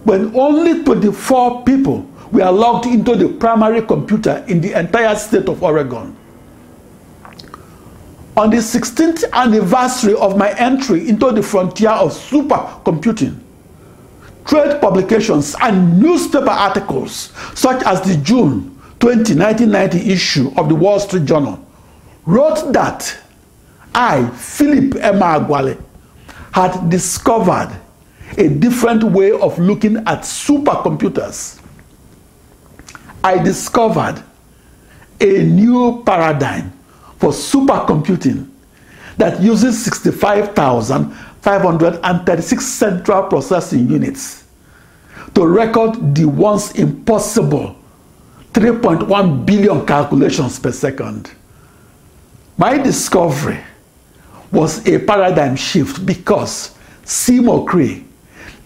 when 0.04 0.36
only 0.36 0.84
24 0.84 1.64
people 1.64 2.08
were 2.32 2.50
logged 2.50 2.86
into 2.86 3.16
the 3.16 3.28
primary 3.28 3.82
computer 3.82 4.44
in 4.48 4.62
the 4.62 4.78
entire 4.80 5.16
state 5.16 5.48
of 5.50 5.62
Oregon. 5.64 6.16
On 8.38 8.50
the 8.50 8.58
16th 8.58 9.30
anniversary 9.34 10.14
of 10.16 10.38
my 10.38 10.52
entry 10.58 11.10
into 11.10 11.32
the 11.32 11.44
frontier 11.44 11.90
of 11.90 12.12
supercomputing, 12.14 13.38
trade 14.46 14.80
publications 14.80 15.56
and 15.62 16.00
newspaper 16.00 16.50
articles 16.50 17.34
such 17.54 17.84
as 17.84 18.02
the 18.02 18.16
June 18.24 18.80
20, 19.00 19.36
1990 19.36 20.12
issue 20.12 20.52
of 20.58 20.70
the 20.70 20.76
Wall 20.76 21.00
Street 21.00 21.26
Journal 21.26 21.64
wrote 22.26 22.72
that 22.74 23.18
I, 23.94 24.30
Philip 24.30 24.92
Emeagwali, 25.02 25.82
had 26.52 26.90
discovered 26.90 27.76
a 28.40 28.48
different 28.50 29.04
way 29.04 29.32
of 29.32 29.60
looking 29.60 29.98
at 29.98 30.22
supercomputers. 30.22 31.62
I 33.24 33.38
discovered 33.44 34.24
a 35.20 35.44
new 35.44 36.02
paradigm 36.06 36.72
for 37.18 37.32
supercomputing 37.32 38.48
that 39.18 39.42
uses 39.42 39.84
65,536 39.84 42.66
central 42.66 43.24
processing 43.24 43.90
units 43.90 44.46
to 45.36 45.46
record 45.46 46.16
the 46.16 46.24
once 46.26 46.72
impossible 46.76 47.76
3.1 48.54 49.46
billion 49.46 49.86
calculations 49.86 50.58
per 50.60 50.72
second. 50.72 51.30
My 52.58 52.78
discovery 52.78 53.60
was 54.52 54.88
a 54.88 54.98
paradigm 55.00 55.58
shift 55.58 56.06
because 56.06 56.74
Seymour 57.04 57.66
Cray, 57.66 58.06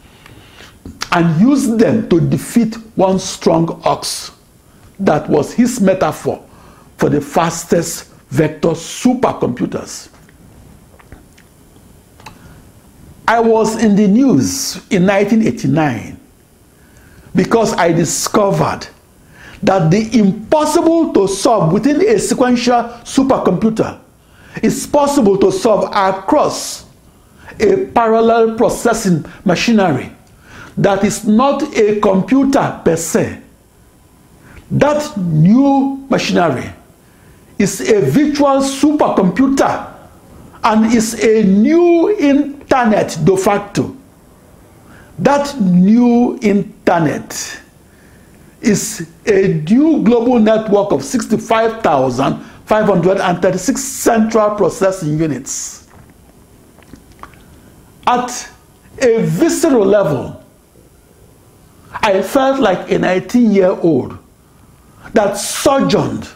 and 1.11 1.39
use 1.41 1.67
them 1.67 2.09
to 2.09 2.19
defeat 2.19 2.73
one 2.95 3.19
strong 3.19 3.79
ox. 3.83 4.31
That 4.99 5.29
was 5.29 5.53
his 5.53 5.79
metaphor 5.79 6.43
for 6.97 7.09
the 7.09 7.21
fastest 7.21 8.09
vector 8.29 8.69
supercomputers. 8.69 10.09
I 13.27 13.39
was 13.39 13.81
in 13.83 13.95
the 13.95 14.07
news 14.07 14.77
in 14.89 15.05
1989 15.05 16.17
because 17.35 17.73
I 17.73 17.91
discovered 17.91 18.87
that 19.63 19.91
the 19.91 20.17
impossible 20.17 21.13
to 21.13 21.27
solve 21.27 21.73
within 21.73 22.01
a 22.01 22.19
sequential 22.19 22.83
supercomputer 23.03 23.99
is 24.63 24.87
possible 24.87 25.37
to 25.37 25.51
solve 25.51 25.89
across 25.93 26.85
a 27.59 27.85
parallel 27.87 28.55
processing 28.55 29.25
machinery 29.45 30.11
that 30.77 31.03
is 31.03 31.25
not 31.25 31.63
a 31.75 31.99
computer 31.99 32.81
per 32.85 32.95
se. 32.95 33.41
That 34.69 35.17
new 35.17 36.05
machinery 36.09 36.71
is 37.57 37.81
a 37.81 38.01
virtual 38.01 38.61
supercomputer 38.61 39.93
and 40.63 40.93
is 40.93 41.23
a 41.23 41.43
new 41.43 42.15
internet 42.17 43.17
de 43.23 43.35
facto. 43.37 43.95
That 45.19 45.59
new 45.59 46.37
internet 46.41 47.61
is 48.61 49.07
a 49.25 49.47
new 49.69 50.03
global 50.03 50.39
network 50.39 50.91
of 50.91 51.03
65,536 51.03 53.83
central 53.83 54.51
processing 54.55 55.17
units. 55.17 55.87
At 58.05 58.47
a 59.01 59.23
visceral 59.23 59.85
level, 59.85 60.43
I 61.91 62.21
felt 62.21 62.59
like 62.59 62.91
a 62.91 62.99
19 62.99 63.51
year 63.51 63.71
old 63.71 64.19
that 65.13 65.37
sojourned 65.37 66.27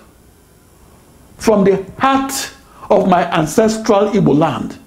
from 1.42 1.64
the 1.64 1.84
heart 1.98 2.52
of 2.92 3.08
my 3.10 3.26
ancestral 3.36 4.12
Igbo 4.12 4.38
land 4.38 4.78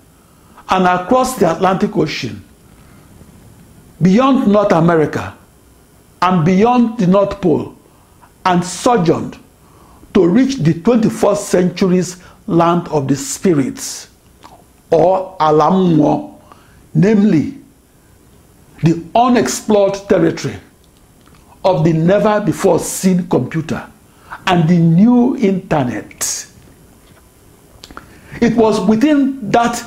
and 0.68 0.86
across 0.86 1.36
the 1.36 1.50
Atlantic 1.50 1.96
Ocean, 1.96 2.44
beyond 4.00 4.46
North 4.46 4.70
America 4.70 5.36
and 6.22 6.44
beyond 6.44 6.96
the 6.98 7.08
North 7.08 7.40
Pole, 7.40 7.74
and 8.46 8.64
sojourned 8.64 9.36
to 10.14 10.28
reach 10.28 10.58
the 10.58 10.74
21st 10.74 11.36
century's 11.38 12.22
land 12.46 12.86
of 12.88 13.08
the 13.08 13.16
spirits, 13.16 14.10
or 14.92 15.36
Alamwo, 15.40 16.40
namely 16.94 17.58
the 18.84 19.02
unexplored 19.16 19.94
territory 20.08 20.54
of 21.64 21.82
the 21.82 21.92
never 21.92 22.40
before 22.40 22.78
seen 22.78 23.26
computer 23.26 23.90
and 24.46 24.68
the 24.68 24.78
new 24.78 25.36
internet. 25.36 26.46
It 28.40 28.56
was 28.56 28.80
within 28.80 29.50
that 29.50 29.82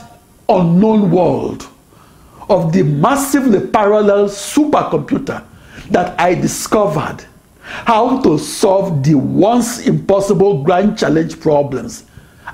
unknown 0.49 1.11
world 1.11 1.67
of 2.49 2.71
the 2.71 2.83
massively 2.83 3.67
parallel 3.67 4.25
supercomputer 4.25 5.43
that 5.89 6.19
I 6.19 6.33
discovered 6.33 7.25
how 7.61 8.21
to 8.21 8.37
solve 8.37 9.03
the 9.03 9.15
once 9.15 9.85
impossible 9.85 10.63
grand 10.63 10.97
challenge 10.97 11.39
problems 11.39 12.05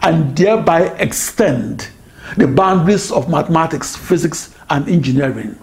and 0.01 0.36
thereby 0.36 0.88
extend 0.97 1.89
the 2.38 2.47
boundaries 2.47 3.12
of 3.12 3.30
mathematics, 3.30 3.95
physics, 3.95 4.56
and 4.70 4.88
engineering. 4.89 5.58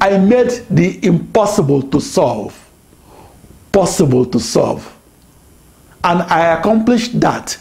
I 0.00 0.18
made 0.18 0.50
the 0.68 1.04
impossible 1.04 1.82
to 1.84 2.00
solve 2.00 2.65
possible 3.76 4.24
to 4.24 4.40
solve. 4.40 4.90
And 6.02 6.22
I 6.22 6.58
accomplished 6.58 7.20
that 7.20 7.52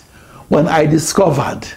when 0.47 0.66
I 0.66 0.86
discovered 0.86 1.68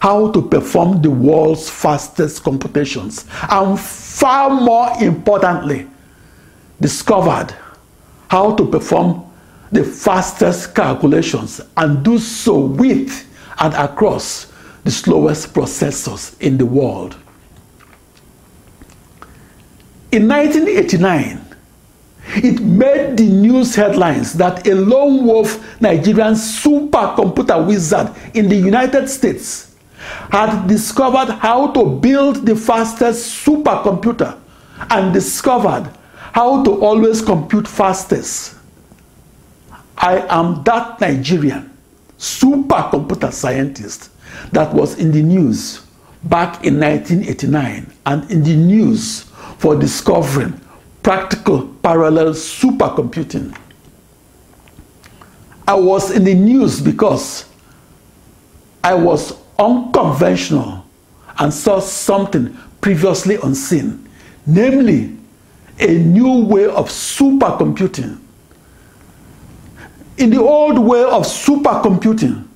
how 0.00 0.32
to 0.32 0.42
perform 0.42 1.00
the 1.00 1.12
world's 1.12 1.70
fastest 1.70 2.42
computations 2.42 3.24
and 3.48 3.78
far 3.78 4.50
more 4.50 4.90
importantly 5.00 5.86
discovered 6.80 7.54
how 8.28 8.56
to 8.56 8.66
perform 8.66 9.24
the 9.70 9.84
fastest 9.84 10.74
calculations 10.74 11.60
and 11.76 12.04
do 12.04 12.18
so 12.18 12.58
with 12.58 13.28
and 13.60 13.74
across 13.74 14.50
the 14.82 14.90
slowest 14.90 15.54
processors 15.54 16.36
in 16.40 16.58
the 16.58 16.66
world. 16.66 17.16
In 20.10 20.26
1989, 20.26 21.47
it 22.36 22.60
made 22.60 23.16
the 23.16 23.26
news 23.28 23.74
headlines 23.74 24.32
that 24.34 24.66
a 24.66 24.74
lone 24.74 25.24
wolf 25.26 25.80
Nigerian 25.80 26.34
supercomputer 26.34 27.66
wizard 27.66 28.10
in 28.34 28.48
the 28.48 28.56
United 28.56 29.08
States 29.08 29.74
had 30.30 30.66
discovered 30.66 31.32
how 31.34 31.68
to 31.72 31.84
build 31.84 32.46
the 32.46 32.54
fastest 32.54 33.44
supercomputer 33.44 34.38
and 34.90 35.12
discovered 35.12 35.90
how 36.32 36.62
to 36.62 36.70
always 36.80 37.20
compute 37.22 37.66
fastest. 37.66 38.54
I 39.96 40.18
am 40.28 40.62
that 40.64 41.00
Nigerian 41.00 41.76
supercomputer 42.18 43.32
scientist 43.32 44.10
that 44.52 44.72
was 44.72 44.98
in 44.98 45.10
the 45.12 45.22
news 45.22 45.80
back 46.24 46.64
in 46.64 46.78
1989 46.78 47.92
and 48.06 48.30
in 48.30 48.42
the 48.42 48.56
news 48.56 49.22
for 49.58 49.76
discovering 49.76 50.60
practical 51.02 51.74
parallel 51.88 52.34
supercomputing. 52.34 53.56
I 55.66 55.72
was 55.72 56.10
in 56.10 56.22
the 56.22 56.34
news 56.34 56.82
because 56.82 57.46
I 58.84 58.92
was 58.92 59.32
unconventional 59.58 60.84
and 61.38 61.50
saw 61.50 61.80
something 61.80 62.54
previously 62.82 63.36
unseen, 63.36 64.06
namely 64.46 65.16
a 65.78 65.98
new 65.98 66.44
way 66.44 66.66
of 66.66 66.90
supercomputing. 66.90 68.20
In 70.18 70.28
the 70.28 70.42
old 70.42 70.78
way 70.78 71.04
of 71.04 71.22
supercomputing, 71.22 72.46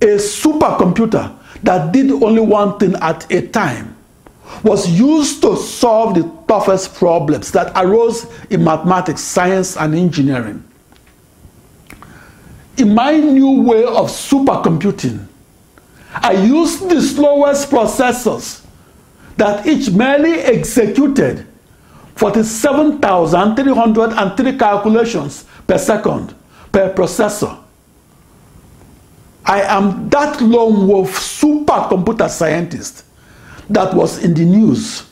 a 0.00 0.06
supercomputer 0.06 1.36
that 1.64 1.90
did 1.90 2.12
only 2.12 2.42
one 2.42 2.78
thing 2.78 2.94
at 3.00 3.28
a 3.32 3.48
time 3.48 3.96
was 4.62 4.88
used 4.88 5.42
to 5.42 5.56
solve 5.56 6.14
the 6.14 6.22
toughest 6.46 6.94
problems 6.94 7.50
that 7.52 7.72
arose 7.76 8.26
in 8.50 8.64
mathematics, 8.64 9.20
science, 9.22 9.76
and 9.76 9.94
engineering. 9.94 10.64
In 12.76 12.94
my 12.94 13.16
new 13.16 13.62
way 13.62 13.84
of 13.84 14.08
supercomputing, 14.08 15.26
I 16.14 16.32
used 16.32 16.88
the 16.88 17.02
slowest 17.02 17.70
processors 17.70 18.64
that 19.36 19.66
each 19.66 19.90
merely 19.90 20.40
executed 20.40 21.46
47,303 22.16 24.58
calculations 24.58 25.44
per 25.66 25.76
second 25.78 26.34
per 26.72 26.92
processor. 26.94 27.56
I 29.44 29.60
am 29.62 30.08
that 30.10 30.40
lone 30.40 30.86
wolf 30.88 31.16
supercomputer 31.18 32.28
scientist 32.28 33.04
that 33.70 33.94
was 33.94 34.22
in 34.24 34.34
the 34.34 34.44
news 34.44 35.08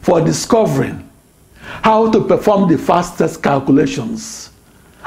for 0.00 0.20
discovering 0.20 1.08
how 1.82 2.10
to 2.10 2.24
perform 2.24 2.68
the 2.70 2.78
fastest 2.78 3.42
calculations 3.42 4.50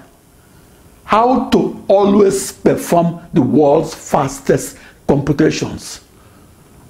how 1.04 1.48
to 1.50 1.84
always 1.86 2.50
perform 2.50 3.20
the 3.32 3.42
world's 3.42 3.94
fastest 3.94 4.76
computations 5.06 6.00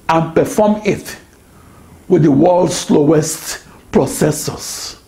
and 0.08 0.34
perform 0.34 0.80
it 0.86 1.18
with 2.08 2.22
the 2.22 2.32
world's 2.32 2.76
slowest 2.78 3.66
processors. 3.92 4.98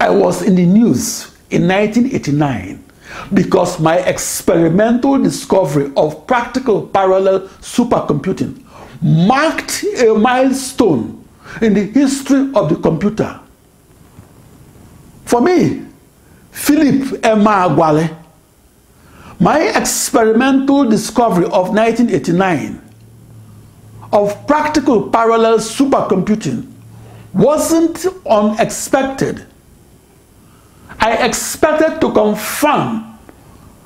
I 0.00 0.08
was 0.08 0.40
in 0.40 0.54
the 0.54 0.64
news 0.64 1.36
in 1.50 1.68
1989 1.68 2.84
because 3.32 3.80
my 3.80 3.98
experimental 3.98 5.18
discovery 5.18 5.92
of 5.96 6.26
practical 6.26 6.86
parallel 6.86 7.40
supercomputing 7.60 8.62
marked 9.02 9.84
a 9.98 10.14
milestone 10.14 11.24
in 11.62 11.74
the 11.74 11.84
history 11.84 12.50
of 12.54 12.68
the 12.68 12.76
computer. 12.76 13.40
For 15.24 15.40
me, 15.40 15.86
Philip 16.50 17.20
Emeagwali, 17.22 18.16
my 19.38 19.60
experimental 19.76 20.84
discovery 20.84 21.46
of 21.46 21.70
1989 21.74 22.82
of 24.12 24.46
practical 24.46 25.08
parallel 25.08 25.58
supercomputing 25.58 26.70
wasn't 27.32 28.04
unexpected. 28.28 29.46
I 31.00 31.26
expected 31.26 32.00
to 32.02 32.12
confirm 32.12 33.18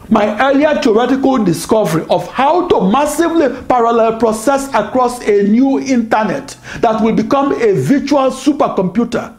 my 0.09 0.37
earlier 0.41 0.75
theoretical 0.83 1.45
discovery 1.45 2.05
of 2.11 2.27
how 2.29 2.67
to 2.69 2.81
massively 2.91 3.49
parallel 3.69 4.19
process 4.19 4.69
across 4.75 5.23
a 5.27 5.45
new 5.45 5.79
internet 5.79 6.57
that 6.81 7.01
will 7.01 7.15
become 7.15 7.53
a 7.53 7.73
virtual 7.75 8.31
supercomputer. 8.33 9.33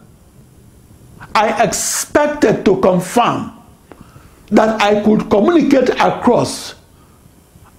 I 1.36 1.64
expected 1.64 2.64
to 2.64 2.80
confirm 2.80 3.52
that 4.48 4.82
I 4.82 5.02
could 5.04 5.30
communicate 5.30 5.90
across 5.90 6.76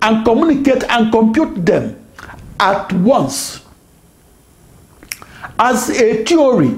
and 0.03 0.25
communicate 0.25 0.83
and 0.89 1.11
compute 1.11 1.65
them 1.65 1.95
at 2.59 2.91
once. 2.93 3.61
As 5.57 5.89
a 5.89 6.23
theory, 6.25 6.77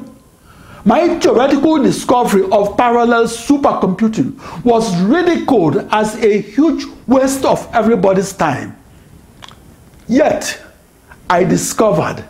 my 0.86 1.20
theoretical 1.20 1.82
discovery 1.82 2.44
of 2.52 2.78
parallel 2.78 3.24
supercomputing 3.26 4.64
was 4.64 4.96
ridiculed 5.02 5.78
as 5.92 6.16
a 6.24 6.42
huge 6.42 6.86
waste 7.08 7.44
of 7.46 7.68
everybody's 7.74 8.32
time. 8.32 8.78
Yet, 10.08 10.62
I 11.28 11.44
discovered 11.44 12.24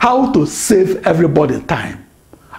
how 0.00 0.32
to 0.32 0.46
save 0.46 1.06
everybody 1.06 1.60
time 1.62 2.04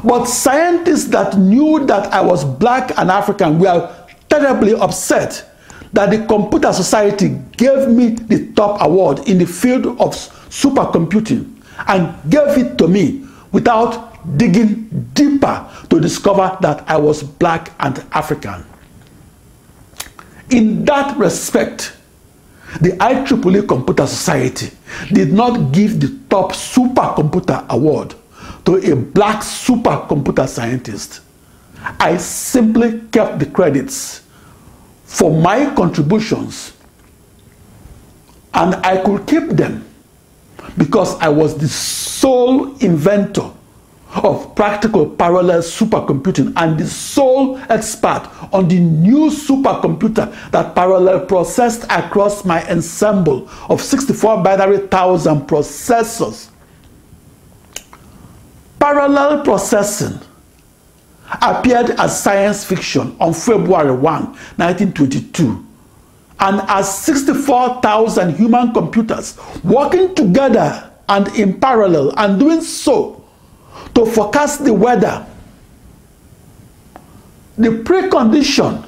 But 0.04 0.26
scientists 0.26 1.06
that 1.06 1.38
knew 1.38 1.86
that 1.88 2.14
I 2.14 2.22
was 2.22 2.46
black 2.46 2.98
and 2.98 3.10
African 3.10 3.60
were 3.60 4.08
terribly 4.30 4.74
upset 4.74 5.48
that 5.94 6.12
the 6.12 6.26
Computer 6.28 6.72
Society 6.72 7.38
gave 7.58 7.88
me 7.90 8.10
the 8.10 8.52
top 8.54 8.82
award 8.82 9.28
in 9.28 9.40
the 9.40 9.46
field 9.46 9.86
of 10.00 10.14
supercomputing 10.50 11.61
and 11.88 12.16
gave 12.30 12.58
it 12.58 12.78
to 12.78 12.88
me 12.88 13.26
without 13.52 14.38
digging 14.38 15.10
deeper 15.14 15.68
to 15.90 16.00
discover 16.00 16.58
that 16.62 16.84
I 16.88 16.98
was 16.98 17.24
black 17.24 17.72
and 17.80 18.04
African. 18.12 18.64
In 20.50 20.86
that 20.86 21.18
respect, 21.18 21.94
the 22.80 22.90
IEEE 22.92 23.68
Computer 23.68 24.08
Society 24.08 24.72
did 25.12 25.34
not 25.34 25.72
give 25.72 26.00
the 26.00 26.18
top 26.30 26.52
supercomputer 26.54 27.68
award 27.70 28.16
to 28.66 28.76
a 28.92 28.96
black 28.96 29.42
supercomputer 29.42 30.48
scientist. 30.48 31.22
I 32.00 32.18
simply 32.18 33.02
kept 33.12 33.40
the 33.40 33.48
credits 33.48 34.22
for 35.04 35.32
my 35.32 35.74
contributions 35.76 36.74
And 38.54 38.76
I 38.76 39.02
could 39.04 39.28
keep 39.28 39.50
them 39.50 39.86
because 40.78 41.16
I 41.20 41.30
was 41.30 41.58
the 41.58 41.68
sole 41.68 42.76
inventor 42.78 43.52
of 44.16 44.56
practical 44.56 45.10
parallel 45.10 45.60
supercomputing 45.62 46.54
and 46.58 46.78
the 46.78 46.86
sole 46.86 47.58
expert 47.70 48.30
on 48.52 48.68
the 48.68 48.80
new 48.80 49.30
supercomputer 49.30 50.52
that 50.52 50.76
parallel 50.76 51.26
processed 51.26 51.86
across 51.90 52.44
my 52.44 52.68
ensemble 52.70 53.50
of 53.70 53.82
64 53.82 54.44
binary 54.44 54.80
thousand 54.88 55.48
processors. 55.48 56.50
Parallel 58.80 59.44
processing 59.44 60.20
appeared 61.42 61.92
as 61.92 62.22
science 62.22 62.66
fiction 62.66 63.16
on 63.20 63.34
February 63.34 63.94
1, 63.94 64.02
1922 64.02 65.66
and 66.42 66.62
as 66.68 67.04
64,000 67.04 68.36
human 68.36 68.74
computers 68.74 69.38
working 69.64 70.14
together 70.16 70.92
and 71.08 71.28
in 71.38 71.60
parallel 71.60 72.14
and 72.18 72.40
doing 72.40 72.62
so 72.62 73.24
to 73.94 74.06
forecast 74.06 74.66
the 74.66 74.74
weather. 74.74 75.26
The 77.58 77.70
precondition 77.70 78.88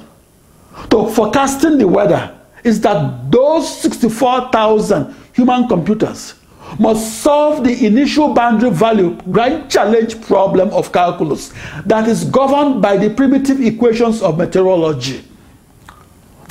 to 0.90 1.08
forecasting 1.10 1.78
the 1.78 1.86
weather 1.86 2.36
is 2.64 2.80
that 2.80 3.30
those 3.30 3.80
64,000 3.82 5.14
human 5.32 5.68
computers 5.68 6.34
must 6.78 7.22
solve 7.22 7.62
the 7.62 7.86
initial 7.86 8.34
boundary 8.34 8.70
value 8.70 9.16
grand 9.30 9.70
challenge 9.70 10.20
problem 10.22 10.70
of 10.70 10.90
calculus 10.92 11.52
that 11.86 12.08
is 12.08 12.24
governed 12.24 12.82
by 12.82 12.96
the 12.96 13.10
primitive 13.10 13.60
equations 13.60 14.22
of 14.22 14.38
meteorology. 14.38 15.22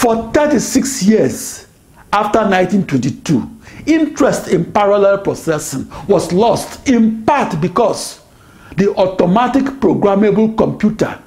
For 0.03 0.29
36 0.33 1.03
years 1.03 1.65
after 2.11 2.39
1922, 2.39 3.49
interest 3.85 4.49
in 4.49 4.69
parallel 4.73 5.19
processing 5.19 5.89
was 6.09 6.33
lost 6.33 6.89
in 6.89 7.23
part 7.23 7.61
because 7.61 8.19
the 8.75 8.93
automatic 8.95 9.63
programmable 9.79 10.57
computer 10.57 11.17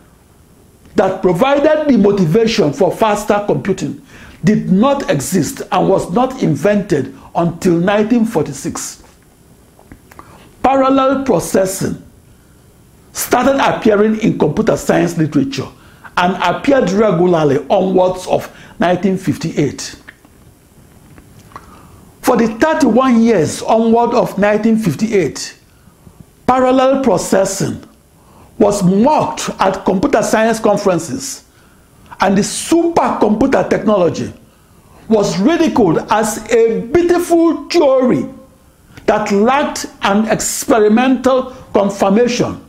that 0.94 1.22
provided 1.22 1.88
the 1.88 1.96
motivation 1.96 2.70
for 2.70 2.92
faster 2.92 3.42
computing 3.46 4.02
did 4.44 4.70
not 4.70 5.08
exist 5.08 5.62
and 5.72 5.88
was 5.88 6.12
not 6.12 6.42
invented 6.42 7.06
until 7.34 7.80
1946. 7.80 9.02
Parallel 10.62 11.24
processing 11.24 12.02
started 13.14 13.56
appearing 13.56 14.18
in 14.20 14.38
computer 14.38 14.76
science 14.76 15.16
literature 15.16 15.66
and 16.18 16.34
appeared 16.42 16.90
regularly 16.90 17.58
onwards 17.68 18.26
of 18.26 18.50
1958. 18.78 19.96
For 22.22 22.36
the 22.36 22.48
31 22.48 23.22
years 23.22 23.62
onward 23.62 24.10
of 24.14 24.38
1958, 24.38 25.58
parallel 26.46 27.02
processing 27.02 27.82
was 28.58 28.82
mocked 28.82 29.50
at 29.60 29.84
computer 29.84 30.22
science 30.22 30.58
conferences 30.58 31.44
and 32.20 32.36
the 32.36 32.42
supercomputer 32.42 33.68
technology 33.68 34.32
was 35.08 35.38
ridiculed 35.38 35.98
as 36.10 36.38
a 36.50 36.80
beautiful 36.80 37.68
theory 37.68 38.28
that 39.04 39.30
lacked 39.30 39.86
an 40.02 40.26
experimental 40.28 41.50
confirmation. 41.72 42.65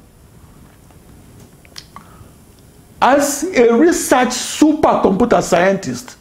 As 3.01 3.43
a 3.43 3.73
research 3.75 4.29
supercomputer 4.29 5.41
scientist, 5.43 6.17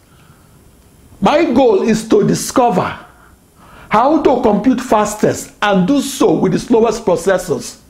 my 1.20 1.50
goal 1.52 1.82
is 1.82 2.06
to 2.08 2.26
discover 2.26 2.98
how 3.88 4.20
to 4.22 4.42
compute 4.42 4.80
fastest 4.80 5.52
and 5.62 5.86
do 5.86 6.02
so 6.02 6.34
with 6.34 6.52
the 6.52 6.58
slowest 6.58 7.04
processors, 7.04 7.80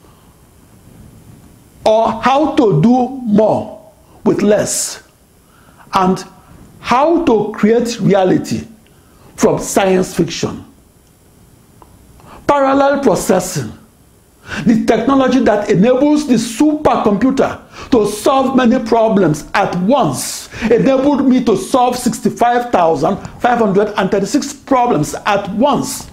or 1.84 2.12
how 2.22 2.54
to 2.54 2.80
do 2.80 3.08
more 3.08 3.92
with 4.24 4.42
less, 4.42 5.02
and 5.94 6.24
how 6.78 7.24
to 7.24 7.52
create 7.52 7.98
reality 8.00 8.66
from 9.34 9.58
science 9.58 10.14
fiction. 10.14 10.64
Parallel 12.46 13.00
processing 13.02 13.72
the 14.64 14.84
technology 14.86 15.40
that 15.40 15.68
enables 15.70 16.28
the 16.28 16.34
supercomputer 16.34 17.60
to 17.90 18.06
solve 18.06 18.54
many 18.56 18.78
problems 18.84 19.44
at 19.54 19.74
once 19.80 20.48
enabled 20.70 21.26
me 21.26 21.42
to 21.44 21.56
solve 21.56 21.96
65,536 21.96 24.52
problems 24.52 25.14
at 25.14 25.48
once. 25.54 26.08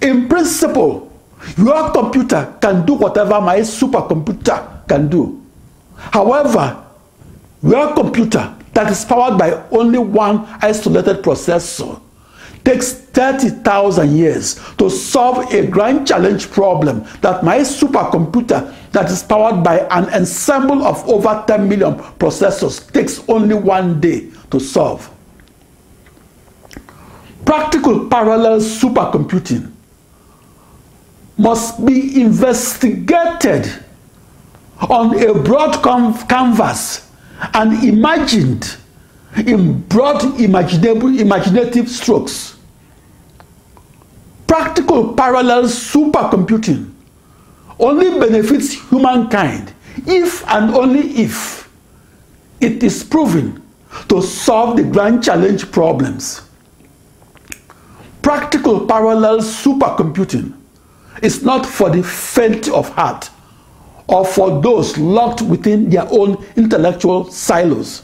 In 0.00 0.26
principle, 0.28 1.12
your 1.56 1.90
computer 1.92 2.54
can 2.60 2.86
do 2.86 2.94
whatever 2.94 3.40
my 3.40 3.58
supercomputer 3.60 4.86
can 4.88 5.08
do. 5.08 5.40
However, 5.96 6.84
your 7.62 7.94
computer 7.94 8.54
that 8.72 8.90
is 8.90 9.04
powered 9.04 9.38
by 9.38 9.52
only 9.70 9.98
one 9.98 10.46
isolated 10.62 11.22
processor 11.22 12.00
takes 12.64 12.92
30,000 12.92 14.16
years 14.16 14.60
to 14.78 14.88
solve 14.88 15.52
a 15.52 15.66
grand 15.66 16.06
challenge 16.06 16.50
problem 16.50 17.04
that 17.20 17.42
my 17.44 17.58
supercomputer 17.58 18.74
that 18.92 19.10
is 19.10 19.22
powered 19.22 19.62
by 19.64 19.78
an 19.90 20.04
ensemble 20.14 20.82
of 20.84 21.06
over 21.08 21.44
10 21.46 21.68
million 21.68 21.94
processors 22.18 22.90
takes 22.92 23.26
only 23.28 23.54
one 23.54 24.00
day 24.00 24.30
to 24.50 24.60
solve. 24.60 25.10
Practical 27.44 28.08
parallel 28.08 28.60
supercomputing 28.60 29.72
must 31.36 31.84
be 31.84 32.20
investigated 32.20 33.70
on 34.88 35.18
a 35.18 35.34
broad 35.34 35.82
canvas 36.28 37.10
and 37.54 37.82
imagined 37.84 38.76
in 39.46 39.80
broad 39.82 40.22
imaginable 40.40 41.18
imaginative 41.18 41.88
strokes. 41.88 42.51
Practical 44.52 45.14
parallel 45.14 45.62
supercomputing 45.62 46.92
only 47.78 48.20
benefits 48.20 48.72
humankind 48.90 49.72
if 50.06 50.46
and 50.46 50.74
only 50.74 51.08
if 51.12 51.70
it 52.60 52.82
is 52.82 53.02
proven 53.02 53.62
to 54.10 54.20
solve 54.20 54.76
the 54.76 54.82
grand 54.82 55.24
challenge 55.24 55.72
problems. 55.72 56.42
Practical 58.20 58.86
parallel 58.86 59.38
supercomputing 59.38 60.52
is 61.22 61.42
not 61.42 61.64
for 61.64 61.88
the 61.88 62.02
faint 62.02 62.68
of 62.68 62.90
heart 62.90 63.30
or 64.06 64.22
for 64.26 64.60
those 64.60 64.98
locked 64.98 65.40
within 65.40 65.88
their 65.88 66.06
own 66.10 66.36
intellectual 66.56 67.24
silos. 67.30 68.02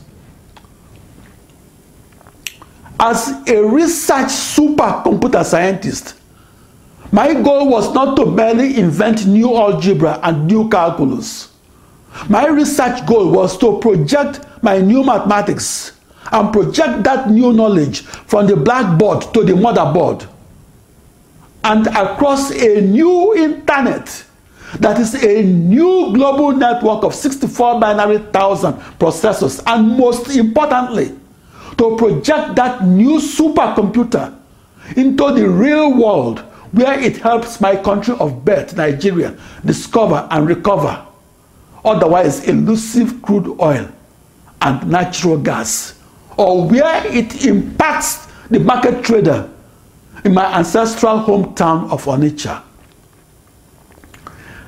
As 2.99 3.28
a 3.46 3.62
research 3.62 4.28
supercomputer 4.28 5.44
scientist, 5.44 6.14
my 7.12 7.34
goal 7.34 7.68
was 7.68 7.92
not 7.94 8.16
to 8.16 8.26
merely 8.26 8.76
invent 8.78 9.26
new 9.26 9.56
algebra 9.56 10.20
and 10.22 10.46
new 10.46 10.68
calculus. 10.68 11.52
My 12.28 12.46
research 12.46 13.06
goal 13.06 13.30
was 13.30 13.56
to 13.59 13.78
project 13.78 14.40
my 14.62 14.78
new 14.78 15.02
mathematics 15.04 15.92
and 16.32 16.52
project 16.52 17.04
that 17.04 17.30
new 17.30 17.52
knowledge 17.52 18.02
from 18.02 18.46
the 18.46 18.56
blackboard 18.56 19.22
to 19.34 19.44
the 19.44 19.52
motherboard 19.52 20.28
and 21.64 21.86
across 21.88 22.50
a 22.50 22.80
new 22.82 23.34
internet 23.34 24.24
that 24.80 25.00
is 25.00 25.14
a 25.22 25.42
new 25.42 26.12
global 26.14 26.52
network 26.52 27.02
of 27.04 27.14
64 27.14 27.80
binary 27.80 28.18
thousand 28.32 28.74
processors 28.98 29.62
and 29.66 29.96
most 29.96 30.36
importantly 30.36 31.18
to 31.78 31.96
project 31.96 32.54
that 32.56 32.84
new 32.84 33.18
supercomputer 33.18 34.34
into 34.96 35.32
the 35.32 35.48
real 35.48 35.94
world 35.96 36.44
where 36.72 36.98
it 36.98 37.16
helps 37.16 37.60
my 37.60 37.76
country 37.76 38.14
of 38.18 38.44
birth, 38.44 38.76
Nigeria, 38.76 39.36
discover 39.64 40.26
and 40.30 40.48
recover 40.48 41.04
otherwise 41.84 42.46
elusive 42.48 43.22
crude 43.22 43.58
oil 43.60 43.88
and 44.62 44.90
natural 44.90 45.38
gas, 45.38 45.98
or 46.36 46.68
where 46.68 47.06
it 47.06 47.44
impacts 47.46 48.26
the 48.50 48.58
market 48.58 49.04
trader 49.04 49.48
in 50.24 50.34
my 50.34 50.44
ancestral 50.58 51.20
hometown 51.20 51.90
of 51.90 52.04
Onitsha. 52.04 52.62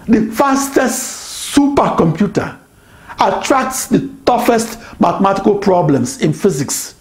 The 0.07 0.31
fastest 0.33 1.55
supercomputer 1.55 2.57
attracts 3.19 3.87
the 3.87 4.11
toughest 4.25 4.79
mathematical 5.01 5.59
problems 5.59 6.21
in 6.23 6.33
physics 6.33 6.95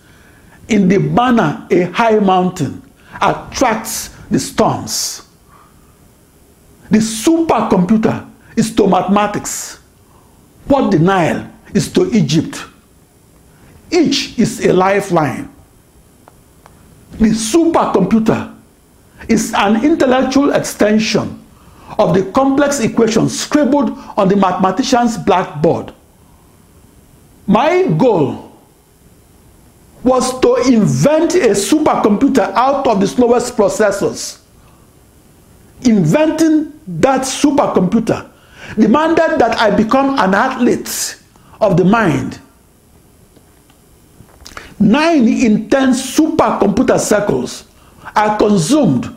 in 0.67 0.87
the 0.87 0.97
manner 0.99 1.65
a 1.71 1.83
high 1.83 2.19
mountain 2.19 2.81
attracts 3.21 4.15
the 4.29 4.39
storms. 4.39 5.27
The 6.89 6.97
supercomputer 6.97 8.29
is 8.55 8.75
to 8.75 8.87
mathematics 8.87 9.79
what 10.65 10.91
the 10.91 10.99
Nile 10.99 11.51
is 11.73 11.91
to 11.93 12.09
Egypt. 12.13 12.63
Each 13.91 14.37
is 14.37 14.65
a 14.65 14.73
lifeline. 14.73 15.53
The 17.13 17.29
supercomputer 17.29 18.55
is 19.27 19.53
an 19.55 19.83
intellectual 19.83 20.51
extension 20.53 21.43
of 21.97 22.13
the 22.13 22.31
complex 22.31 22.79
equations 22.79 23.39
scribbled 23.39 23.89
on 24.15 24.27
the 24.27 24.35
mathematician's 24.35 25.17
blackboard. 25.17 25.93
My 27.47 27.83
goal 27.97 28.48
was 30.03 30.39
to 30.39 30.55
invent 30.67 31.35
a 31.35 31.49
supercomputer 31.49 32.51
out 32.53 32.87
of 32.87 32.99
the 32.99 33.07
slowest 33.07 33.55
processors. 33.57 34.39
Inventing 35.81 36.79
that 36.87 37.21
supercomputer 37.21 38.29
demanded 38.75 39.39
that 39.39 39.57
I 39.59 39.71
become 39.71 40.17
an 40.19 40.33
athlete 40.33 41.21
of 41.59 41.77
the 41.77 41.85
mind. 41.85 42.39
Nine 44.79 45.27
in 45.27 45.69
ten 45.69 45.89
supercomputer 45.89 46.99
cycles 46.99 47.67
are 48.15 48.37
consumed 48.37 49.15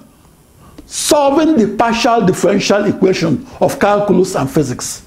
solving 0.86 1.56
the 1.56 1.76
partial 1.76 2.26
differential 2.26 2.84
equation 2.84 3.46
of 3.60 3.78
calculus 3.78 4.34
and 4.34 4.50
physics. 4.50 5.06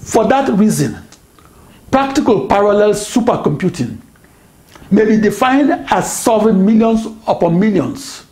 For 0.00 0.26
that 0.26 0.50
reason, 0.58 0.98
practical 1.90 2.46
parallel 2.46 2.90
supercomputing 2.90 3.98
may 4.90 5.04
be 5.04 5.16
defined 5.16 5.70
as 5.90 6.20
solving 6.20 6.64
millions 6.64 7.06
upon 7.26 7.58
millions 7.58 8.26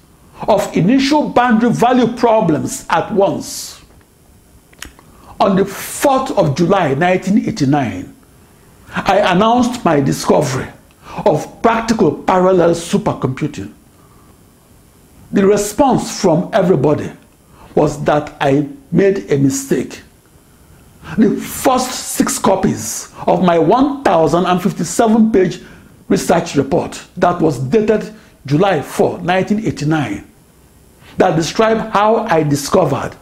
of 0.49 0.77
initial 0.77 1.29
boundary 1.29 1.71
value 1.71 2.07
problems 2.15 2.87
at 2.91 3.13
once. 3.13 3.81
On 5.41 5.57
the 5.57 5.63
4th 5.63 6.31
of 6.37 6.57
July 6.57 6.95
1989, 6.95 8.15
I 8.95 9.33
announced 9.33 9.85
my 9.85 10.01
discovery 10.01 10.69
of 11.25 11.63
practical 11.63 12.13
parallel 12.23 12.71
supercomputing. 12.71 13.73
The 15.33 15.47
response 15.47 16.21
from 16.21 16.51
everybody 16.53 17.11
was 17.75 18.03
that 18.05 18.37
I 18.41 18.69
made 18.91 19.31
a 19.31 19.39
mistake. 19.39 20.03
The 21.17 21.35
first 21.37 21.91
six 21.91 22.39
copies 22.39 23.13
of 23.27 23.43
my 23.43 23.59
1057 23.59 25.33
page 25.33 25.61
research 26.09 26.55
report 26.57 27.03
that 27.17 27.41
was 27.41 27.59
dated 27.59 28.15
July 28.47 28.83
4, 28.83 29.19
1989, 29.19 30.31
that 31.19 31.37
described 31.37 31.81
how 31.93 32.25
I 32.25 32.43
discovered 32.43 33.15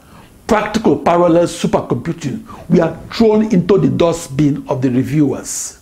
practical 0.47 0.99
parallel 0.99 1.45
supercomputing 1.45 2.45
were 2.69 2.99
thrown 3.13 3.53
into 3.53 3.79
the 3.79 3.89
dustbin 3.89 4.67
of 4.69 4.83
the 4.83 4.91
reviewers. 4.91 5.81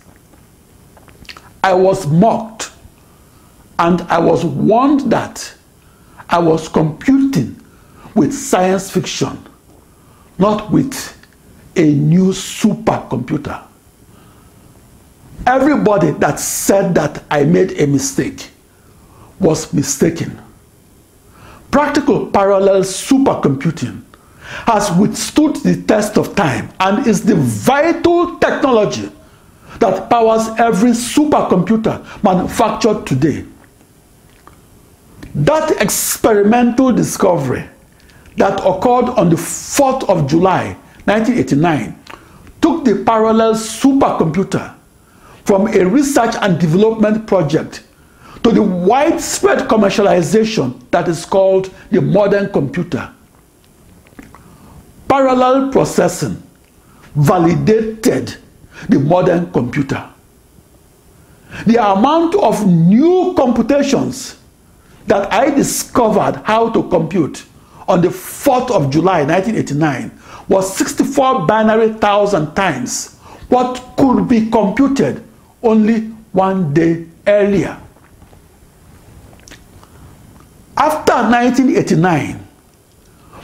I 1.63 1.73
was 1.73 2.05
mocked 2.05 2.71
and 3.79 4.01
I 4.03 4.19
was 4.19 4.45
warned 4.45 5.11
that 5.11 5.53
I 6.29 6.37
was 6.39 6.67
computing 6.67 7.59
with 8.13 8.33
science 8.33 8.91
fiction, 8.91 9.43
not 10.37 10.69
with 10.71 11.17
a 11.75 11.93
new 11.93 12.27
supercomputer. 12.27 13.63
Everybody 15.45 16.11
that 16.11 16.39
said 16.39 16.93
that 16.95 17.23
I 17.31 17.43
made 17.43 17.79
a 17.79 17.87
mistake 17.87 18.51
was 19.39 19.73
mistaken. 19.73 20.39
Practical 21.71 22.27
parallel 22.27 22.81
supercomputing 22.81 24.03
has 24.65 24.91
withstood 24.97 25.55
the 25.57 25.81
test 25.83 26.17
of 26.17 26.35
time 26.35 26.69
and 26.79 27.05
is 27.07 27.23
the 27.23 27.35
vital 27.35 28.37
technology 28.39 29.11
that 29.79 30.09
powers 30.09 30.47
every 30.57 30.91
supercomputer 30.91 32.03
manufactured 32.23 33.05
today. 33.05 33.45
That 35.35 35.71
experimental 35.81 36.91
discovery 36.91 37.69
that 38.37 38.59
occurred 38.65 39.09
on 39.17 39.29
the 39.29 39.35
4th 39.35 40.09
of 40.09 40.27
July 40.27 40.75
1989 41.05 41.97
took 42.61 42.83
the 42.83 43.03
parallel 43.05 43.53
supercomputer 43.53 44.75
from 45.45 45.67
a 45.67 45.85
research 45.85 46.35
and 46.41 46.59
development 46.59 47.27
project 47.27 47.83
to 48.43 48.51
the 48.51 48.61
widespread 48.61 49.67
commercialization 49.67 50.79
that 50.91 51.07
is 51.07 51.25
called 51.25 51.73
the 51.91 52.01
modern 52.01 52.51
computer. 52.51 53.11
Parallel 55.07 55.71
processing 55.71 56.41
validated 57.15 58.37
the 58.87 58.99
modern 58.99 59.51
computer. 59.51 60.07
The 61.65 61.83
amount 61.83 62.35
of 62.35 62.65
new 62.67 63.33
computations 63.35 64.39
that 65.07 65.31
I 65.33 65.49
discovered 65.49 66.41
how 66.45 66.69
to 66.69 66.87
compute 66.89 67.43
on 67.87 68.01
the 68.01 68.09
4th 68.09 68.69
of 68.69 68.91
July 68.91 69.23
1989 69.23 70.11
was 70.47 70.75
64 70.77 71.47
binary 71.47 71.93
thousand 71.93 72.53
times 72.53 73.15
what 73.49 73.95
could 73.97 74.27
be 74.27 74.49
computed 74.49 75.23
only 75.61 76.01
one 76.31 76.73
day 76.73 77.05
earlier. 77.27 77.77
After 80.77 81.13
1989, 81.13 82.47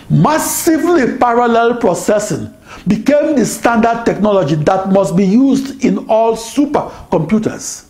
massively 0.09 1.17
parallel 1.17 1.77
processing 1.77 2.53
became 2.87 3.35
the 3.35 3.45
standard 3.45 4.05
technology 4.05 4.55
that 4.55 4.89
must 4.89 5.15
be 5.15 5.25
used 5.25 5.83
in 5.83 5.97
all 6.07 6.35
supercomputers. 6.35 7.87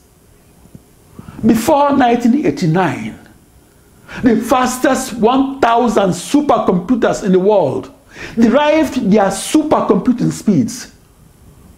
Before 1.45 1.95
1989, 1.95 3.19
the 4.23 4.37
fastest 4.37 5.13
1,000 5.13 6.09
supercomputers 6.09 7.23
in 7.23 7.31
the 7.31 7.39
world 7.39 7.93
derived 8.35 9.11
their 9.11 9.27
supercomputing 9.27 10.31
speeds 10.31 10.93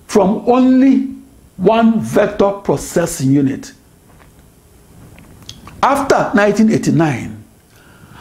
from 0.05 0.43
only 0.47 1.16
one 1.57 1.99
vector 1.99 2.51
processing 2.51 3.31
unit. 3.31 3.73
After 5.81 6.15
1989, 6.15 7.43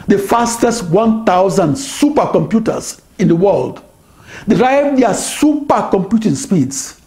the 0.07 0.17
fastest 0.17 0.89
1,000 0.89 1.73
supercomputers 1.73 3.01
in 3.19 3.27
the 3.27 3.35
world 3.35 3.83
derived 4.47 4.97
their 5.01 5.09
supercomputing 5.09 6.35
speeds 6.35 7.01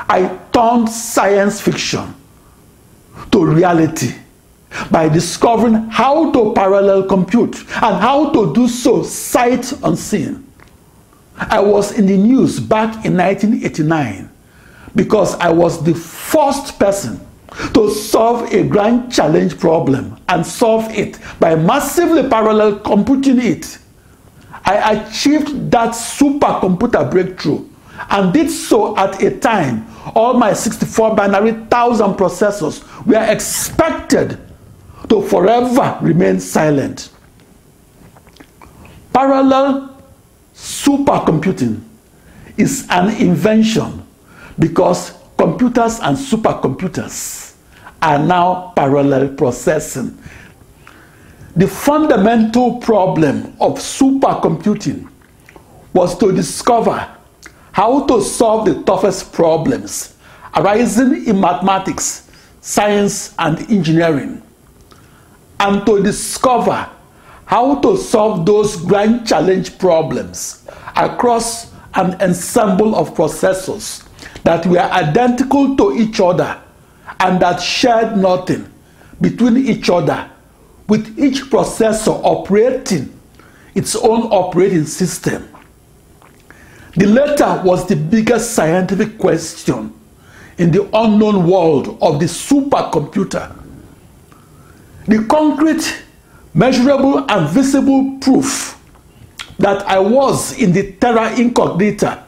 I 0.09 0.37
turned 0.51 0.89
science 0.89 1.61
fiction 1.61 2.13
to 3.31 3.45
reality 3.45 4.13
by 4.91 5.07
discovering 5.07 5.75
how 5.89 6.31
to 6.31 6.53
parallel 6.53 7.03
compute 7.03 7.57
and 7.59 8.01
how 8.01 8.31
to 8.31 8.53
do 8.53 8.67
so 8.67 9.03
sight 9.03 9.71
unseen. 9.83 10.44
I 11.37 11.59
was 11.59 11.91
in 11.97 12.05
the 12.05 12.17
news 12.17 12.59
back 12.59 13.05
in 13.05 13.17
1989 13.17 14.29
because 14.95 15.35
I 15.35 15.49
was 15.49 15.83
the 15.83 15.93
first 15.93 16.79
person 16.79 17.19
to 17.73 17.89
solve 17.89 18.51
a 18.53 18.63
grand 18.67 19.11
challenge 19.11 19.59
problem 19.59 20.17
and 20.29 20.45
solve 20.45 20.89
it 20.91 21.19
by 21.39 21.55
massively 21.55 22.27
parallel 22.27 22.79
computing 22.79 23.39
it. 23.39 23.77
I 24.65 24.93
achieved 24.93 25.69
that 25.71 25.89
supercomputer 25.93 27.09
breakthrough 27.11 27.65
and 28.09 28.33
did 28.33 28.49
so 28.49 28.97
at 28.97 29.21
a 29.21 29.37
time 29.39 29.85
all 30.15 30.33
my 30.33 30.53
64 30.53 31.15
binary 31.15 31.53
thousand 31.69 32.15
processors 32.15 32.83
were 33.05 33.23
expected 33.31 34.39
to 35.09 35.21
forever 35.21 35.97
remain 36.01 36.39
silent. 36.39 37.11
Parallel 39.13 39.94
supercomputing 40.55 41.81
is 42.57 42.87
an 42.89 43.09
invention 43.21 44.05
because 44.57 45.13
computers 45.37 45.99
and 45.99 46.17
supercomputers 46.17 47.55
are 48.01 48.19
now 48.19 48.71
parallel 48.75 49.29
processing. 49.35 50.17
The 51.55 51.67
fundamental 51.67 52.77
problem 52.77 53.55
of 53.59 53.79
supercomputing 53.79 55.09
was 55.93 56.17
to 56.19 56.31
discover 56.31 57.09
how 57.71 58.05
to 58.07 58.21
solve 58.21 58.65
the 58.65 58.81
toughest 58.83 59.33
problems 59.33 60.15
arising 60.55 61.25
in 61.27 61.39
mathematics, 61.39 62.29
science, 62.61 63.35
and 63.39 63.59
engineering, 63.69 64.41
and 65.59 65.85
to 65.85 66.01
discover 66.01 66.89
how 67.45 67.75
to 67.81 67.95
solve 67.97 68.45
those 68.45 68.75
grand 68.75 69.27
challenge 69.27 69.77
problems 69.77 70.67
across 70.95 71.71
an 71.95 72.19
ensemble 72.21 72.95
of 72.95 73.13
processors 73.13 74.07
that 74.43 74.65
were 74.65 74.79
identical 74.79 75.75
to 75.77 75.93
each 75.93 76.19
other 76.19 76.59
and 77.19 77.39
that 77.41 77.61
shared 77.61 78.17
nothing 78.17 78.71
between 79.21 79.57
each 79.57 79.89
other, 79.89 80.29
with 80.87 81.17
each 81.17 81.43
processor 81.45 82.19
operating 82.23 83.17
its 83.73 83.95
own 83.95 84.23
operating 84.31 84.85
system. 84.85 85.47
The 86.95 87.07
latter 87.07 87.61
was 87.63 87.87
the 87.87 87.95
biggest 87.95 88.53
scientific 88.53 89.17
question 89.17 89.93
in 90.57 90.71
the 90.71 90.83
unknown 90.93 91.47
world 91.49 91.97
of 92.01 92.19
the 92.19 92.25
supercomputer. 92.25 93.53
The 95.07 95.25
concrete, 95.25 96.03
measurable, 96.55 97.29
and 97.29 97.49
visible 97.49 98.17
proof 98.19 98.81
that 99.59 99.85
I 99.87 99.99
was 99.99 100.57
in 100.57 100.71
the 100.71 100.93
terra 100.93 101.37
incognita 101.37 102.23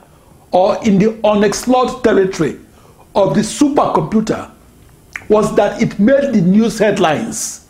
or 0.52 0.78
in 0.86 1.00
the 1.00 1.18
unexplored 1.26 2.04
territory 2.04 2.60
of 3.16 3.34
the 3.34 3.42
supercomputer 3.42 4.52
was 5.30 5.56
that 5.56 5.82
it 5.82 5.98
made 5.98 6.34
the 6.34 6.42
news 6.42 6.78
headlines 6.78 7.70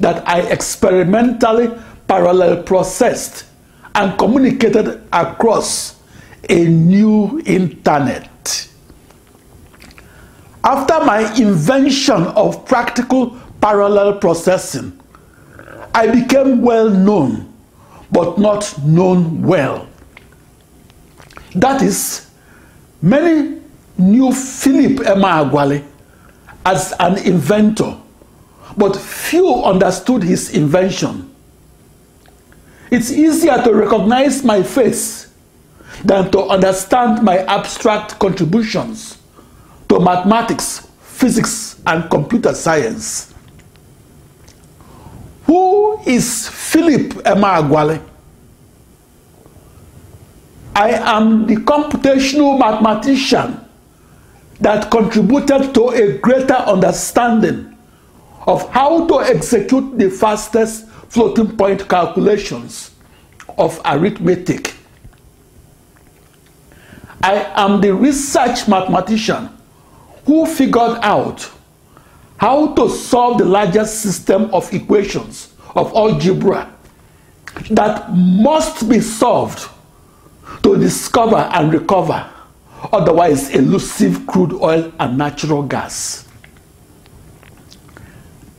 that 0.00 0.26
I 0.28 0.40
experimentally 0.42 1.70
parallel 2.06 2.62
processed 2.62 3.46
and 3.94 4.16
communicated 4.18 5.02
across 5.12 6.00
a 6.48 6.64
new 6.64 7.42
internet. 7.46 8.68
After 10.62 11.04
my 11.04 11.34
invention 11.36 12.26
of 12.28 12.64
practical 12.66 13.36
parallel 13.60 14.18
processing, 14.18 15.00
I 15.96 16.08
became 16.08 16.60
well 16.60 16.90
known, 16.90 17.50
but 18.12 18.36
not 18.36 18.78
known 18.84 19.40
well. 19.40 19.88
That 21.54 21.80
is, 21.80 22.28
many 23.00 23.62
knew 23.96 24.30
Philip 24.30 24.98
Emeagwali 25.06 25.82
as 26.66 26.92
an 27.00 27.16
inventor, 27.24 27.96
but 28.76 28.94
few 28.94 29.64
understood 29.64 30.22
his 30.22 30.50
invention. 30.50 31.34
It's 32.90 33.10
easier 33.10 33.62
to 33.62 33.72
recognize 33.72 34.44
my 34.44 34.62
face 34.62 35.32
than 36.04 36.30
to 36.32 36.40
understand 36.42 37.22
my 37.22 37.38
abstract 37.46 38.18
contributions 38.18 39.16
to 39.88 39.98
mathematics, 39.98 40.86
physics, 41.00 41.80
and 41.86 42.10
computer 42.10 42.52
science. 42.52 43.32
Who 45.46 45.98
is 46.06 46.48
Philip 46.48 47.22
Emeagwali? 47.24 48.02
I 50.74 50.90
am 50.90 51.46
the 51.46 51.56
computational 51.56 52.58
mathematician 52.58 53.60
that 54.60 54.90
contributed 54.90 55.72
to 55.74 55.88
a 55.90 56.18
greater 56.18 56.54
understanding 56.54 57.76
of 58.46 58.68
how 58.70 59.06
to 59.06 59.20
execute 59.20 59.98
the 59.98 60.10
fastest 60.10 60.86
floating 61.08 61.56
point 61.56 61.88
calculations 61.88 62.90
of 63.56 63.80
arithmetic. 63.84 64.74
I 67.22 67.34
am 67.54 67.80
the 67.80 67.94
research 67.94 68.68
mathematician 68.68 69.48
who 70.26 70.44
figured 70.46 70.98
out 71.02 71.50
how 72.38 72.74
to 72.74 72.88
solve 72.88 73.38
the 73.38 73.44
largest 73.44 74.00
system 74.00 74.52
of 74.54 74.72
equations 74.72 75.54
of 75.74 75.92
algebra 75.94 76.72
that 77.70 78.10
must 78.12 78.88
be 78.88 79.00
solved 79.00 79.68
to 80.62 80.76
discover 80.76 81.36
and 81.36 81.72
recover 81.72 82.28
otherwise 82.92 83.50
elusive 83.54 84.26
crude 84.26 84.52
oil 84.54 84.92
and 85.00 85.16
natural 85.18 85.62
gas. 85.62 86.28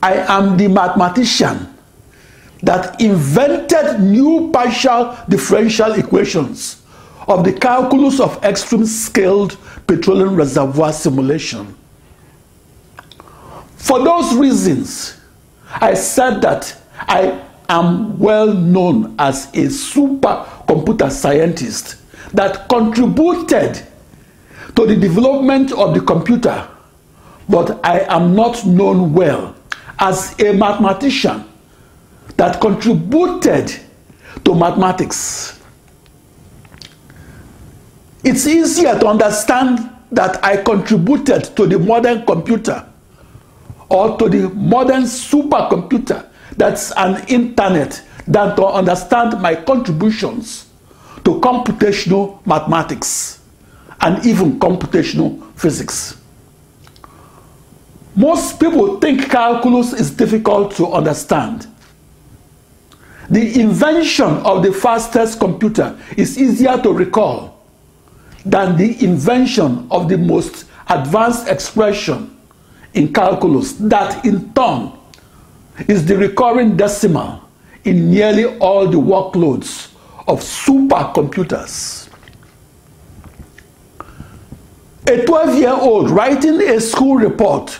I 0.02 0.14
am 0.14 0.56
the 0.56 0.68
mathematician 0.68 1.74
that 2.62 3.00
invented 3.00 4.00
new 4.00 4.50
partial 4.52 5.16
differential 5.28 5.92
equations 5.92 6.82
of 7.28 7.44
the 7.44 7.52
calculus 7.52 8.20
of 8.20 8.42
extreme 8.44 8.84
scaled 8.86 9.56
petroleum 9.86 10.34
reservoir 10.34 10.92
simulation. 10.92 11.77
For 13.78 14.02
those 14.02 14.34
reasons, 14.34 15.20
I 15.80 15.94
said 15.94 16.42
that 16.42 16.76
I 16.98 17.40
am 17.68 18.18
well 18.18 18.52
known 18.52 19.14
as 19.18 19.46
a 19.54 19.66
supercomputer 19.68 21.10
scientist 21.10 21.96
that 22.32 22.68
contributed 22.68 23.86
to 24.74 24.86
the 24.86 24.96
development 24.96 25.72
of 25.72 25.94
the 25.94 26.00
computer, 26.00 26.68
but 27.48 27.80
I 27.84 28.00
am 28.00 28.34
not 28.34 28.66
known 28.66 29.14
well 29.14 29.54
as 29.98 30.38
a 30.40 30.52
mathematician 30.52 31.44
that 32.36 32.60
contributed 32.60 33.72
to 34.44 34.54
mathematics. 34.54 35.60
It's 38.24 38.46
easier 38.46 38.98
to 38.98 39.06
understand 39.06 39.88
that 40.10 40.44
I 40.44 40.56
contributed 40.62 41.44
to 41.56 41.66
the 41.66 41.78
modern 41.78 42.26
computer 42.26 42.87
or 43.88 44.16
to 44.18 44.28
the 44.28 44.48
modern 44.50 45.02
supercomputer 45.04 46.26
that's 46.56 46.92
an 46.96 47.24
internet 47.28 48.02
than 48.26 48.54
to 48.56 48.66
understand 48.66 49.40
my 49.40 49.54
contributions 49.54 50.66
to 51.24 51.40
computational 51.40 52.44
mathematics 52.46 53.40
and 54.00 54.24
even 54.26 54.58
computational 54.58 55.42
physics. 55.54 56.16
Most 58.14 58.58
people 58.58 58.98
think 58.98 59.30
calculus 59.30 59.92
is 59.92 60.10
difficult 60.10 60.74
to 60.76 60.88
understand. 60.92 61.66
The 63.30 63.60
invention 63.60 64.38
of 64.38 64.62
the 64.62 64.72
fastest 64.72 65.38
computer 65.38 65.98
is 66.16 66.38
easier 66.38 66.78
to 66.78 66.92
recall 66.92 67.62
than 68.44 68.76
the 68.76 69.04
invention 69.04 69.86
of 69.90 70.08
the 70.08 70.16
most 70.18 70.66
advanced 70.88 71.46
expression 71.48 72.37
in 72.94 73.12
calculus 73.12 73.72
that 73.74 74.24
in 74.24 74.52
turn 74.52 74.92
is 75.86 76.04
the 76.06 76.16
recurring 76.16 76.76
decimal 76.76 77.42
in 77.84 78.10
nearly 78.10 78.44
all 78.58 78.86
the 78.88 78.96
workloads 78.96 79.92
of 80.26 80.40
supercomputers. 80.40 82.08
A 85.08 85.24
12 85.24 85.58
year 85.58 85.70
old 85.72 86.10
writing 86.10 86.60
a 86.60 86.80
school 86.80 87.16
report, 87.16 87.78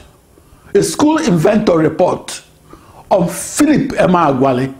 a 0.74 0.82
school 0.82 1.18
inventor 1.18 1.76
report 1.76 2.42
on 3.10 3.28
Philip 3.28 3.92
Emma 3.98 4.32
Emeagwali 4.32 4.74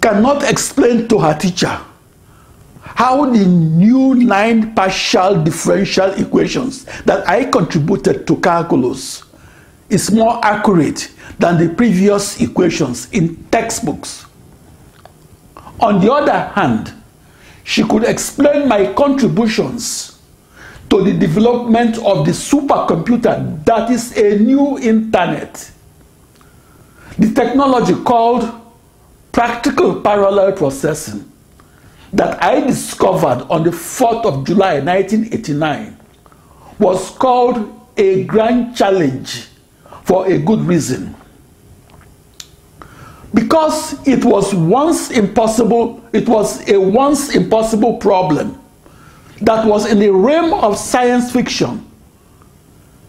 cannot 0.00 0.48
explain 0.48 1.08
to 1.08 1.18
her 1.18 1.34
teacher 1.38 1.78
how 2.94 3.26
the 3.26 3.44
new 3.44 4.14
nine 4.14 4.72
partial 4.74 5.42
differential 5.42 6.10
equations 6.12 6.84
that 7.04 7.28
I 7.28 7.44
contributed 7.44 8.26
to 8.28 8.36
calculus 8.36 9.24
is 9.90 10.10
more 10.10 10.42
accurate 10.44 11.10
than 11.38 11.58
the 11.58 11.74
previous 11.74 12.40
equations 12.40 13.10
in 13.10 13.36
textbooks. 13.50 14.26
On 15.80 16.00
the 16.00 16.12
other 16.12 16.38
hand, 16.54 16.94
she 17.64 17.82
could 17.82 18.04
explain 18.04 18.68
my 18.68 18.92
contributions 18.92 20.20
to 20.88 21.02
the 21.02 21.12
development 21.12 21.96
of 21.98 22.24
the 22.24 22.32
supercomputer 22.32 23.64
that 23.64 23.90
is 23.90 24.16
a 24.16 24.38
new 24.38 24.78
internet. 24.78 25.70
The 27.18 27.32
technology 27.32 27.94
called 28.04 28.48
practical 29.32 30.00
parallel 30.00 30.52
processing 30.52 31.28
that 32.14 32.40
I 32.42 32.60
discovered 32.60 33.44
on 33.50 33.64
the 33.64 33.70
4th 33.70 34.24
of 34.24 34.46
July 34.46 34.78
1989 34.78 35.98
was 36.78 37.10
called 37.10 37.88
a 37.96 38.22
grand 38.24 38.76
challenge 38.76 39.48
for 40.04 40.26
a 40.26 40.38
good 40.38 40.60
reason. 40.60 41.14
Because 43.32 44.06
it 44.06 44.24
was 44.24 44.54
once 44.54 45.10
impossible, 45.10 46.08
it 46.12 46.28
was 46.28 46.68
a 46.68 46.78
once 46.78 47.34
impossible 47.34 47.96
problem 47.96 48.60
that 49.40 49.66
was 49.66 49.90
in 49.90 49.98
the 49.98 50.12
realm 50.12 50.52
of 50.52 50.78
science 50.78 51.32
fiction. 51.32 51.84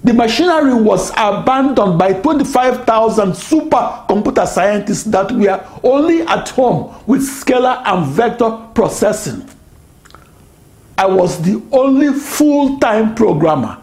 The 0.06 0.14
machinery 0.14 0.76
was 0.76 1.10
abandoned 1.18 1.98
by 1.98 2.14
25,000 2.14 3.32
supercomputer 3.32 4.46
scientists 4.46 5.06
that 5.06 5.32
were 5.32 5.66
only 5.82 6.22
at 6.22 6.48
home 6.50 6.94
with 7.08 7.22
scalar 7.22 7.82
and 7.88 8.06
vector 8.06 8.56
processing. 8.76 9.50
I 10.96 11.08
was 11.08 11.42
the 11.42 11.60
only 11.72 12.14
full-time 12.14 13.16
programmer 13.16 13.82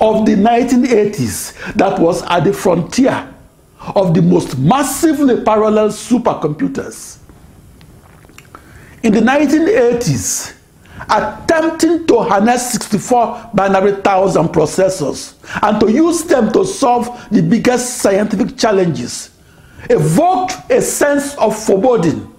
of 0.00 0.26
the 0.26 0.34
1980s 0.34 1.74
that 1.74 2.00
was 2.00 2.24
at 2.24 2.40
the 2.40 2.52
frontier 2.52 3.32
of 3.94 4.14
the 4.14 4.22
most 4.22 4.58
massively 4.58 5.44
parallel 5.44 5.90
supercomputers. 5.90 7.18
In 9.04 9.12
the 9.12 9.20
1980s, 9.20 10.57
attempting 11.08 12.06
to 12.06 12.18
harness 12.20 12.72
64 12.72 13.50
binary 13.54 14.00
thousand 14.02 14.48
processors 14.48 15.34
and 15.62 15.80
to 15.80 15.90
use 15.90 16.24
them 16.24 16.52
to 16.52 16.64
solve 16.64 17.28
the 17.30 17.42
biggest 17.42 17.98
scientific 17.98 18.56
challenges 18.56 19.30
evoked 19.90 20.54
a 20.70 20.82
sense 20.82 21.34
of 21.36 21.56
foreboding. 21.56 22.32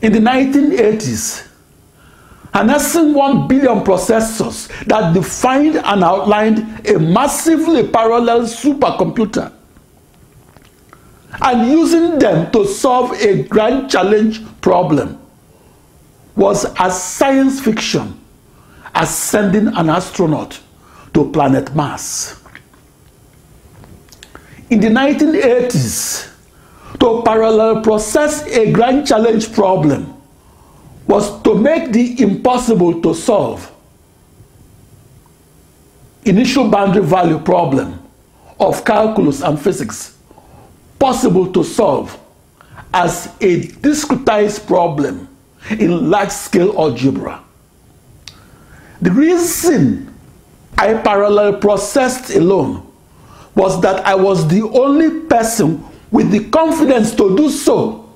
In 0.00 0.12
the 0.12 0.18
1980s, 0.20 1.48
harnessing 2.54 3.12
1 3.12 3.48
billion 3.48 3.80
processors 3.84 4.68
that 4.86 5.12
defined 5.12 5.76
and 5.76 6.04
outlined 6.04 6.86
a 6.88 6.98
massively 6.98 7.86
parallel 7.88 8.42
supercomputer 8.42 9.52
and 11.42 11.70
using 11.70 12.18
them 12.18 12.50
to 12.52 12.66
solve 12.66 13.12
a 13.20 13.42
grand 13.42 13.90
challenge 13.90 14.40
problem 14.60 15.18
was 16.36 16.66
as 16.76 17.02
science 17.02 17.60
fiction 17.60 18.20
as 18.94 19.12
sending 19.14 19.68
an 19.68 19.90
astronaut 19.90 20.60
to 21.14 21.30
planet 21.32 21.74
Mars. 21.74 22.38
In 24.68 24.80
the 24.80 24.88
1980s, 24.88 26.30
to 27.00 27.22
parallel 27.24 27.82
process 27.82 28.46
a 28.46 28.70
grand 28.72 29.06
challenge 29.06 29.52
problem 29.52 30.14
was 31.06 31.40
to 31.42 31.54
make 31.54 31.92
the 31.92 32.20
impossible 32.22 33.00
to 33.02 33.14
solve 33.14 33.72
initial 36.24 36.68
boundary 36.68 37.04
value 37.04 37.38
problem 37.38 38.02
of 38.58 38.84
calculus 38.84 39.42
and 39.42 39.60
physics 39.60 40.18
possible 40.98 41.52
to 41.52 41.62
solve 41.62 42.18
as 42.92 43.26
a 43.40 43.62
discretized 43.84 44.66
problem 44.66 45.25
in 45.70 46.10
large-scale 46.10 46.74
algebra. 46.78 47.42
The 49.00 49.10
reason 49.10 50.14
I 50.78 50.94
parallel 50.94 51.58
processed 51.58 52.34
alone 52.34 52.82
was 53.54 53.80
that 53.82 54.06
I 54.06 54.14
was 54.14 54.48
the 54.48 54.62
only 54.62 55.20
person 55.26 55.84
with 56.10 56.30
the 56.30 56.48
confidence 56.50 57.14
to 57.14 57.36
do 57.36 57.50
so 57.50 58.06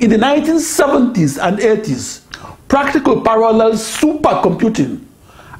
in 0.00 0.10
the 0.10 0.16
1970s 0.16 1.38
and 1.42 1.58
80s, 1.58 2.22
practical 2.68 3.20
parallel 3.20 3.72
supercomputing 3.72 5.00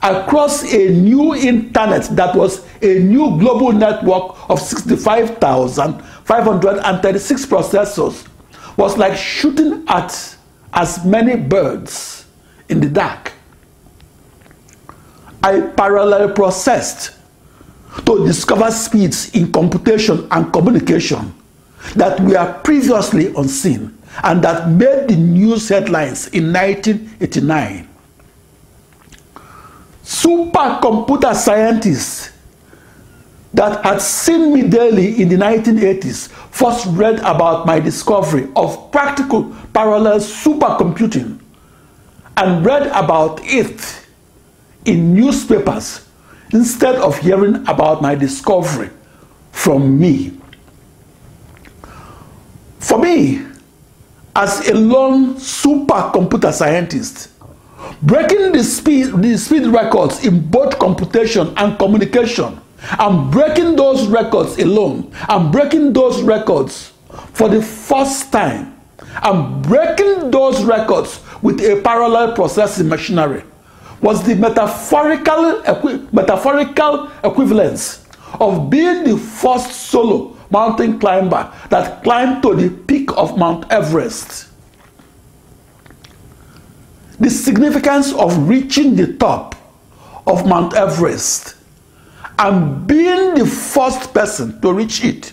across 0.02 0.64
a 0.72 0.90
new 0.90 1.34
internet 1.34 2.04
that 2.16 2.34
was 2.36 2.64
a 2.82 2.98
new 2.98 3.38
global 3.38 3.72
network 3.72 4.36
of 4.50 4.60
65,536 4.60 7.46
processors 7.46 8.26
was 8.76 8.98
like 8.98 9.16
shooting 9.16 9.82
at 9.88 10.36
as 10.74 11.04
many 11.04 11.36
birds 11.36 12.26
in 12.68 12.80
the 12.80 12.88
dark. 12.88 13.32
I 15.42 15.60
parallel 15.60 16.32
processed 16.32 17.16
to 18.04 18.26
discover 18.26 18.70
speeds 18.70 19.34
in 19.34 19.52
computation 19.52 20.26
and 20.30 20.52
communication 20.52 21.32
that 21.94 22.18
were 22.20 22.60
previously 22.64 23.32
unseen 23.34 23.96
and 24.22 24.42
that 24.42 24.68
made 24.70 25.08
the 25.08 25.16
news 25.16 25.68
headlines 25.68 26.28
in 26.28 26.52
1989. 26.52 27.88
Supercomputer 30.02 31.34
scientists 31.34 32.33
that 33.54 33.84
had 33.84 34.02
seen 34.02 34.52
me 34.52 34.62
daily 34.68 35.22
in 35.22 35.28
the 35.28 35.36
1980s 35.36 36.28
first 36.50 36.86
read 36.90 37.20
about 37.20 37.66
my 37.66 37.78
discovery 37.78 38.48
of 38.56 38.90
practical 38.90 39.54
parallel 39.72 40.18
supercomputing 40.18 41.38
and 42.36 42.66
read 42.66 42.88
about 42.88 43.40
it 43.44 44.06
in 44.84 45.14
newspapers 45.14 46.06
instead 46.52 46.96
of 46.96 47.16
hearing 47.18 47.56
about 47.68 48.02
my 48.02 48.14
discovery 48.14 48.90
from 49.52 49.98
me. 49.98 50.32
For 52.80 52.98
me, 52.98 53.46
as 54.34 54.68
a 54.68 54.74
lone 54.74 55.36
supercomputer 55.36 56.52
scientist, 56.52 57.30
breaking 58.02 58.50
the 58.52 58.64
speed, 58.64 59.12
the 59.22 59.38
speed 59.38 59.66
records 59.68 60.24
in 60.26 60.44
both 60.50 60.76
computation 60.78 61.54
and 61.56 61.78
communication, 61.78 62.60
and 62.98 63.30
breaking 63.30 63.76
those 63.76 64.06
records 64.06 64.58
alone, 64.58 65.12
and 65.28 65.52
breaking 65.52 65.92
those 65.92 66.22
records 66.22 66.92
for 67.32 67.48
the 67.48 67.62
first 67.62 68.32
time, 68.32 68.78
and 69.22 69.62
breaking 69.62 70.30
those 70.30 70.62
records 70.64 71.20
with 71.42 71.60
a 71.60 71.80
parallel 71.82 72.34
processing 72.34 72.88
machinery. 72.88 73.42
Was 74.00 74.22
the 74.26 74.34
metaphorical, 74.34 75.62
equi 75.64 76.06
metaphorical 76.12 77.10
equivalence 77.22 78.04
of 78.40 78.68
being 78.68 79.04
the 79.04 79.16
first 79.16 79.70
solo 79.88 80.36
mountain 80.50 80.98
climber 80.98 81.50
that 81.70 82.02
climbed 82.02 82.42
to 82.42 82.54
the 82.54 82.70
peak 82.70 83.10
of 83.16 83.38
Mount 83.38 83.70
Everest. 83.72 84.48
The 87.18 87.30
significance 87.30 88.12
of 88.12 88.48
reaching 88.48 88.96
the 88.96 89.14
top 89.14 89.54
of 90.26 90.46
Mount 90.46 90.74
Everest 90.74 91.53
and 92.38 92.86
being 92.86 93.34
the 93.34 93.46
first 93.46 94.12
person 94.12 94.60
to 94.60 94.72
reach 94.72 95.04
it 95.04 95.32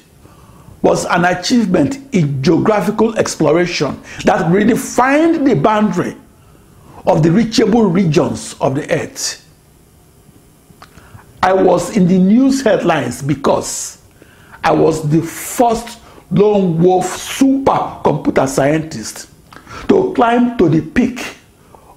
was 0.82 1.06
an 1.06 1.26
achievement 1.26 2.00
in 2.14 2.42
geographical 2.42 3.18
exploration 3.18 4.02
that 4.26 4.46
redefined 4.52 5.46
the 5.46 5.56
boundary 5.56 6.16
of 7.06 7.24
the 7.24 7.32
reachable 7.32 7.84
regions 7.84 8.56
of 8.62 8.76
the 8.76 8.92
earth. 8.92 9.48
I 11.44 11.54
was 11.54 11.96
in 11.98 12.08
the 12.08 12.18
news 12.18 12.62
headlines 12.64 13.22
because 13.22 14.02
I 14.64 14.72
was 14.72 15.10
the 15.10 15.22
first 15.22 16.00
lone 16.30 16.82
wolf 16.82 17.06
supercomputer 17.06 18.48
scientist 18.48 19.30
to 19.90 20.14
climb 20.14 20.58
to 20.58 20.70
the 20.70 20.82
peak 20.82 21.36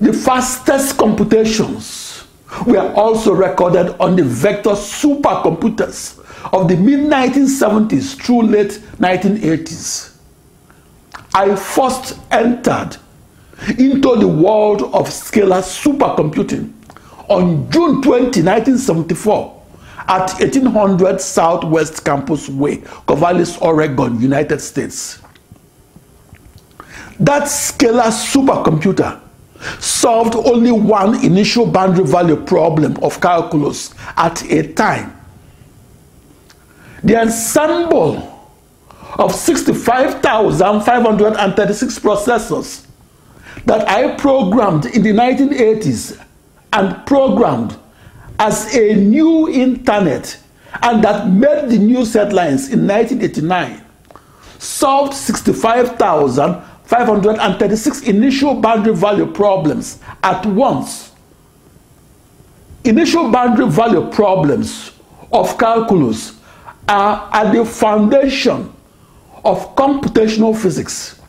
The 0.00 0.12
fastest 0.12 0.96
computations 0.96 2.24
were 2.66 2.92
also 2.94 3.32
recorded 3.32 3.96
on 4.00 4.16
the 4.16 4.24
vector 4.24 4.70
supercomputers 4.70 6.23
of 6.52 6.68
the 6.68 6.76
mid 6.76 7.00
1970s 7.00 8.20
through 8.20 8.42
late 8.42 8.80
1980s, 8.98 10.16
I 11.32 11.54
first 11.56 12.18
entered 12.30 12.96
into 13.78 14.16
the 14.16 14.28
world 14.28 14.82
of 14.82 15.08
scalar 15.08 15.62
supercomputing 15.62 16.72
on 17.28 17.70
June 17.70 18.02
20, 18.02 18.42
1974 18.42 19.62
at 20.06 20.34
1800 20.34 21.20
Southwest 21.20 22.04
Campus 22.04 22.48
Way, 22.48 22.78
Corvallis, 23.06 23.60
Oregon, 23.62 24.20
United 24.20 24.60
States. 24.60 25.20
That 27.20 27.44
scalar 27.44 28.10
supercomputer 28.10 29.20
solved 29.80 30.34
only 30.34 30.72
one 30.72 31.24
initial 31.24 31.64
boundary 31.64 32.04
value 32.04 32.36
problem 32.36 32.96
of 33.02 33.20
calculus 33.20 33.94
at 34.16 34.42
a 34.50 34.72
time 34.74 35.23
the 37.04 37.20
ensemble 37.20 38.30
of 39.18 39.34
65,536 39.34 41.98
processors 41.98 42.86
that 43.66 43.86
I 43.88 44.14
programmed 44.16 44.86
in 44.86 45.02
the 45.02 45.10
1980s 45.10 46.18
and 46.72 47.04
programmed 47.06 47.76
as 48.38 48.74
a 48.74 48.94
new 48.94 49.50
internet 49.50 50.38
and 50.82 51.04
that 51.04 51.28
made 51.28 51.68
the 51.68 51.76
news 51.78 52.14
headlines 52.14 52.72
in 52.72 52.86
1989 52.86 53.82
solved 54.58 55.12
65,536 55.14 58.00
initial 58.02 58.54
boundary 58.60 58.96
value 58.96 59.26
problems 59.30 60.00
at 60.22 60.44
once. 60.46 61.12
Initial 62.84 63.30
boundary 63.30 63.68
value 63.68 64.10
problems 64.10 64.92
of 65.32 65.56
calculus 65.58 66.34
are 66.88 67.30
at 67.32 67.52
the 67.52 67.64
foundation 67.64 68.72
of 69.44 69.74
computational 69.76 70.56
physics. 70.56 71.20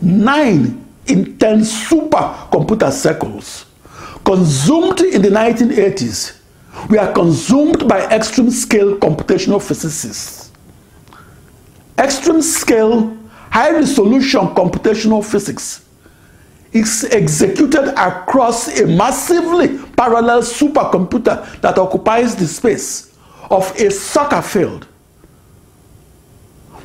Nine 0.00 0.84
in 1.06 1.38
10 1.38 1.60
supercomputer 1.60 2.90
cycles 2.90 3.66
consumed 4.24 5.00
in 5.00 5.22
the 5.22 5.28
1980s 5.28 6.38
were 6.88 7.12
consumed 7.12 7.88
by 7.88 8.06
extreme 8.10 8.50
scale 8.50 8.96
computational 8.98 9.62
physicists. 9.62 10.50
Extreme 11.98 12.42
scale, 12.42 13.16
high 13.50 13.70
resolution 13.70 14.40
computational 14.48 15.24
physics 15.24 15.86
is 16.72 17.04
executed 17.12 17.94
across 17.96 18.80
a 18.80 18.86
massively 18.86 19.78
parallel 19.96 20.42
supercomputer 20.42 21.60
that 21.60 21.78
occupies 21.78 22.34
the 22.34 22.46
space 22.46 23.13
of 23.50 23.74
a 23.76 23.90
soccer 23.90 24.42
field. 24.42 24.86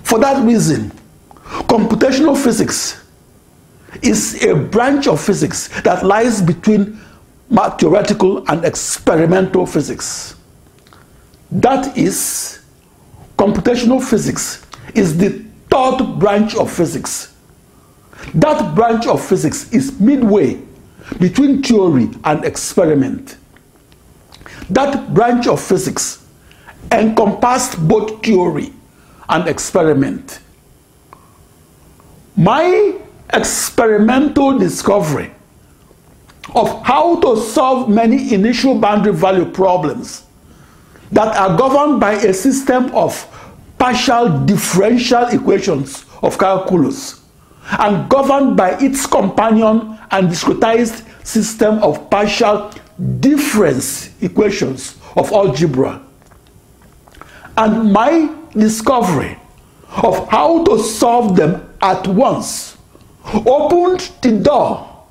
For 0.04 0.20
that 0.20 0.44
reason, 0.44 0.92
computational 1.68 2.42
physics 2.42 3.04
is 4.02 4.44
a 4.44 4.56
branch 4.56 5.08
of 5.08 5.20
physics 5.22 5.70
that 5.82 6.06
lies 6.06 6.42
between 6.42 7.00
theoretical 7.80 8.48
and 8.50 8.64
experimental 8.66 9.66
physics. 9.66 10.36
That 11.52 11.98
is, 11.98 12.60
computational 13.38 14.04
physics 14.04 14.66
is 14.94 15.18
the 15.18 15.44
third 15.70 16.20
branch 16.20 16.56
of 16.56 16.72
physics. 16.72 17.36
That 18.36 18.76
branch 18.76 19.08
of 19.08 19.26
physics 19.26 19.72
is 19.72 20.00
midway 20.00 20.62
between 21.20 21.64
theory 21.64 22.10
and 22.24 22.46
experiment. 22.46 23.38
That 24.70 25.14
branch 25.14 25.48
of 25.48 25.62
physics 25.62 26.26
encompassed 26.92 27.88
both 27.88 28.24
theory 28.24 28.74
and 29.28 29.48
experiment. 29.48 30.40
My 32.36 32.96
experimental 33.34 34.58
discovery 34.58 35.32
of 36.56 36.84
how 36.84 37.20
to 37.20 37.38
solve 37.38 37.90
many 37.90 38.34
initial 38.34 38.76
boundary 38.80 39.14
value 39.14 39.46
problems 39.46 40.24
that 41.12 41.36
are 41.36 41.58
governed 41.58 42.00
by 42.00 42.14
a 42.14 42.34
system 42.34 42.94
of 42.96 43.14
partial 43.78 44.46
differential 44.46 45.28
equations 45.28 46.06
of 46.22 46.38
calculus 46.38 47.22
and 47.80 48.10
governed 48.10 48.58
by 48.58 48.72
its 48.80 49.06
companion 49.06 49.98
and 50.12 50.30
discretized 50.30 51.06
system 51.26 51.78
of 51.84 52.10
partial 52.10 52.72
difference 53.20 54.10
equations 54.22 54.98
of 55.16 55.32
algebra 55.32 56.02
and 57.60 57.92
my 57.92 58.34
discovery 58.54 59.38
of 60.02 60.30
how 60.30 60.64
to 60.64 60.80
solve 60.80 61.36
them 61.36 61.70
at 61.82 62.08
once 62.08 62.78
opened 63.46 64.00
the 64.22 64.32
door 64.40 65.06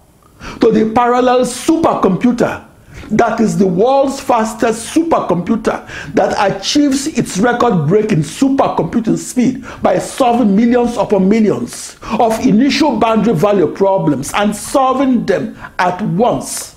to 0.60 0.72
the 0.72 0.90
parallel 0.94 1.40
supercomputer 1.44 2.64
that 3.10 3.38
is 3.40 3.56
the 3.58 3.66
world's 3.66 4.20
fastest 4.20 4.94
supercomputer 4.94 5.86
that 6.14 6.34
achieves 6.38 7.06
its 7.06 7.38
record-breaking 7.38 8.18
supercomputing 8.18 9.16
speed 9.16 9.64
by 9.82 9.98
solving 9.98 10.54
millions 10.54 10.96
upon 10.96 11.28
millions 11.28 11.96
of 12.18 12.38
initial 12.46 12.98
boundary 12.98 13.34
value 13.34 13.72
problems 13.74 14.32
and 14.34 14.54
solving 14.54 15.24
them 15.24 15.56
at 15.78 16.00
once. 16.02 16.76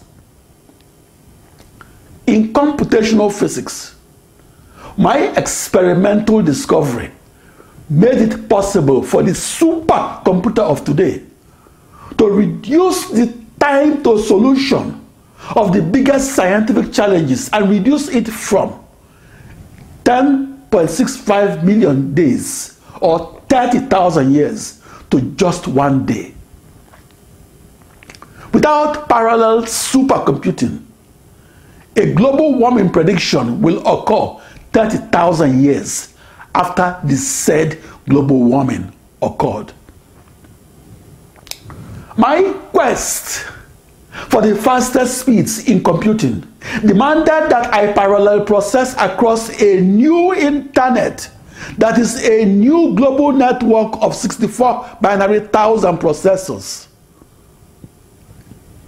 In 2.28 2.54
computational 2.54 3.32
physics, 3.38 3.96
my 4.98 5.32
experimental 5.38 6.42
discovery 6.42 7.12
made 7.90 8.20
it 8.20 8.50
possible 8.50 9.04
for 9.04 9.24
the 9.24 9.32
supercomputer 9.32 10.60
of 10.60 10.84
today 10.86 11.22
to 12.18 12.30
reduce 12.30 13.10
the 13.10 13.34
time 13.60 14.02
to 14.04 14.20
solution 14.20 14.98
of 15.56 15.74
the 15.74 15.82
biggest 15.82 16.36
scientific 16.36 16.92
challenges 16.94 17.50
and 17.54 17.70
reduce 17.70 18.08
it 18.10 18.28
from 18.28 18.84
10.65 20.04 21.64
million 21.64 22.14
days 22.14 22.80
or 23.02 23.42
30,000 23.50 24.34
years 24.34 24.82
to 25.10 25.22
just 25.36 25.68
one 25.68 26.06
day. 26.06 26.34
Without 28.54 29.08
parallel 29.10 29.64
supercomputing, 29.64 30.84
a 31.96 32.14
global 32.14 32.58
warming 32.58 32.90
prediction 32.90 33.62
will 33.62 33.86
occur 33.86 34.41
30,000 34.72 35.64
years 35.64 36.14
after 36.54 37.00
the 37.04 37.16
said 37.16 37.80
global 38.08 38.44
warming 38.44 38.92
occurred. 39.22 39.74
My 42.18 42.54
quest 42.72 43.46
for 44.30 44.42
the 44.42 44.56
fastest 44.56 45.20
speeds 45.20 45.68
in 45.68 45.84
computing 45.84 46.42
demanded 46.86 47.50
that 47.50 47.74
I 47.74 47.94
parallel 47.94 48.44
process 48.46 48.94
across 48.98 49.62
a 49.62 49.82
new 49.82 50.34
internet 50.34 51.30
that 51.78 51.98
is 51.98 52.24
a 52.28 52.46
new 52.46 52.96
global 52.96 53.32
network 53.32 54.02
of 54.02 54.16
64 54.16 54.98
binary 55.00 55.42
thousand 55.42 55.98
processors. 56.00 56.88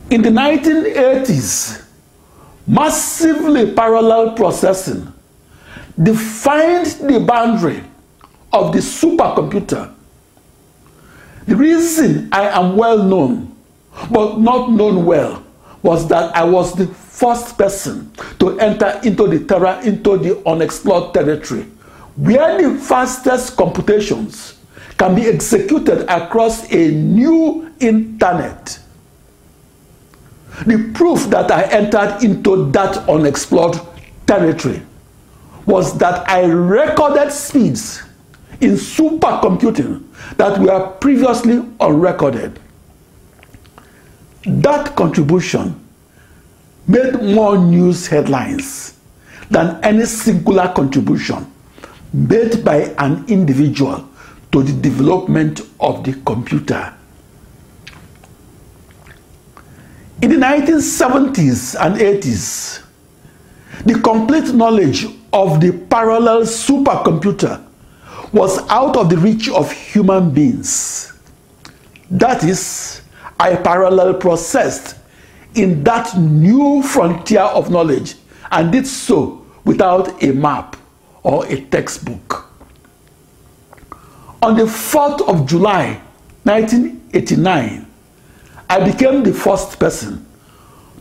In 0.09 0.21
the 0.21 0.29
1980s, 0.29 1.85
massively 2.67 3.73
parallel 3.73 4.33
processing 4.33 5.12
defined 6.01 6.87
the 7.09 7.19
boundary 7.19 7.83
of 8.51 8.71
the 8.71 8.79
supercomputer. 8.79 9.93
The 11.45 11.55
reason 11.55 12.29
I 12.31 12.47
am 12.49 12.77
well 12.77 13.03
known, 13.03 13.55
but 14.09 14.39
not 14.39 14.71
known 14.71 15.05
well, 15.05 15.43
was 15.81 16.07
that 16.07 16.35
I 16.35 16.43
was 16.43 16.73
the 16.73 16.87
first 16.87 17.57
person 17.57 18.11
to 18.39 18.57
enter 18.59 18.99
into 19.03 19.27
the 19.27 19.45
terra 19.45 19.81
into 19.83 20.17
the 20.17 20.41
unexplored 20.47 21.13
territory, 21.13 21.63
where 22.15 22.61
the 22.61 22.79
fastest 22.79 23.57
computations 23.57 24.57
can 24.97 25.15
be 25.15 25.23
executed 25.23 26.05
across 26.07 26.71
a 26.71 26.91
new 26.91 27.69
internet. 27.79 28.79
The 30.65 30.91
proof 30.93 31.25
that 31.29 31.51
I 31.51 31.63
entered 31.63 32.23
into 32.23 32.71
that 32.71 33.09
unexplored 33.09 33.79
territory 34.25 34.81
was 35.65 35.97
that 35.97 36.27
I 36.29 36.45
recorded 36.45 37.31
speeds 37.31 38.03
in 38.61 38.71
supercomputing 38.71 40.03
that 40.37 40.59
were 40.59 40.91
previously 40.99 41.63
unrecorded. 41.79 42.59
That 44.45 44.95
contribution 44.95 45.79
made 46.87 47.21
more 47.21 47.57
news 47.57 48.07
headlines 48.07 48.99
than 49.49 49.83
any 49.83 50.05
singular 50.05 50.71
contribution 50.75 51.49
made 52.13 52.63
by 52.63 52.93
an 52.99 53.25
individual 53.27 54.07
to 54.51 54.61
the 54.63 54.73
development 54.81 55.61
of 55.79 56.03
the 56.03 56.13
computer. 56.25 56.93
In 60.21 60.29
the 60.29 60.37
1970s 60.37 61.75
and 61.83 61.95
80s, 61.95 62.83
the 63.85 63.99
complete 63.99 64.53
knowledge 64.53 65.07
of 65.33 65.59
the 65.59 65.73
parallel 65.89 66.43
supercomputer 66.43 67.61
was 68.31 68.59
out 68.69 68.95
of 68.95 69.09
the 69.09 69.17
reach 69.17 69.49
of 69.49 69.71
human 69.71 70.31
beings. 70.31 71.11
That 72.09 72.43
is, 72.43 73.01
I 73.39 73.55
parallel 73.55 74.13
processed 74.15 74.95
in 75.55 75.83
that 75.83 76.17
new 76.17 76.81
frontier 76.83 77.41
of 77.41 77.69
knowledge 77.69 78.15
and 78.51 78.71
did 78.71 78.87
so 78.87 79.45
without 79.65 80.23
a 80.23 80.31
map 80.31 80.77
or 81.23 81.45
a 81.47 81.61
textbook. 81.65 82.49
On 84.41 84.55
the 84.55 84.63
4th 84.63 85.27
of 85.27 85.47
July 85.47 86.01
1989, 86.43 87.87
I 88.69 88.91
became 88.91 89.23
the 89.23 89.33
first 89.33 89.79
person 89.79 90.25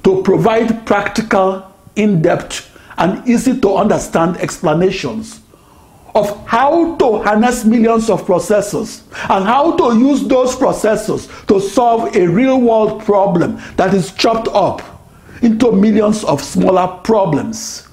to 0.04 0.22
provide 0.22 0.86
practical, 0.86 1.66
in 1.96 2.22
depth, 2.22 2.72
and 2.98 3.27
easy 3.28 3.59
to 3.60 3.74
understand 3.77 4.36
explanations 4.39 5.40
of 6.14 6.47
how 6.47 6.94
to 6.97 7.23
harness 7.23 7.64
millions 7.64 8.10
of 8.10 8.23
processors 8.27 9.02
and 9.31 9.44
how 9.44 9.74
to 9.77 9.98
use 9.98 10.23
those 10.28 10.55
processors 10.55 11.28
to 11.47 11.59
solve 11.60 12.14
a 12.14 12.27
real 12.27 12.60
world 12.60 13.02
problem 13.02 13.59
that 13.77 13.94
is 13.94 14.12
chopped 14.12 14.48
up 14.48 14.82
into 15.43 15.73
millions 15.73 16.23
of 16.24 16.43
smaller 16.43 16.86
problems. 17.02 17.89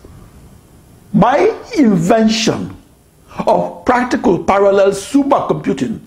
My 1.13 1.55
invention 1.77 2.75
of 3.47 3.85
practical 3.85 4.43
parallel 4.43 4.91
supercomputing 4.91 6.01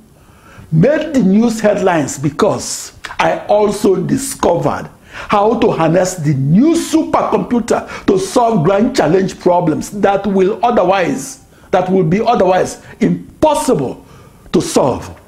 made 0.71 1.15
the 1.15 1.23
news 1.23 1.61
headlines 1.61 2.19
because 2.19 2.93
I 3.19 3.39
also 3.47 3.97
discovered 3.97 4.89
how 5.13 5.59
to 5.61 5.71
harness 5.71 6.15
the 6.15 6.35
new 6.35 6.75
supercomputer 6.75 8.07
to 8.07 8.19
solve 8.19 8.65
grand 8.65 8.97
challenge 8.97 9.39
problems 9.39 9.91
that 10.01 10.27
will 10.27 10.59
otherwise 10.65 11.43
that 11.71 11.91
will 11.91 12.05
be 12.05 12.21
otherwise 12.21 12.83
impossible 13.01 14.07
to 14.53 14.61
solve. 14.61 15.19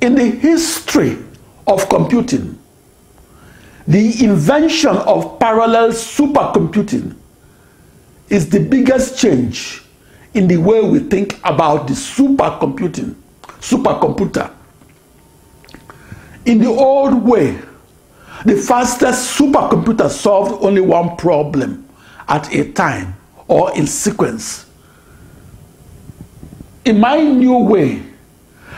In 0.00 0.14
the 0.14 0.26
history 0.26 1.18
of 1.66 1.88
computing, 1.88 2.58
the 3.88 4.24
invention 4.24 4.96
of 4.96 5.38
parallel 5.38 5.90
supercomputing 5.90 7.16
is 8.28 8.48
the 8.50 8.60
biggest 8.60 9.18
change 9.18 9.82
in 10.34 10.46
the 10.46 10.56
way 10.58 10.82
we 10.82 10.98
think 10.98 11.38
about 11.44 11.88
the 11.88 11.94
supercomputing, 11.94 13.14
supercomputer. 13.60 14.52
In 16.46 16.58
the 16.58 16.68
old 16.68 17.24
way, 17.24 17.60
the 18.44 18.56
fastest 18.56 19.36
supercomputer 19.38 20.08
solved 20.08 20.64
only 20.64 20.80
one 20.80 21.16
problem 21.16 21.88
at 22.28 22.52
a 22.54 22.72
time 22.72 23.14
or 23.48 23.76
in 23.76 23.86
sequence. 23.86 24.66
In 26.84 27.00
my 27.00 27.20
new 27.20 27.58
way, 27.58 28.00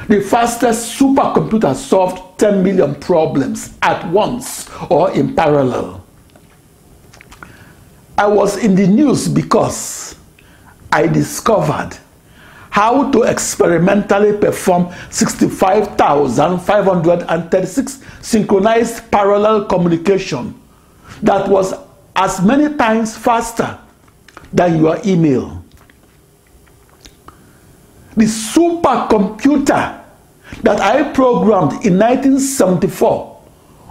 the 0.08 0.22
fastest 0.22 0.98
supercomputer 0.98 1.74
solved 1.74 2.38
10 2.38 2.62
million 2.62 2.94
problems 2.94 3.76
at 3.82 4.08
once 4.10 4.70
or 4.88 5.10
in 5.10 5.34
parallel. 5.36 6.02
I 8.16 8.26
was 8.26 8.56
in 8.56 8.74
the 8.74 8.86
news 8.86 9.28
because 9.28 10.16
I 10.90 11.06
discovered 11.06 11.98
how 12.78 13.10
to 13.10 13.24
experimentally 13.24 14.38
perform 14.38 14.88
65,536 15.10 18.04
synchronized 18.22 19.10
parallel 19.10 19.64
communication 19.64 20.54
that 21.20 21.48
was 21.48 21.74
as 22.14 22.40
many 22.40 22.72
times 22.76 23.16
faster 23.16 23.76
than 24.52 24.78
your 24.78 24.96
email. 25.04 25.60
The 28.16 28.26
supercomputer 28.26 30.00
that 30.62 30.80
I 30.80 31.02
programmed 31.12 31.84
in 31.84 31.98
1974 31.98 33.42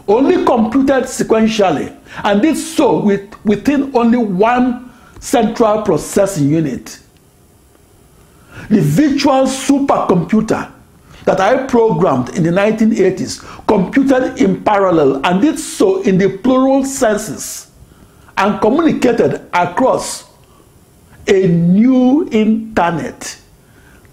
only 0.08 0.46
computed 0.46 1.04
sequentially 1.04 1.94
and 2.24 2.42
did 2.42 2.56
so 2.56 3.04
with, 3.04 3.36
within 3.44 3.94
only 3.94 4.18
one 4.18 4.94
central 5.20 5.82
processing 5.82 6.50
unit. 6.50 7.00
The 8.70 8.82
virtual 8.82 9.46
supercomputer 9.46 10.72
that 11.26 11.40
I 11.40 11.68
programmed 11.68 12.30
in 12.38 12.44
the 12.44 12.52
1980s 12.52 13.68
computed 13.68 14.42
in 14.42 14.64
parallel 14.64 15.26
and 15.26 15.42
did 15.42 15.60
so 15.60 16.02
in 16.04 16.18
the 16.18 16.38
plural 16.38 16.86
senses 16.86 17.72
and 18.38 18.62
communicated 18.62 19.42
across 19.54 20.26
a 21.28 21.48
new 21.48 22.30
internet 22.32 23.38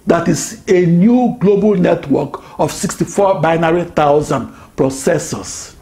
that 0.06 0.28
is 0.28 0.62
a 0.68 0.86
new 0.86 1.36
global 1.38 1.74
network 1.76 2.42
of 2.58 2.70
64 2.72 3.40
binary 3.40 3.84
thousand 3.84 4.48
processors. 4.76 5.76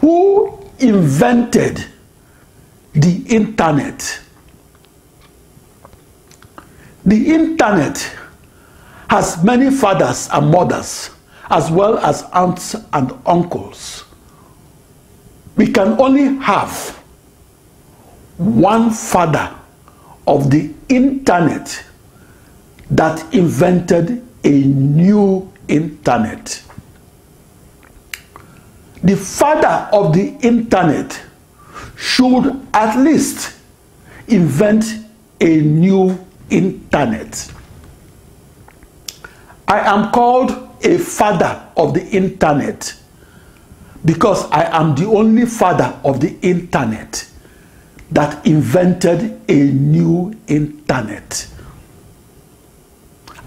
Who 0.00 0.58
invented 0.78 1.84
the 2.92 3.22
internet? 3.28 4.20
The 7.08 7.34
internet 7.34 7.98
has 9.10 9.42
many 9.42 9.70
fathers 9.70 10.28
and 10.32 10.50
mothers, 10.50 11.10
as 11.50 11.70
well 11.70 11.98
as 11.98 12.22
aunts 12.32 12.74
and 12.92 13.12
uncles 13.26 14.04
we 15.58 15.66
can 15.66 16.00
only 16.00 16.36
have 16.36 16.96
one 18.38 18.90
father 18.92 19.52
of 20.28 20.50
the 20.52 20.72
internet 20.88 21.84
that 22.92 23.34
invented 23.34 24.24
a 24.44 24.50
new 24.62 25.52
internet. 25.66 26.62
The 29.02 29.16
father 29.16 29.88
of 29.92 30.14
the 30.14 30.28
internet 30.46 31.20
should 31.96 32.64
at 32.72 32.96
least 32.96 33.56
invent 34.28 34.84
a 35.40 35.60
new 35.60 36.24
internet. 36.50 37.52
I 39.66 39.80
am 39.80 40.10
called 40.12 40.50
a 40.82 40.98
father 40.98 41.68
of 41.76 41.94
the 41.94 42.06
internet 42.08 42.94
because 44.04 44.50
I 44.50 44.62
am 44.78 44.94
the 44.94 45.06
only 45.06 45.46
father 45.46 45.98
of 46.04 46.20
the 46.20 46.38
internet 46.40 47.28
that 48.10 48.46
invented 48.46 49.40
a 49.48 49.54
new 49.72 50.34
internet. 50.46 51.46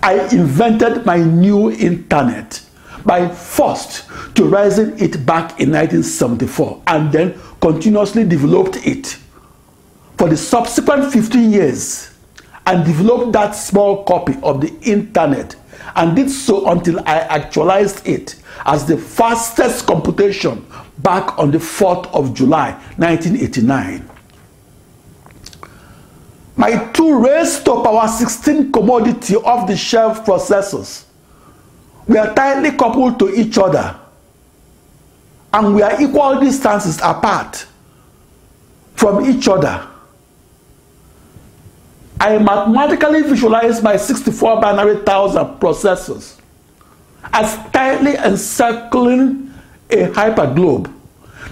I 0.03 0.27
invented 0.31 1.05
my 1.05 1.17
new 1.17 1.71
internet 1.71 2.63
by 3.05 3.27
first 3.29 4.09
raising 4.45 4.97
it 4.99 5.25
back 5.25 5.59
in 5.59 5.71
1974 5.71 6.83
and 6.87 7.11
then 7.11 7.39
continuously 7.61 8.23
developed 8.23 8.77
it 8.85 9.17
for 10.17 10.29
the 10.29 10.37
subsequent 10.37 11.11
15 11.11 11.51
years 11.51 12.10
and 12.65 12.85
developed 12.85 13.33
that 13.33 13.51
small 13.51 14.03
copy 14.03 14.37
of 14.43 14.61
the 14.61 14.73
internet 14.81 15.55
and 15.95 16.15
did 16.15 16.29
so 16.29 16.69
until 16.69 16.99
I 16.99 17.19
actualized 17.19 18.07
it 18.07 18.35
as 18.65 18.85
the 18.85 18.97
fastest 18.97 19.87
computation 19.87 20.65
back 20.99 21.37
on 21.39 21.51
the 21.51 21.57
4th 21.57 22.07
of 22.13 22.33
July 22.33 22.71
1989. 22.97 24.07
my 26.61 26.77
two 26.93 27.17
raised 27.19 27.65
to 27.65 27.81
power 27.81 28.07
16 28.07 28.71
commodity 28.71 29.35
off-the-shelf 29.35 30.23
processors 30.25 31.05
were 32.07 32.31
tightly 32.35 32.71
coupled 32.71 33.17
to 33.17 33.33
each 33.33 33.57
other 33.57 33.99
and 35.53 35.73
we 35.75 35.81
are 35.81 35.99
equal 36.01 36.39
distances 36.39 36.99
apart 37.03 37.65
from 38.95 39.25
each 39.25 39.47
other. 39.47 39.87
I 42.21 42.37
mathematically 42.37 43.23
visualize 43.23 43.81
my 43.81 43.97
64 43.97 44.61
binary 44.61 44.97
thousand 44.97 45.59
processors 45.59 46.39
as 47.33 47.55
tightly 47.71 48.13
encircling 48.13 49.51
a 49.89 50.05
hyperglobe 50.05 50.93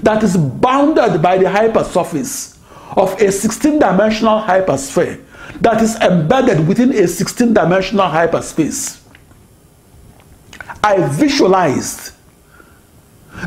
that 0.03 0.21
is 0.21 0.37
bounded 0.37 1.23
by 1.23 1.39
the 1.39 1.45
hypersurface 1.45 2.59
of 2.95 3.19
a 3.19 3.31
16 3.31 3.79
dimensional 3.79 4.39
hypersphere 4.39 5.25
that 5.61 5.81
is 5.81 5.95
embedded 5.95 6.67
within 6.67 6.93
a 6.93 7.07
16 7.07 7.51
dimensional 7.51 8.07
hyperspace. 8.07 9.03
I 10.83 11.01
visualized 11.07 12.11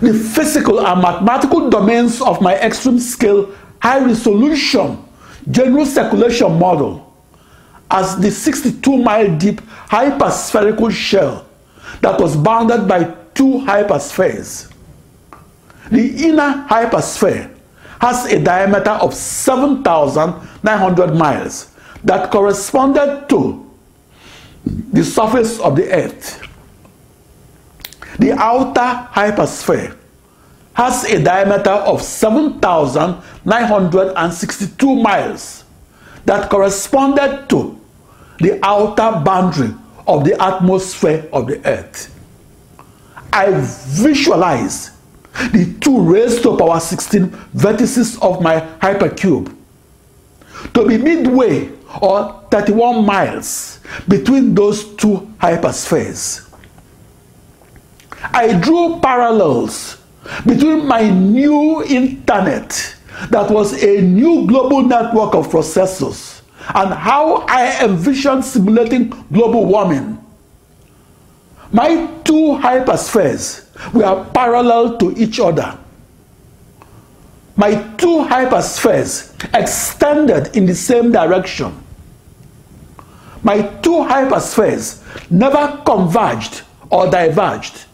the 0.01 0.12
physical 0.12 0.85
and 0.85 1.01
mathematical 1.01 1.70
domains 1.70 2.20
of 2.20 2.40
my 2.40 2.57
extreme 2.57 2.99
scale 2.99 3.55
high 3.81 4.05
resolution 4.05 4.99
general 5.49 5.86
circulation 5.86 6.59
model 6.59 7.11
as 7.93 8.16
the 8.19 8.31
62 8.31 8.97
mile 8.97 9.36
deep 9.36 9.60
hyperspherical 9.89 10.90
shell 10.90 11.47
that 12.01 12.19
was 12.19 12.35
bounded 12.36 12.89
by 12.89 13.05
two 13.35 13.60
hyperspheres. 13.66 14.73
The 15.90 16.27
inner 16.27 16.66
hypersphere 16.69 17.55
has 18.01 18.24
a 18.32 18.43
diameter 18.43 18.90
of 18.90 19.14
7,900 19.14 21.14
miles 21.14 21.70
that 22.02 22.32
corresponded 22.32 23.28
to 23.28 23.70
the 24.64 25.05
surface 25.05 25.60
of 25.60 25.77
the 25.77 25.93
earth. 25.93 26.40
The 28.19 28.32
outer 28.32 29.06
hypersphere 29.12 29.94
has 30.74 31.05
a 31.05 31.23
diameter 31.23 31.70
of 31.70 32.01
7,962 32.01 34.94
miles 34.94 35.64
that 36.24 36.48
corresponded 36.48 37.51
to 37.51 37.81
the 38.43 38.59
outer 38.64 39.20
boundary 39.24 39.73
of 40.06 40.24
the 40.24 40.40
atmosphere 40.43 41.28
of 41.32 41.47
the 41.47 41.64
earth. 41.66 42.09
I 43.32 43.51
visualize 43.52 44.90
the 45.52 45.74
two 45.81 46.01
raised 46.01 46.43
to 46.43 46.56
power 46.56 46.81
16 46.81 47.28
vertices 47.55 48.20
of 48.20 48.43
my 48.43 48.60
hypercube 48.81 49.56
to 50.74 50.86
be 50.86 50.98
midway 50.98 51.70
or 52.02 52.44
31 52.51 53.06
miles 53.06 53.81
between 54.09 54.55
those 54.55 54.85
two 54.97 55.32
hyperspheres. 55.40 56.48
I 58.23 58.59
drew 58.60 59.01
parallels 59.01 59.98
between 60.47 60.86
my 60.86 61.09
new 61.09 61.82
internet 61.85 62.97
that 63.31 63.51
was 63.51 63.82
a 63.82 64.01
new 64.01 64.47
global 64.47 64.82
network 64.82 65.35
of 65.35 65.48
processors 65.48 66.41
and 66.74 66.93
how 66.93 67.44
I 67.48 67.84
envisioned 67.84 68.44
simulating 68.44 69.10
global 69.32 69.66
warming. 69.66 70.18
My 71.72 72.06
two 72.24 72.59
hyperspheres 72.60 73.66
were 73.93 74.24
parallel 74.32 74.98
to 74.98 75.12
each 75.16 75.40
other. 75.40 75.78
My 77.56 77.74
two 77.97 78.24
hyperspheres 78.24 79.32
extended 79.55 80.56
in 80.56 80.66
the 80.66 80.74
same 80.74 81.12
direction. 81.12 81.78
My 83.43 83.62
two 83.82 84.05
hyperspheres 84.05 85.02
never 85.30 85.82
converged 85.84 86.62
or 86.90 87.10
diverged 87.10 87.86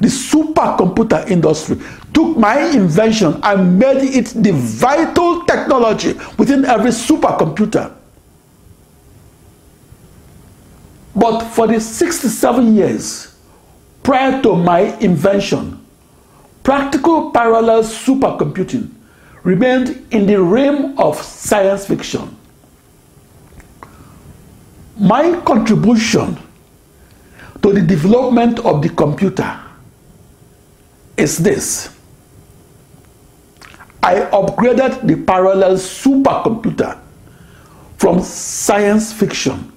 the 0.00 0.08
supercomputer 0.08 1.30
industry 1.30 1.76
took 2.16 2.34
my 2.34 2.58
invention 2.70 3.38
and 3.42 3.78
made 3.78 3.98
it 4.02 4.28
the 4.42 4.50
vital 4.50 5.44
technology 5.44 6.14
within 6.38 6.64
every 6.64 6.90
supercomputer. 6.90 7.94
But 11.14 11.42
for 11.48 11.66
the 11.66 11.78
67 11.78 12.74
years 12.74 13.36
prior 14.02 14.40
to 14.40 14.56
my 14.56 14.96
invention, 14.96 15.84
practical 16.62 17.32
parallel 17.32 17.82
supercomputing 17.82 18.90
remained 19.42 20.06
in 20.10 20.24
the 20.24 20.40
realm 20.40 20.98
of 20.98 21.20
science 21.20 21.86
fiction. 21.86 22.34
My 24.98 25.38
contribution 25.42 26.38
to 27.62 27.72
the 27.74 27.82
development 27.82 28.60
of 28.60 28.80
the 28.80 28.88
computer 28.88 29.60
is 31.18 31.36
this. 31.36 31.95
I 34.06 34.20
upgraded 34.30 35.04
the 35.04 35.16
parallel 35.16 35.74
supercomputer 35.74 36.96
from 37.98 38.22
science 38.22 39.12
fiction 39.12 39.72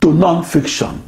to 0.00 0.14
non-fiction. 0.14 1.02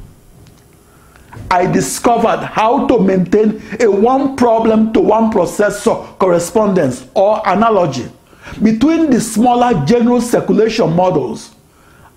I 1.48 1.66
discovered 1.70 2.38
how 2.40 2.88
to 2.88 2.98
maintain 2.98 3.62
a 3.78 3.88
one 3.88 4.34
problem 4.34 4.92
to 4.94 5.00
one 5.00 5.30
processor 5.30 6.18
correspondence 6.18 7.06
or 7.14 7.40
analogy 7.46 8.10
between 8.60 9.10
the 9.10 9.20
smaller 9.20 9.86
general 9.86 10.20
circulation 10.20 10.92
models 10.92 11.54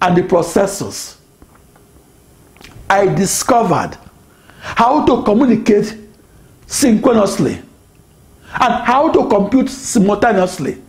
and 0.02 0.18
the 0.18 0.24
processors. 0.24 1.18
I 2.90 3.06
discovered 3.06 4.00
how 4.62 5.06
to 5.06 5.22
communicate 5.22 5.96
synchronously 6.66 7.62
and 8.60 8.84
how 8.86 9.12
to 9.12 9.28
compute 9.28 9.70
simultaneously 9.70 10.82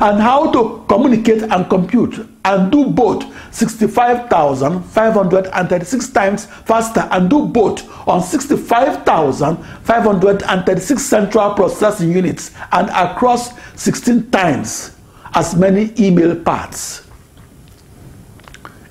and 0.00 0.22
how 0.22 0.50
to 0.50 0.84
communicate 0.88 1.42
and 1.42 1.68
compute 1.68 2.26
and 2.44 2.72
do 2.72 2.86
both 2.86 3.24
65,536 3.54 6.08
times 6.10 6.46
faster 6.46 7.06
and 7.10 7.28
do 7.30 7.46
both 7.46 7.82
on 8.08 8.20
65,536 8.22 11.02
central 11.02 11.54
processing 11.54 12.10
units 12.12 12.52
and 12.72 12.88
across 12.90 13.52
16 13.80 14.30
times 14.30 14.96
as 15.34 15.54
many 15.54 15.92
email 15.98 16.36
paths. 16.36 17.06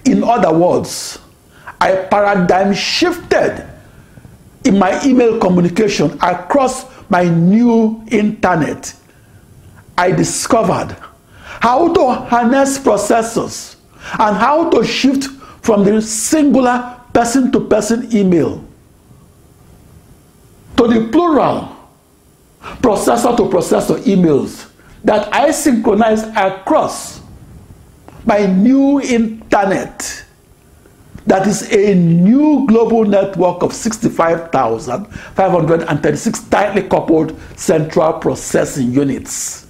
In 0.06 0.24
other 0.24 0.52
words, 0.54 1.20
I 1.80 1.96
paradigm 1.96 2.74
shifted 2.74 3.68
in 4.64 4.78
my 4.78 5.04
email 5.04 5.40
communication 5.40 6.12
across 6.22 6.86
my 7.12 7.26
new 7.26 8.02
internet, 8.10 8.94
I 9.98 10.12
discovered 10.12 10.96
how 11.60 11.94
to 11.94 12.08
harness 12.10 12.80
processors 12.80 13.76
and 14.18 14.38
how 14.38 14.70
to 14.70 14.84
shift 14.84 15.26
from 15.62 15.84
the 15.84 16.02
singular 16.02 16.98
person 17.14 17.52
to 17.52 17.60
person 17.68 18.08
email 18.16 18.64
to 20.78 20.88
the 20.88 21.10
plural 21.12 21.76
processor 22.82 23.36
to 23.36 23.44
processor 23.44 24.00
emails 24.04 24.72
that 25.04 25.32
I 25.34 25.52
synchronize 25.52 26.24
across 26.36 27.22
my 28.26 28.46
new 28.46 29.02
internet 29.02 30.24
that 31.28 31.48
is 31.48 31.72
a 31.72 31.96
new 31.96 32.66
global 32.68 33.06
network 33.06 33.64
of 33.64 33.72
65,536 33.74 36.40
tightly 36.50 36.84
coupled 36.84 37.40
central 37.56 38.12
processing 38.14 38.92
units. 38.92 39.68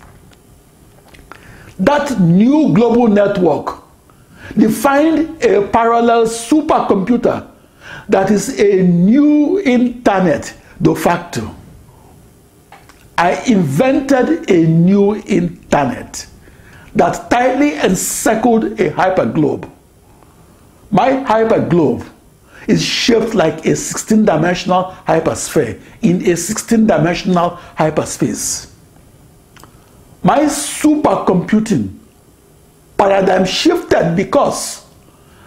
That 1.80 2.20
new 2.20 2.74
global 2.74 3.08
network 3.08 3.82
defined 4.58 5.42
a 5.44 5.66
parallel 5.68 6.26
supercomputer 6.26 7.48
that 8.10 8.30
is 8.30 8.60
a 8.60 8.84
new 8.84 9.62
internet 9.62 10.54
de 10.82 10.94
facto. 10.94 11.56
I 13.18 13.42
invented 13.46 14.50
a 14.50 14.68
new 14.68 15.16
internet 15.16 16.28
that 16.96 17.30
tightly 17.30 17.76
encircled 17.76 18.66
a 18.66 18.90
hyperglobe. 18.92 19.71
My 20.92 21.12
hyperglobe 21.24 22.06
is 22.68 22.84
shaped 22.84 23.34
like 23.34 23.66
a 23.66 23.76
16 23.76 24.26
dimensional 24.26 24.96
hypersphere 25.08 25.80
in 26.02 26.22
a 26.30 26.36
16 26.36 26.86
dimensional 26.86 27.52
hyperspace. 27.76 28.76
My 30.22 30.42
supercomputing 30.42 31.98
paradigm 32.98 33.46
shifted 33.46 34.16
because 34.16 34.86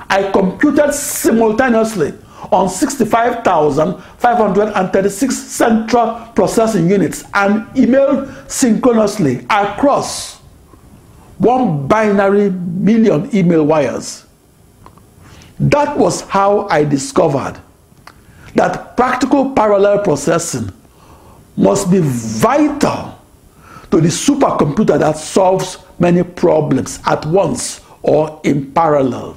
I 0.08 0.30
computed 0.32 0.94
simultaneously 0.94 2.14
on 2.50 2.68
65,536 2.68 5.36
central 5.36 6.28
processing 6.34 6.90
units 6.90 7.22
and 7.34 7.66
emailed 7.74 8.50
synchronously 8.50 9.46
across 9.48 10.40
one 11.38 11.86
binary 11.86 12.50
million 12.50 13.32
email 13.34 13.64
wires. 13.64 14.23
That 15.58 15.96
was 15.96 16.22
how 16.22 16.66
I 16.68 16.84
discovered 16.84 17.60
that 18.54 18.96
practical 18.96 19.52
parallel 19.52 20.00
processing 20.00 20.70
must 21.56 21.90
be 21.90 22.00
vital 22.00 23.18
to 23.90 24.00
the 24.00 24.08
supercomputer 24.08 24.98
that 24.98 25.16
solves 25.16 25.78
many 25.98 26.22
problems 26.22 26.98
at 27.06 27.24
once 27.26 27.80
or 28.02 28.40
in 28.44 28.72
parallel. 28.72 29.36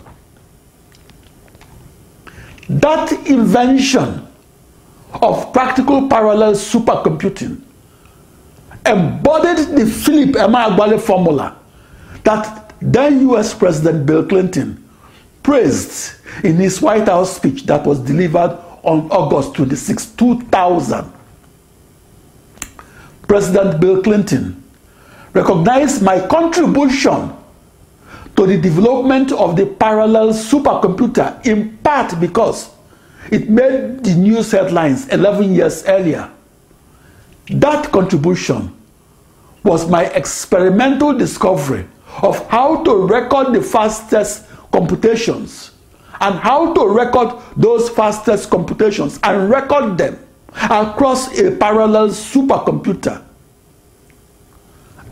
That 2.70 3.12
invention 3.28 4.28
of 5.14 5.54
practical 5.54 6.10
parallel 6.10 6.54
supercomputing 6.54 7.62
embodied 8.86 9.76
the 9.78 9.86
Philip 9.86 10.36
M. 10.36 10.52
Emeagwali 10.52 11.00
formula 11.00 11.58
that 12.24 12.74
then 12.82 13.30
US 13.30 13.54
President 13.54 14.06
Bill 14.06 14.26
Clinton 14.26 14.84
praised 15.48 16.12
in 16.44 16.58
his 16.58 16.82
White 16.82 17.08
House 17.08 17.38
speech 17.38 17.66
that 17.68 17.86
was 17.88 18.00
delivered 18.00 18.60
on 18.84 19.10
August 19.10 19.56
26, 19.56 20.08
2000. 20.08 21.14
President 23.30 23.80
Bill 23.80 24.04
Clinton 24.04 24.62
recognized 25.32 26.04
my 26.04 26.20
contribution 26.28 27.32
to 28.36 28.46
the 28.46 28.58
development 28.60 29.32
of 29.32 29.56
the 29.56 29.66
parallel 29.66 30.34
supercomputer 30.34 31.46
in 31.48 31.78
part 31.78 32.20
because 32.20 32.70
it 33.32 33.50
made 33.50 34.04
the 34.04 34.16
news 34.16 34.52
headlines 34.52 35.08
11 35.08 35.56
years 35.56 35.86
earlier. 35.86 36.30
That 37.52 37.90
contribution 37.94 38.76
was 39.64 39.90
my 39.90 40.08
experimental 40.08 41.18
discovery 41.18 41.88
of 42.22 42.46
how 42.50 42.84
to 42.84 43.08
record 43.08 43.54
the 43.54 43.62
fastest 43.62 44.47
computations 44.72 45.72
and 46.20 46.36
how 46.40 46.74
to 46.74 46.88
record 46.88 47.36
those 47.56 47.90
fastest 47.90 48.50
computations 48.50 49.20
and 49.24 49.50
record 49.50 49.98
them 49.98 50.20
across 50.70 51.40
a 51.40 51.56
parallel 51.56 52.10
supercomputer. 52.10 53.24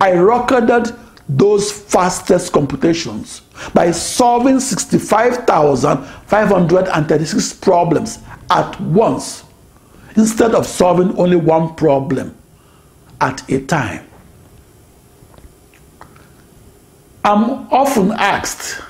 I 0.02 0.10
recorded 0.11 0.94
those 1.27 1.72
fastest 1.72 2.53
computations 2.53 3.41
by 3.73 3.90
solving 3.91 4.60
65,536 4.60 7.53
problems 7.53 8.19
at 8.49 8.80
once 8.82 9.44
instead 10.15 10.53
of 10.53 10.65
solving 10.65 11.18
only 11.18 11.36
one 11.36 11.76
problem 11.76 12.36
at 13.22 13.48
a 13.49 13.61
time. 13.65 14.06
I'm 17.23 17.68
often 17.72 18.11
asked, 18.11 18.82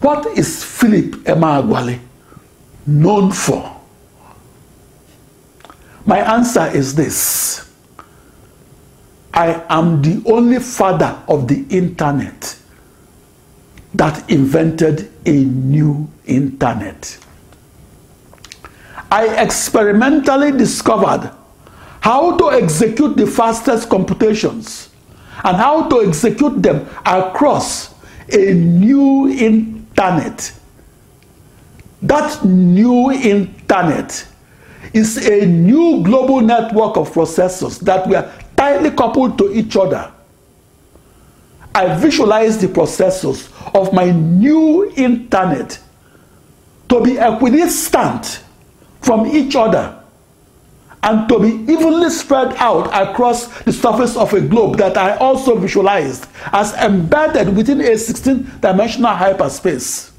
what 0.00 0.26
is 0.38 0.64
Philip 0.64 1.24
Emeagwali 1.24 1.98
known 2.86 3.32
for? 3.32 3.80
My 6.06 6.18
answer 6.18 6.66
is 6.66 6.94
this. 6.94 7.70
I 9.32 9.64
am 9.68 10.02
the 10.02 10.22
only 10.26 10.58
father 10.58 11.16
of 11.28 11.46
the 11.46 11.64
internet 11.68 12.56
that 13.94 14.28
invented 14.30 15.10
a 15.26 15.44
new 15.44 16.08
internet. 16.26 17.18
I 19.10 19.42
experimentally 19.42 20.52
discovered 20.52 21.32
how 22.00 22.36
to 22.38 22.52
execute 22.52 23.16
the 23.16 23.26
fastest 23.26 23.88
computations 23.88 24.88
and 25.44 25.56
how 25.56 25.88
to 25.88 26.06
execute 26.06 26.62
them 26.62 26.88
across 27.04 27.94
a 28.32 28.54
new 28.54 29.28
internet. 29.28 29.79
That 32.02 32.42
new 32.44 33.10
internet 33.12 34.26
is 34.94 35.28
a 35.28 35.44
new 35.44 36.02
global 36.02 36.40
network 36.40 36.96
of 36.96 37.12
processors 37.12 37.78
that 37.80 38.08
were 38.08 38.32
tightly 38.56 38.90
coupled 38.92 39.36
to 39.38 39.52
each 39.52 39.76
other. 39.76 40.10
I 41.74 41.94
visualize 41.96 42.58
the 42.58 42.68
processors 42.68 43.50
of 43.74 43.92
my 43.92 44.10
new 44.10 44.90
internet 44.96 45.78
to 46.88 47.00
be 47.02 47.18
equidistant 47.18 48.42
from 49.02 49.26
each 49.26 49.54
other 49.54 49.99
and 51.02 51.28
to 51.28 51.38
be 51.38 51.72
evenly 51.72 52.10
spread 52.10 52.54
out 52.56 52.86
across 52.92 53.46
the 53.62 53.72
surface 53.72 54.16
of 54.16 54.32
a 54.34 54.40
globe 54.40 54.76
that 54.76 54.96
I 54.96 55.16
also 55.16 55.56
visualized 55.56 56.26
as 56.52 56.74
embedded 56.74 57.56
within 57.56 57.80
a 57.80 57.96
16 57.96 58.60
dimensional 58.60 59.14
hyperspace. 59.14 60.12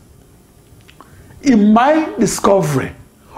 In 1.43 1.73
my 1.73 2.11
discovery 2.17 2.93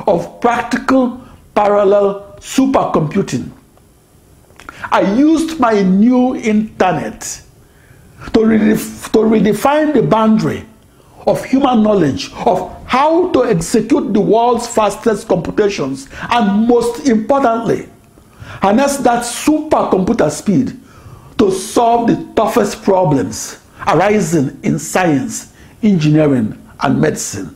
of 0.07 0.39
practical 0.39 1.21
parallel 1.53 2.37
supercomputing, 2.39 3.51
I 4.91 5.01
used 5.13 5.59
my 5.59 5.81
new 5.81 6.35
internet 6.35 7.21
to, 8.33 8.39
redef 8.39 9.11
to 9.11 9.19
redefine 9.19 9.93
the 9.93 10.03
boundary 10.03 10.65
of 11.25 11.43
human 11.45 11.83
knowledge 11.83 12.31
of 12.45 12.71
how 12.85 13.29
to 13.31 13.45
execute 13.45 14.13
the 14.13 14.19
world's 14.19 14.67
fastest 14.67 15.27
computations 15.27 16.07
and 16.29 16.67
most 16.67 17.07
importantly 17.07 17.89
harness 18.61 18.97
that 18.97 19.23
supercomputer 19.23 20.29
speed 20.29 20.79
to 21.37 21.51
solve 21.51 22.07
the 22.07 22.33
toughest 22.35 22.83
problems 22.83 23.59
arising 23.87 24.59
in 24.63 24.77
science 24.79 25.53
engineering 25.81 26.57
and 26.81 27.01
medicine. 27.01 27.55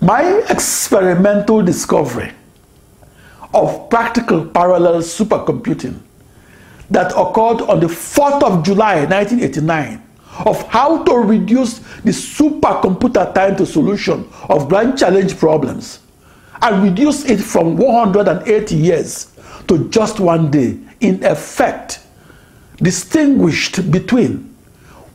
My 0.00 0.42
experimental 0.48 1.62
discovery 1.62 2.32
of 3.54 3.88
practical 3.88 4.44
parallel 4.46 5.00
supercomputing 5.02 6.00
that 6.90 7.12
occurred 7.12 7.62
on 7.62 7.80
the 7.80 7.86
4th 7.86 8.42
of 8.42 8.64
July 8.64 9.04
1989 9.04 10.02
of 10.44 10.66
how 10.68 11.02
to 11.04 11.14
reduce 11.16 11.78
the 12.04 12.10
supercomputer 12.10 13.32
time 13.34 13.56
to 13.56 13.66
solution 13.66 14.28
of 14.48 14.68
grand 14.68 14.98
challenge 14.98 15.38
problems 15.38 16.00
and 16.62 16.82
reduce 16.82 17.24
it 17.24 17.38
from 17.38 17.76
180 17.76 18.74
years 18.74 19.36
to 19.68 19.88
just 19.90 20.20
one 20.20 20.50
day 20.50 20.78
in 21.00 21.22
effect 21.24 22.00
distinguished 22.76 23.90
between 23.90 24.54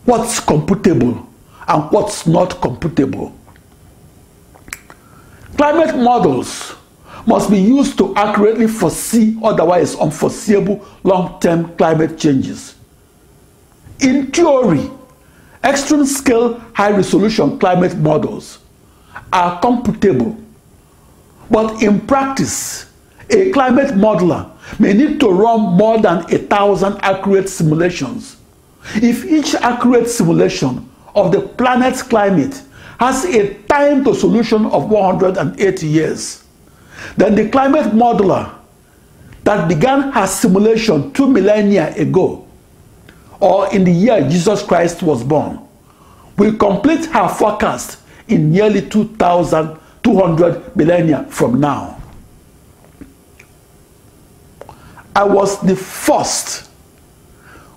what's 0.06 0.40
computable 0.40 1.26
and 1.68 1.92
what's 1.92 2.28
not 2.28 2.52
computable 2.62 3.34
Climate 5.58 5.98
models 5.98 6.76
must 7.26 7.50
be 7.50 7.58
used 7.58 7.98
to 7.98 8.16
accurately 8.16 8.68
foresee 8.68 9.36
otherwise 9.44 9.96
unforeseeable 9.96 10.86
long-term 11.04 11.76
climate 11.78 12.18
changes. 12.20 12.76
In 14.00 14.28
theory, 14.32 14.90
extreme 15.64 16.06
scale 16.06 16.60
high 16.74 16.92
resolution 16.92 17.60
climate 17.60 17.98
models 17.98 18.60
are 19.34 19.60
computable, 19.62 20.42
but 21.50 21.82
in 21.82 22.00
practice, 22.02 22.92
a 23.30 23.52
climate 23.52 23.96
modeler 23.96 24.52
may 24.80 24.94
need 24.94 25.20
to 25.20 25.30
run 25.30 25.60
more 25.78 26.00
than 26.00 26.20
a 26.34 26.38
thousand 26.38 26.98
accurate 27.02 27.50
simulations. 27.50 28.38
If 28.96 29.26
each 29.26 29.56
accurate 29.56 30.10
simulation 30.10 30.90
of 31.16 31.32
the 31.32 31.42
planet's 31.42 32.04
climate 32.04 32.62
has 33.00 33.26
a 33.26 33.54
time 33.64 34.04
to 34.06 34.16
solution 34.16 34.66
of 34.68 34.90
180 34.90 35.88
years, 35.88 36.44
then 37.16 37.36
the 37.36 37.50
climate 37.50 37.88
modeler 37.94 38.54
that 39.44 39.68
began 39.68 40.12
her 40.12 40.28
simulation 40.28 41.12
two 41.14 41.28
millennia 41.28 41.94
ago, 41.96 42.47
or 43.40 43.74
in 43.74 43.84
the 43.84 43.92
year 43.92 44.28
Jesus 44.30 44.64
Christ 44.64 45.04
was 45.04 45.24
born, 45.24 45.60
will 46.38 46.56
complete 46.56 47.06
her 47.08 47.28
forecast 47.28 48.00
in 48.28 48.52
nearly 48.52 48.88
2,200 48.88 50.76
millennia 50.76 51.26
from 51.30 51.60
now. 51.60 52.02
I 55.16 55.24
was 55.24 55.60
the 55.62 55.76
first 55.76 56.70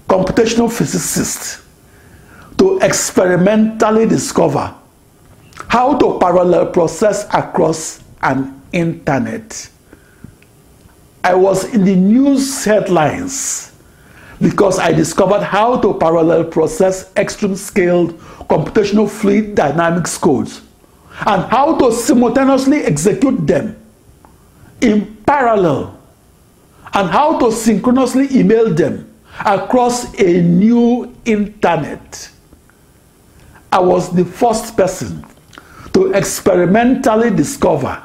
computational 0.09 0.70
physicist 0.70 1.62
to 2.59 2.78
experimentally 2.81 4.07
discover 4.07 4.74
how 5.69 5.97
to 5.97 6.19
parallel 6.19 6.66
process 6.66 7.27
across 7.32 8.03
an 8.23 8.61
internet. 8.73 9.70
I 11.24 11.35
was 11.35 11.65
in 11.73 11.85
the 11.85 11.97
news 11.97 12.65
headlines 12.65 13.70
because 14.41 14.79
I 14.79 14.93
discovered 14.93 15.43
how 15.43 15.81
to 15.81 15.95
parallel 15.95 16.45
process 16.45 17.12
extreme 17.17 17.57
scaled 17.57 18.19
computational 18.49 19.09
fluid 19.09 19.55
dynamics 19.55 20.17
codes 20.17 20.62
and 21.27 21.43
how 21.45 21.77
to 21.79 21.93
simultaneously 21.93 22.79
execute 22.79 23.47
them 23.47 23.77
in 24.81 25.17
parallel 25.27 25.99
and 26.95 27.11
how 27.11 27.39
to 27.39 27.53
synchronously 27.53 28.29
email 28.33 28.73
them 28.75 29.12
across 29.45 30.12
a 30.19 30.43
new 30.43 31.15
internet. 31.25 32.31
I 33.73 33.79
was 33.79 34.12
the 34.15 34.25
first 34.25 34.77
person 34.77 35.25
to 35.93 36.12
experimentally 36.12 37.31
discover 37.31 38.03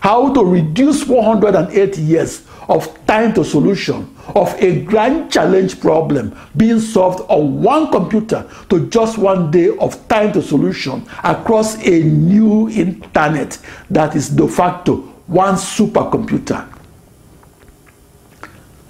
how 0.00 0.32
to 0.34 0.44
reduce 0.44 1.06
180 1.06 2.02
years 2.02 2.46
of 2.68 3.06
time 3.06 3.32
to 3.34 3.44
solution 3.44 4.14
of 4.34 4.54
a 4.60 4.82
grand 4.84 5.30
challenge 5.30 5.80
problem 5.80 6.36
being 6.56 6.80
solved 6.80 7.20
on 7.28 7.62
one 7.62 7.90
computer 7.90 8.48
to 8.68 8.88
just 8.88 9.18
one 9.18 9.50
day 9.50 9.76
of 9.78 10.08
time 10.08 10.32
to 10.32 10.42
solution 10.42 11.06
across 11.24 11.76
a 11.86 12.02
new 12.02 12.68
internet 12.70 13.58
that 13.90 14.14
is 14.14 14.28
de 14.28 14.46
facto 14.48 14.96
one 15.26 15.54
supercomputer. 15.54 16.68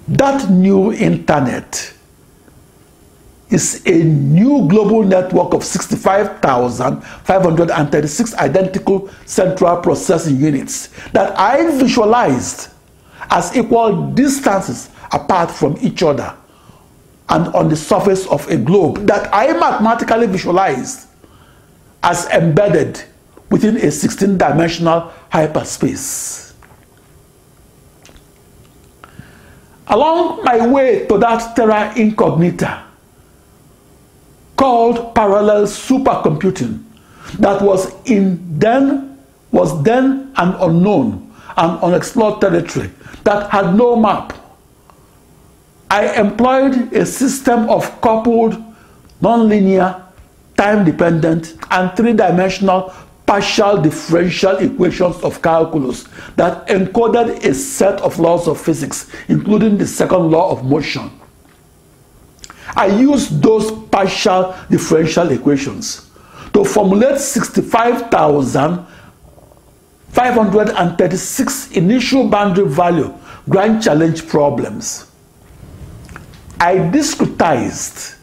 That 0.07 0.49
new 0.49 0.91
internet 0.91 1.93
is 3.49 3.81
a 3.85 4.03
new 4.03 4.67
global 4.67 5.03
network 5.03 5.53
of 5.53 5.63
65,536 5.63 8.33
identical 8.35 9.09
central 9.25 9.77
processing 9.77 10.37
units 10.37 10.87
that 11.11 11.39
I 11.39 11.77
visualized 11.77 12.72
as 13.29 13.55
equal 13.55 14.11
distances 14.11 14.89
apart 15.11 15.51
from 15.51 15.77
each 15.81 16.03
other 16.03 16.35
and 17.29 17.47
on 17.55 17.69
the 17.69 17.75
surface 17.75 18.27
of 18.27 18.47
a 18.49 18.57
globe 18.57 19.07
that 19.07 19.29
I 19.33 19.53
mathematically 19.53 20.27
visualized 20.27 21.07
as 22.01 22.27
embedded 22.29 23.01
within 23.49 23.77
a 23.77 23.91
16 23.91 24.37
dimensional 24.37 25.11
hyperspace. 25.29 26.53
Along 29.87 30.43
my 30.43 30.65
way 30.67 31.05
to 31.07 31.17
that 31.19 31.55
terra 31.55 31.93
incognita 31.95 32.83
called 34.55 35.13
parallel 35.15 35.63
supercomputing 35.63 36.83
that 37.39 37.61
was 37.61 37.93
in 38.05 38.59
then 38.59 39.17
was 39.51 39.81
then 39.83 40.31
an 40.37 40.55
unknown 40.59 41.31
and 41.57 41.79
unexplored 41.83 42.41
territory 42.41 42.89
that 43.23 43.49
had 43.49 43.75
no 43.75 43.95
map. 43.95 44.33
I 45.89 46.13
employed 46.19 46.91
a 46.93 47.05
system 47.05 47.69
of 47.69 48.01
coupled, 48.01 48.61
nonlinear, 49.21 50.01
time-dependent, 50.57 51.55
and 51.71 51.95
three-dimensional 51.95 52.93
partial 53.25 53.81
differential 53.81 54.57
equations 54.57 55.15
of 55.23 55.41
calculus 55.41 56.03
that 56.35 56.67
encoded 56.67 57.43
a 57.45 57.53
set 57.53 58.01
of 58.01 58.19
laws 58.19 58.47
of 58.47 58.59
physics, 58.59 59.09
including 59.29 59.77
the 59.77 59.87
second 59.87 60.29
law 60.29 60.51
of 60.51 60.65
motion. 60.65 61.09
I 62.75 62.87
used 62.87 63.41
those 63.41 63.71
partial 63.89 64.55
differential 64.69 65.31
equations 65.31 66.09
to 66.53 66.65
formulate 66.65 67.19
65,536 70.13 71.71
initial 71.71 72.29
boundary 72.29 72.67
value 72.67 73.11
grand 73.49 73.81
challenge 73.81 74.27
problems. 74.27 75.09
I 76.59 76.75
discretized 76.75 78.15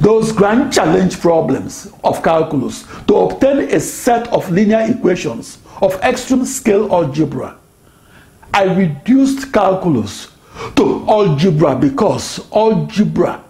those 0.00 0.30
grand 0.30 0.72
challenge 0.72 1.20
problems 1.20 1.92
of 2.04 2.22
calculus 2.22 2.84
to 3.08 3.16
obtain 3.16 3.58
a 3.74 3.80
set 3.80 4.28
of 4.28 4.48
linear 4.52 4.86
equations 4.88 5.58
of 5.82 5.94
extreme 6.02 6.46
scale 6.46 6.92
algebra. 6.92 7.58
I 8.54 8.64
reduced 8.64 9.52
calculus 9.52 10.28
to 10.76 11.04
algebra 11.08 11.74
because 11.74 12.48
algebra 12.52 13.42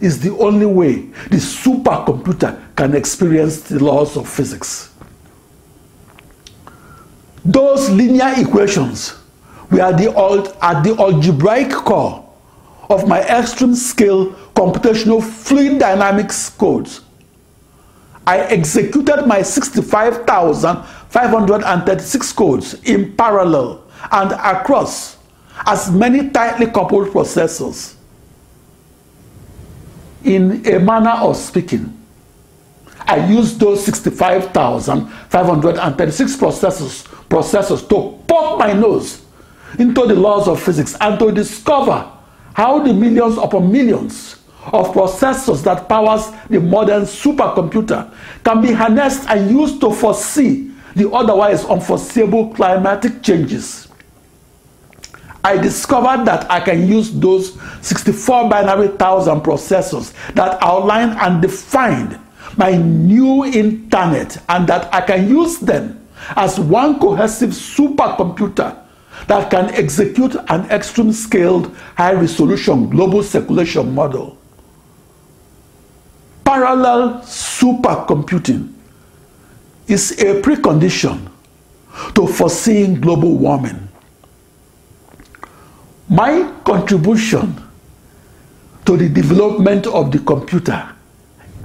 is 0.00 0.20
the 0.20 0.36
only 0.36 0.66
way 0.66 0.96
the 1.30 1.38
supercomputer 1.38 2.60
can 2.76 2.94
experience 2.94 3.62
the 3.62 3.82
laws 3.82 4.18
of 4.18 4.28
physics. 4.28 4.90
Those 7.46 7.88
linear 7.90 8.34
equations 8.38 9.14
were 9.70 9.92
the, 9.96 10.10
at 10.60 10.82
the 10.82 10.96
algebraic 10.98 11.70
core 11.70 12.28
of 12.90 13.06
my 13.06 13.20
extreme 13.20 13.76
scale 13.76 14.32
computational 14.54 15.22
fluid 15.22 15.78
dynamics 15.78 16.50
codes. 16.50 17.02
I 18.26 18.40
executed 18.40 19.26
my 19.26 19.42
65,536 19.42 22.32
codes 22.32 22.74
in 22.82 23.14
parallel 23.14 23.84
and 24.10 24.32
across 24.32 25.18
as 25.66 25.88
many 25.92 26.30
tightly 26.30 26.66
coupled 26.66 27.10
processors. 27.10 27.94
In 30.24 30.66
a 30.66 30.80
manner 30.80 31.10
of 31.10 31.36
speaking, 31.36 31.95
I 33.06 33.26
used 33.28 33.60
those 33.60 33.84
65,536 33.84 36.36
processors, 36.36 37.04
processors 37.28 37.88
to 37.88 38.18
poke 38.26 38.58
my 38.58 38.72
nose 38.72 39.22
into 39.78 40.06
the 40.06 40.14
laws 40.14 40.48
of 40.48 40.62
physics 40.62 40.96
and 41.00 41.18
to 41.18 41.30
discover 41.32 42.10
how 42.54 42.78
the 42.80 42.92
millions 42.92 43.38
upon 43.38 43.70
millions 43.70 44.36
of 44.72 44.92
processors 44.92 45.62
that 45.62 45.88
powers 45.88 46.30
the 46.50 46.58
modern 46.60 47.02
supercomputer 47.02 48.10
can 48.42 48.60
be 48.60 48.72
harnessed 48.72 49.28
and 49.28 49.48
used 49.50 49.80
to 49.80 49.92
foresee 49.92 50.72
the 50.96 51.08
otherwise 51.12 51.64
unforeseeable 51.66 52.52
climatic 52.54 53.22
changes. 53.22 53.86
I 55.44 55.58
discovered 55.58 56.24
that 56.24 56.50
I 56.50 56.58
can 56.58 56.88
use 56.88 57.12
those 57.12 57.56
64 57.80 58.48
binary 58.48 58.88
thousand 58.88 59.42
processors 59.42 60.12
that 60.34 60.58
outline 60.60 61.10
and 61.10 61.40
define 61.40 62.20
my 62.56 62.76
new 62.76 63.44
internet 63.44 64.42
and 64.48 64.66
that 64.68 64.92
I 64.94 65.00
can 65.02 65.28
use 65.28 65.58
them 65.58 66.06
as 66.36 66.58
one 66.58 66.98
cohesive 66.98 67.50
supercomputer 67.50 68.76
that 69.28 69.50
can 69.50 69.70
execute 69.70 70.36
an 70.48 70.70
extreme 70.70 71.12
scaled 71.12 71.74
high 71.96 72.12
resolution 72.12 72.88
global 72.88 73.22
circulation 73.22 73.94
model. 73.94 74.38
Parallel 76.44 77.20
supercomputing 77.22 78.72
is 79.88 80.12
a 80.12 80.40
precondition 80.40 81.28
to 82.14 82.26
foreseeing 82.26 83.00
global 83.00 83.36
warming. 83.36 83.88
My 86.08 86.52
contribution 86.64 87.60
to 88.84 88.96
the 88.96 89.08
development 89.08 89.86
of 89.88 90.12
the 90.12 90.20
computer 90.20 90.95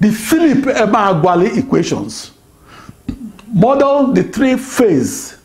The 0.00 0.10
Philip 0.10 0.64
Emeagwali 0.64 1.58
equations 1.58 2.32
model 3.48 4.14
the 4.14 4.22
three-phase, 4.22 5.36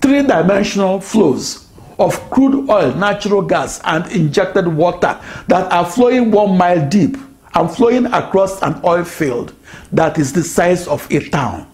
three-dimensional 0.00 1.00
flows 1.02 1.68
of 1.98 2.18
crude 2.30 2.70
oil, 2.70 2.94
natural 2.94 3.42
gas, 3.42 3.82
and 3.84 4.10
injected 4.12 4.66
water 4.66 5.20
that 5.48 5.70
are 5.70 5.84
flowing 5.84 6.30
one 6.30 6.56
mile 6.56 6.88
deep 6.88 7.18
and 7.54 7.70
flowing 7.70 8.06
across 8.06 8.62
an 8.62 8.80
oil 8.82 9.04
field 9.04 9.52
that 9.92 10.18
is 10.18 10.32
the 10.32 10.42
size 10.42 10.88
of 10.88 11.06
a 11.10 11.28
town. 11.28 11.70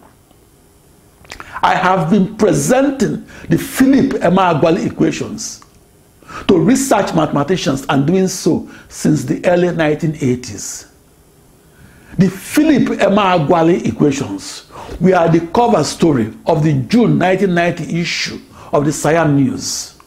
I 1.63 1.75
have 1.75 2.11
been 2.11 2.35
presenting 2.35 3.25
the 3.47 3.57
Philip 3.57 4.21
Emeagwali 4.21 4.85
equations 4.85 5.63
to 6.49 6.59
research 6.59 7.15
mathematicians 7.15 7.85
and 7.87 8.05
doing 8.05 8.27
so 8.27 8.69
since 8.89 9.23
the 9.23 9.43
early 9.45 9.69
1980s. 9.69 10.89
The 12.17 12.29
Philip 12.29 12.99
Emeagwali 12.99 13.87
equations 13.87 14.69
were 14.99 15.29
the 15.29 15.47
cover 15.53 15.83
story 15.85 16.33
of 16.45 16.63
the 16.63 16.73
June 16.73 17.17
1990 17.17 17.97
issue 17.99 18.39
of 18.73 18.83
the 18.83 18.91
Siam 18.91 19.37
News. 19.37 19.97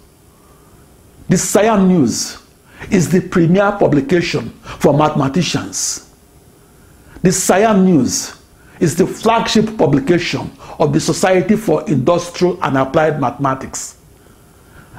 The 1.30 1.38
Siam 1.38 1.88
News 1.88 2.38
is 2.90 3.08
the 3.08 3.22
premier 3.22 3.72
publication 3.72 4.50
for 4.78 4.92
mathematicians. 4.96 6.12
The 7.22 7.32
Siam 7.32 7.86
News 7.86 8.36
is 8.80 8.96
the 8.96 9.06
flagship 9.06 9.76
publication 9.76 10.50
of 10.78 10.92
the 10.92 11.00
Society 11.00 11.56
for 11.56 11.88
Industrial 11.88 12.58
and 12.62 12.76
Applied 12.76 13.20
Mathematics. 13.20 13.96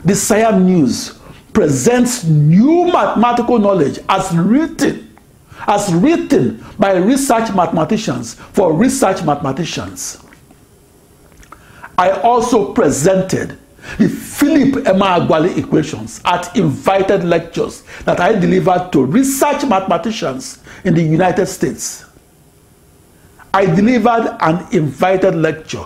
The 0.04 0.16
Siam 0.16 0.66
News 0.66 1.20
presents 1.54 2.24
new 2.24 2.86
mathematical 2.92 3.60
knowledge 3.60 4.00
as 4.10 4.36
written 4.36 5.08
as 5.68 5.92
written 5.94 6.64
by 6.78 6.96
research 6.96 7.54
mathematicians 7.54 8.36
for 8.36 8.74
research 8.74 9.24
mathematicians. 9.24 10.24
I 11.98 12.12
also 12.12 12.74
presented 12.74 13.58
the 13.98 14.08
Philip 14.08 14.86
Emeagwali 14.86 15.58
equations 15.58 16.22
at 16.26 16.56
invited 16.56 17.24
lectures 17.24 17.84
that 18.04 18.20
I 18.20 18.34
delivered 18.34 18.92
to 18.92 19.04
research 19.06 19.66
mathematicians 19.66 20.60
in 20.84 20.94
the 20.94 21.02
United 21.02 21.48
States. 21.48 22.06
I 23.54 23.66
delivered 23.66 24.38
an 24.42 24.68
invited 24.72 25.36
lecture 25.36 25.84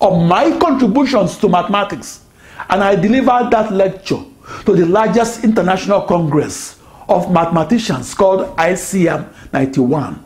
on 0.00 0.26
my 0.26 0.56
contributions 0.58 1.36
to 1.38 1.48
mathematics, 1.48 2.24
and 2.68 2.82
I 2.82 2.96
delivered 2.96 3.50
that 3.50 3.72
lecture 3.72 4.22
to 4.66 4.74
the 4.74 4.86
largest 4.86 5.44
international 5.44 6.02
congress 6.02 6.80
of 7.08 7.30
mathematicians 7.30 8.14
called 8.14 8.56
ICM 8.56 9.28
91. 9.52 10.24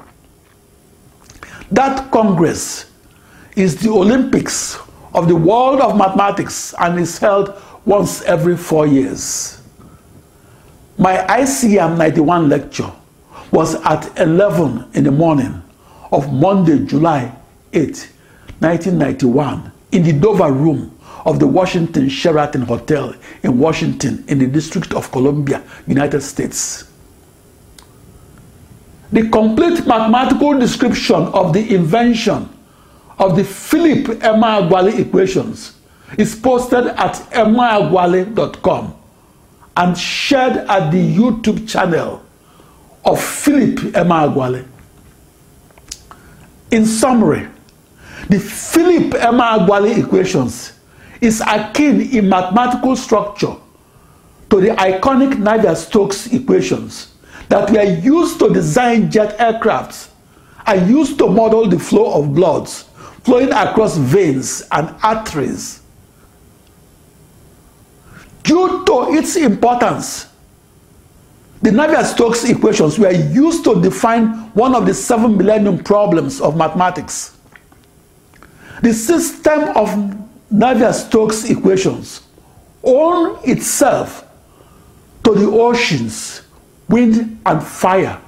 That 1.70 2.10
congress 2.10 2.90
is 3.56 3.76
the 3.76 3.90
Olympics 3.90 4.78
of 5.14 5.28
the 5.28 5.36
world 5.36 5.80
of 5.80 5.96
mathematics 5.96 6.74
and 6.78 6.98
is 6.98 7.18
held 7.18 7.60
once 7.84 8.22
every 8.22 8.56
four 8.56 8.86
years. 8.86 9.60
My 10.98 11.16
ICM 11.28 11.96
91 11.98 12.48
lecture 12.48 12.90
was 13.50 13.74
at 13.84 14.18
11 14.18 14.90
in 14.94 15.04
the 15.04 15.10
morning 15.10 15.63
of 16.12 16.32
Monday, 16.32 16.84
July 16.84 17.34
8, 17.72 18.10
1991, 18.60 19.72
in 19.92 20.02
the 20.02 20.12
Dover 20.12 20.52
Room 20.52 20.96
of 21.24 21.38
the 21.38 21.46
Washington 21.46 22.08
Sheraton 22.08 22.62
Hotel 22.62 23.14
in 23.42 23.58
Washington 23.58 24.24
in 24.28 24.38
the 24.38 24.46
District 24.46 24.92
of 24.94 25.10
Columbia, 25.10 25.62
United 25.86 26.20
States. 26.20 26.90
The 29.12 29.28
complete 29.30 29.86
mathematical 29.86 30.58
description 30.58 31.14
of 31.14 31.52
the 31.52 31.74
invention 31.74 32.48
of 33.18 33.36
the 33.36 33.44
Philip 33.44 34.18
Emeagwali 34.20 34.98
equations 34.98 35.76
is 36.18 36.34
posted 36.34 36.86
at 36.88 37.14
emeagwali.com 37.32 38.94
and 39.76 39.98
shared 39.98 40.56
at 40.68 40.90
the 40.90 41.16
YouTube 41.16 41.68
channel 41.68 42.24
of 43.04 43.22
Philip 43.22 43.76
Emeagwali. 43.94 44.66
In 46.74 46.84
summary, 46.86 47.46
the 48.28 48.40
Philip 48.40 49.12
Emeagwali 49.12 49.96
equations 50.04 50.72
is 51.20 51.40
akin 51.40 52.00
in 52.00 52.28
mathematical 52.28 52.96
structure 52.96 53.54
to 54.50 54.60
the 54.60 54.70
iconic 54.70 55.34
Navier-Stokes 55.34 56.32
equations 56.32 57.14
that 57.48 57.70
were 57.70 57.84
used 57.84 58.40
to 58.40 58.52
design 58.52 59.08
jet 59.08 59.38
aircrafts 59.38 60.08
and 60.66 60.90
used 60.90 61.16
to 61.18 61.28
model 61.28 61.68
the 61.68 61.78
flow 61.78 62.12
of 62.20 62.34
blood 62.34 62.68
flowing 63.22 63.52
across 63.52 63.96
veins 63.96 64.64
and 64.72 64.92
arteries. 65.04 65.80
Due 68.42 68.84
to 68.84 69.14
its 69.14 69.36
importance, 69.36 70.26
the 71.64 71.70
Navier-Stokes 71.70 72.44
equations 72.44 72.98
were 72.98 73.10
used 73.10 73.64
to 73.64 73.80
define 73.80 74.26
one 74.52 74.74
of 74.74 74.84
the 74.84 74.92
seven 74.92 75.34
millennium 75.38 75.82
problems 75.82 76.38
of 76.38 76.58
mathematics. 76.58 77.38
The 78.82 78.92
system 78.92 79.70
of 79.74 79.88
Navier-Stokes 80.52 81.48
equations 81.48 82.20
own 82.82 83.38
itself 83.44 84.28
to 85.24 85.32
the 85.32 85.46
oceans, 85.46 86.42
wind, 86.90 87.40
and 87.46 87.62
fire, 87.62 88.20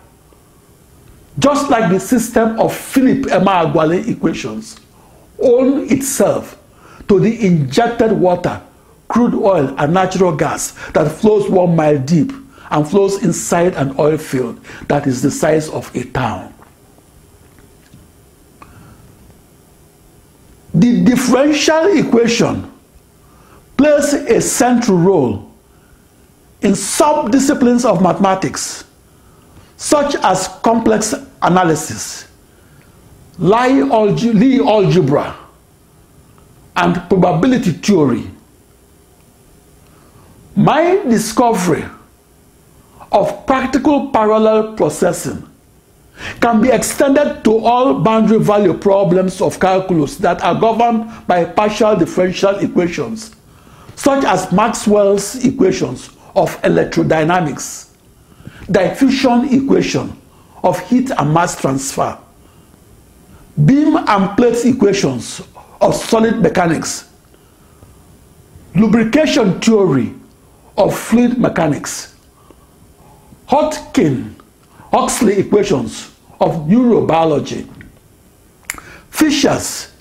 just 1.39 1.69
like 1.69 1.93
the 1.93 2.01
system 2.01 2.59
of 2.59 2.75
Philip 2.75 3.27
Emeagwali 3.27 4.09
equations 4.09 4.81
own 5.43 5.93
itself 5.93 6.59
to 7.09 7.21
the 7.21 7.47
injected 7.47 8.13
water, 8.13 8.63
crude 9.09 9.35
oil, 9.35 9.75
and 9.77 9.93
natural 9.93 10.35
gas 10.35 10.73
that 10.93 11.13
flows 11.13 11.51
one 11.51 11.77
mile 11.77 11.99
deep 11.99 12.33
and 12.71 12.89
flows 12.89 13.23
inside 13.23 13.75
an 13.75 13.95
oil 13.99 14.19
field 14.19 14.61
that 14.89 15.07
is 15.07 15.23
the 15.23 15.31
size 15.31 15.69
of 15.69 15.95
a 15.95 16.05
town. 16.05 16.53
The 20.75 21.05
differential 21.05 21.87
equation 21.97 22.71
plays 23.77 24.13
a 24.13 24.41
central 24.41 24.99
role 24.99 25.51
in 26.61 26.75
sub-disciplines 26.75 27.85
of 27.85 28.03
mathematics, 28.03 28.85
such 29.77 30.17
as 30.17 30.49
complex 30.63 31.15
analysis, 31.43 32.29
Lie 33.39 33.81
algebra, 33.81 35.37
and 36.75 36.95
probability 37.09 37.73
theory. 37.73 38.31
My 40.55 41.03
discovery 41.09 41.85
of 43.12 43.47
practical 43.47 44.11
parallel 44.11 44.74
processing 44.74 45.49
can 46.41 46.61
be 46.61 46.70
extended 46.70 47.43
to 47.45 47.59
all 47.59 48.01
boundary 48.01 48.39
value 48.39 48.74
problems 48.74 49.41
of 49.41 49.61
calculus 49.61 50.16
that 50.16 50.43
are 50.43 50.59
governed 50.59 51.11
by 51.27 51.45
partial 51.45 51.95
differential 51.97 52.57
equations, 52.59 53.35
such 53.95 54.24
as 54.24 54.51
Maxwell's 54.53 55.45
equations 55.45 56.11
of 56.35 56.61
electrodynamics, 56.62 57.91
diffusion 58.70 59.49
equation 59.53 60.16
of 60.62 60.81
heat 60.89 61.11
and 61.11 61.33
mass 61.33 61.61
transfer, 61.61 62.19
beam 63.65 63.97
and 63.97 64.37
plate 64.37 64.65
equations 64.65 65.43
of 65.81 65.95
solid 65.95 66.41
mechanics, 66.41 67.09
lubrication 68.74 69.61
theory 69.61 70.15
of 70.77 70.99
fluid 70.99 71.39
mechanics, 71.39 72.16
Hodgkin 73.47 74.35
Huxley 74.93 75.39
equations 75.39 76.12
of 76.40 76.66
neurobiology, 76.66 77.68
Fisher's 79.10 79.93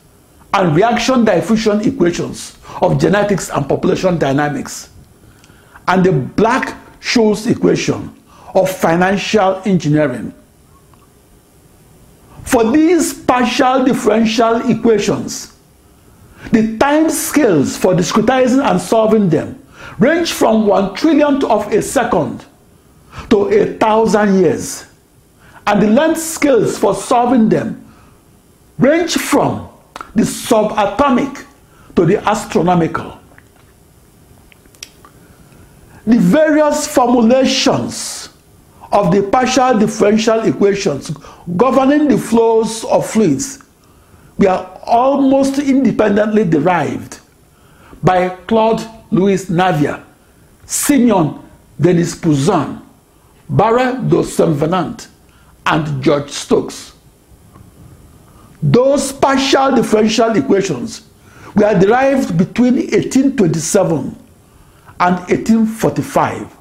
and 0.54 0.76
reaction 0.76 1.26
diffusion 1.26 1.82
equations 1.82 2.58
of 2.82 3.00
genetics 3.00 3.50
and 3.50 3.68
population 3.68 4.18
dynamics, 4.18 4.90
and 5.88 6.04
the 6.04 6.12
Black-Scholes 6.12 7.50
equation 7.50 8.14
of 8.54 8.70
financial 8.70 9.62
engineering. 9.66 10.34
For 12.44 12.72
these 12.72 13.14
partial 13.14 13.84
differential 13.84 14.70
equations, 14.70 15.58
the 16.52 16.78
time 16.78 17.10
scales 17.10 17.76
for 17.76 17.94
discretizing 17.94 18.64
and 18.64 18.80
solving 18.80 19.30
them 19.30 19.62
range 20.00 20.32
from 20.32 20.68
one 20.68 20.96
trillionth 20.96 21.44
of 21.44 21.72
a 21.74 21.82
second 21.82 22.46
to 23.30 23.48
a 23.50 23.74
thousand 23.78 24.40
years, 24.40 24.86
and 25.68 25.82
the 25.82 25.88
learned 25.88 26.18
skills 26.18 26.78
for 26.78 26.94
solving 26.94 27.50
them 27.50 27.82
range 28.78 29.16
from 29.16 29.70
the 30.14 30.24
subatomic 30.24 31.46
to 31.96 32.06
the 32.06 32.18
astronomical. 32.28 33.20
The 36.06 36.18
various 36.20 36.88
formulations 36.88 38.30
of 38.92 39.12
the 39.12 39.24
partial 39.24 39.80
differential 39.80 40.42
equations 40.42 41.10
governing 41.58 42.08
the 42.08 42.18
flows 42.18 42.84
of 42.86 43.06
fluids 43.10 43.64
were 44.38 44.70
almost 44.84 45.58
independently 45.58 46.44
derived 46.44 47.20
by 48.04 48.30
Claude 48.48 48.86
Louis 49.10 49.50
Navier, 49.50 50.04
Simeon 50.66 51.40
Denis 51.80 52.16
Poisson, 52.16 52.85
Barre 53.50 54.02
de 54.02 54.24
Saint-Venant, 54.24 55.08
and 55.66 56.04
George 56.04 56.30
Stokes. 56.30 56.94
Those 58.62 59.12
partial 59.12 59.76
differential 59.76 60.36
equations 60.36 61.08
were 61.56 61.80
derived 61.80 62.38
between 62.38 62.76
1827 62.76 64.16
and 65.00 65.16
1845. 65.16 66.56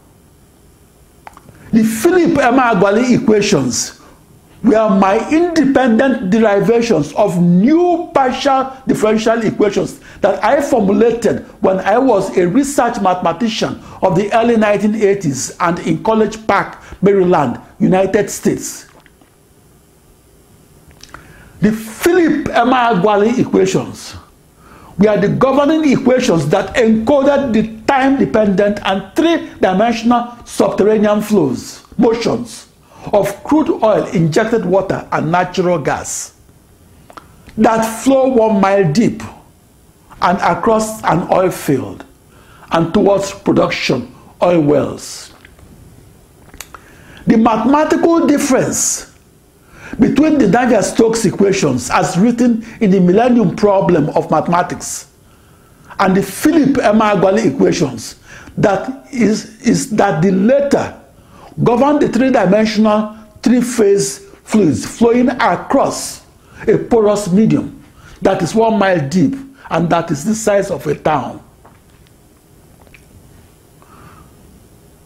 The 1.72 1.82
Philip 1.82 2.32
Emeagwali 2.38 3.20
equations 3.20 4.00
were 4.62 4.88
my 4.98 5.28
independent 5.30 6.30
derivations 6.30 7.12
of 7.14 7.40
new 7.40 8.10
partial 8.14 8.72
differential 8.86 9.42
equations 9.44 10.00
that 10.24 10.42
I 10.42 10.62
formulated 10.62 11.40
when 11.60 11.80
I 11.80 11.98
was 11.98 12.34
a 12.38 12.48
research 12.48 12.98
mathematician 12.98 13.78
of 14.00 14.16
the 14.16 14.32
early 14.32 14.56
1980s 14.56 15.54
and 15.60 15.78
in 15.80 16.02
College 16.02 16.46
Park, 16.46 16.78
Maryland, 17.02 17.60
United 17.78 18.30
States. 18.30 18.86
The 21.60 21.72
Philip 21.72 22.46
Emeagwali 22.46 23.38
equations 23.38 24.14
were 24.96 25.20
the 25.20 25.28
governing 25.28 25.92
equations 25.92 26.48
that 26.48 26.74
encoded 26.74 27.52
the 27.52 27.82
time-dependent 27.86 28.80
and 28.86 29.14
three-dimensional 29.14 30.38
subterranean 30.46 31.20
flows, 31.20 31.84
motions, 31.98 32.68
of 33.12 33.44
crude 33.44 33.68
oil, 33.82 34.06
injected 34.14 34.64
water, 34.64 35.06
and 35.12 35.30
natural 35.30 35.78
gas 35.78 36.34
that 37.58 37.82
flow 38.02 38.28
one 38.28 38.60
mile 38.60 38.90
deep 38.92 39.22
and 40.24 40.38
across 40.40 41.04
an 41.04 41.28
oil 41.30 41.50
field 41.50 42.04
and 42.72 42.92
towards 42.94 43.32
production 43.32 44.12
oil 44.42 44.60
wells. 44.60 45.32
The 47.26 47.36
mathematical 47.36 48.26
difference 48.26 49.12
between 50.00 50.38
the 50.38 50.46
Navier-Stokes 50.46 51.26
equations 51.26 51.90
as 51.90 52.16
written 52.18 52.64
in 52.80 52.90
the 52.90 53.00
Millennium 53.00 53.54
Problem 53.54 54.08
of 54.10 54.30
Mathematics 54.30 55.10
and 56.00 56.16
the 56.16 56.22
Philip 56.22 56.70
Emeagwali 56.76 57.54
equations 57.54 58.16
that 58.56 59.06
is, 59.12 59.60
is 59.60 59.90
that 59.90 60.22
the 60.22 60.32
latter 60.32 61.00
govern 61.62 61.98
the 61.98 62.08
three-dimensional 62.08 63.16
three-phase 63.42 64.26
fluids 64.42 64.86
flowing 64.86 65.28
across 65.28 66.24
a 66.66 66.78
porous 66.78 67.30
medium 67.30 67.82
that 68.22 68.42
is 68.42 68.54
one 68.54 68.78
mile 68.78 69.06
deep 69.08 69.34
and 69.74 69.90
that 69.90 70.08
is 70.12 70.24
the 70.24 70.36
size 70.36 70.70
of 70.70 70.86
a 70.86 70.94
town. 70.94 71.42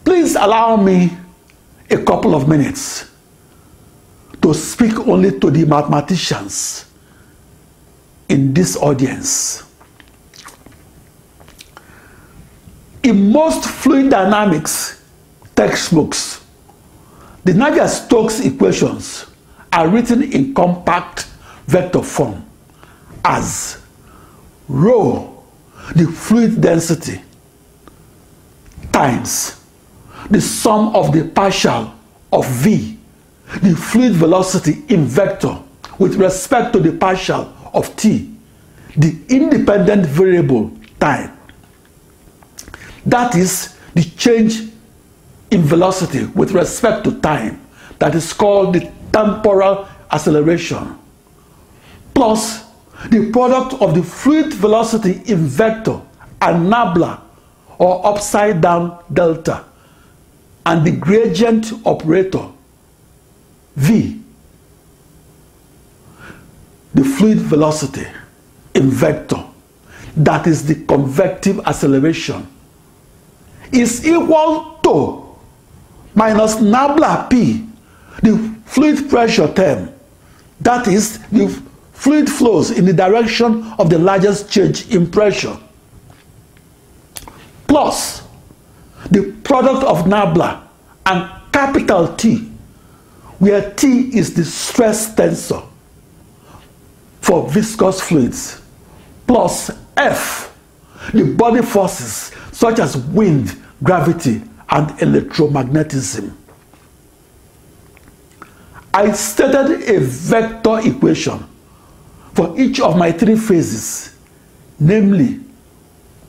Please 0.05 0.35
allow 0.35 0.75
me 0.75 1.09
a 1.89 1.97
couple 1.97 2.35
of 2.35 2.47
minutes 2.47 3.09
to 4.43 4.53
speak 4.53 4.95
only 5.07 5.39
to 5.39 5.49
the 5.49 5.65
mathematicians 5.65 6.85
in 8.29 8.53
this 8.53 8.77
audience. 8.77 9.63
In 13.01 13.31
most 13.31 13.65
fluid 13.65 14.11
dynamics 14.11 15.03
textbooks, 15.55 16.45
the 17.43 17.53
Navier-Stokes 17.53 18.41
equations 18.41 19.25
are 19.73 19.87
written 19.87 20.21
in 20.21 20.53
compact 20.53 21.25
vector 21.65 22.03
form 22.03 22.45
as 23.25 23.78
rho, 24.69 25.43
the 25.95 26.05
fluid 26.05 26.61
density, 26.61 27.21
times 28.91 29.63
the 30.29 30.39
sum 30.39 30.95
of 30.95 31.11
the 31.11 31.27
partial 31.29 31.93
of 32.31 32.47
v, 32.47 32.97
the 33.61 33.75
fluid 33.75 34.13
velocity 34.13 34.83
in 34.89 35.05
vector 35.05 35.57
with 35.97 36.15
respect 36.15 36.71
to 36.73 36.79
the 36.79 36.91
partial 36.91 37.51
of 37.73 37.95
t, 37.95 38.31
the 38.95 39.19
independent 39.29 40.05
variable 40.05 40.71
time. 40.99 41.35
That 43.05 43.35
is 43.35 43.75
the 43.95 44.03
change 44.03 44.69
in 45.51 45.63
velocity 45.63 46.25
with 46.25 46.51
respect 46.51 47.03
to 47.05 47.19
time 47.21 47.65
that 47.97 48.13
is 48.13 48.31
called 48.33 48.75
the 48.75 48.91
temporal 49.11 49.87
acceleration 50.11 50.97
plus 52.13 52.68
the 53.07 53.31
product 53.31 53.81
of 53.81 53.95
the 53.95 54.03
fluid 54.03 54.53
velocity 54.53 55.21
in 55.31 55.37
vector 55.45 56.01
and 56.41 56.71
nabla 56.71 57.21
or 57.77 58.05
upside 58.05 58.61
down 58.61 59.01
delta 59.13 59.63
and 60.65 60.85
the 60.85 60.91
gradient 60.91 61.71
operator 61.85 62.47
v. 63.75 64.21
The 66.93 67.03
fluid 67.03 67.37
velocity 67.37 68.05
in 68.73 68.89
vector 68.89 69.43
that 70.17 70.47
is 70.47 70.65
the 70.65 70.75
convective 70.85 71.59
acceleration 71.65 72.45
is 73.71 74.05
equal 74.05 74.79
to 74.83 75.35
minus 76.15 76.55
nabla 76.55 77.29
p 77.29 77.65
the 78.21 78.37
fluid 78.65 79.09
pressure 79.09 79.51
term 79.53 79.89
that 80.59 80.87
is 80.87 81.19
the 81.29 81.47
fluid 81.99 82.29
flows 82.29 82.71
in 82.71 82.85
the 82.85 82.93
direction 82.93 83.61
of 83.77 83.89
the 83.89 83.99
largest 83.99 84.49
change 84.49 84.87
in 84.89 85.05
pressure 85.11 85.57
plus 87.67 88.23
the 89.11 89.33
product 89.43 89.83
of 89.83 90.05
nabla 90.05 90.61
and 91.07 91.29
capital 91.51 92.15
T 92.15 92.49
where 93.39 93.73
T 93.73 94.15
is 94.17 94.33
the 94.33 94.45
stress 94.45 95.13
tensor 95.13 95.61
for 97.19 97.49
viscous 97.49 97.99
fluids 97.99 98.61
plus 99.27 99.69
F 99.97 100.55
the 101.11 101.35
body 101.35 101.61
forces 101.61 102.31
such 102.53 102.79
as 102.79 102.95
wind 102.95 103.61
gravity 103.83 104.41
and 104.69 104.87
electromagnetism. 104.99 106.33
I 108.93 109.11
stated 109.11 109.89
a 109.89 109.99
vector 109.99 110.79
equation 110.87 111.48
for 112.39 112.57
each 112.57 112.79
of 112.79 112.95
my 112.95 113.11
three 113.11 113.35
phases, 113.35 114.15
namely 114.79 115.41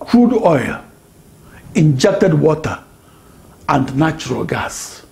crude 0.00 0.32
oil, 0.42 0.82
injected 1.76 2.34
water, 2.34 2.82
and 3.68 3.96
natural 3.96 4.42
gas. 4.42 5.06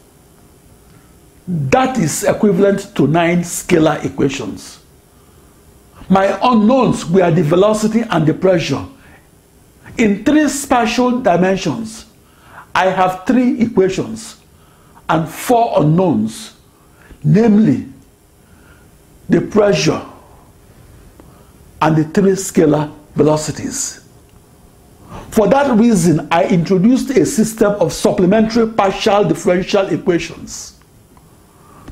That 1.46 1.98
is 1.98 2.24
equivalent 2.24 2.96
to 2.96 3.06
nine 3.06 3.42
scalar 3.42 4.04
equations. 4.04 4.80
My 6.08 6.36
unknowns 6.42 7.06
were 7.06 7.30
the 7.30 7.44
velocity 7.44 8.00
and 8.00 8.26
the 8.26 8.34
pressure 8.34 8.84
in 9.98 10.24
three 10.24 10.48
spatial 10.48 11.20
dimensions 11.20 12.06
I 12.74 12.86
have 12.86 13.24
three 13.24 13.60
equations 13.60 14.40
and 15.08 15.28
four 15.28 15.80
unknowns, 15.80 16.56
namely 17.22 17.86
the 19.28 19.42
pressure 19.42 20.04
and 21.80 21.96
the 21.96 22.04
three 22.04 22.32
scalar 22.32 22.92
velocities. 23.14 24.04
For 25.30 25.48
that 25.48 25.76
reason, 25.78 26.28
I 26.30 26.44
introduced 26.46 27.10
a 27.10 27.24
system 27.24 27.72
of 27.80 27.92
supplementary 27.92 28.66
partial 28.68 29.24
differential 29.24 29.86
equations. 29.86 30.78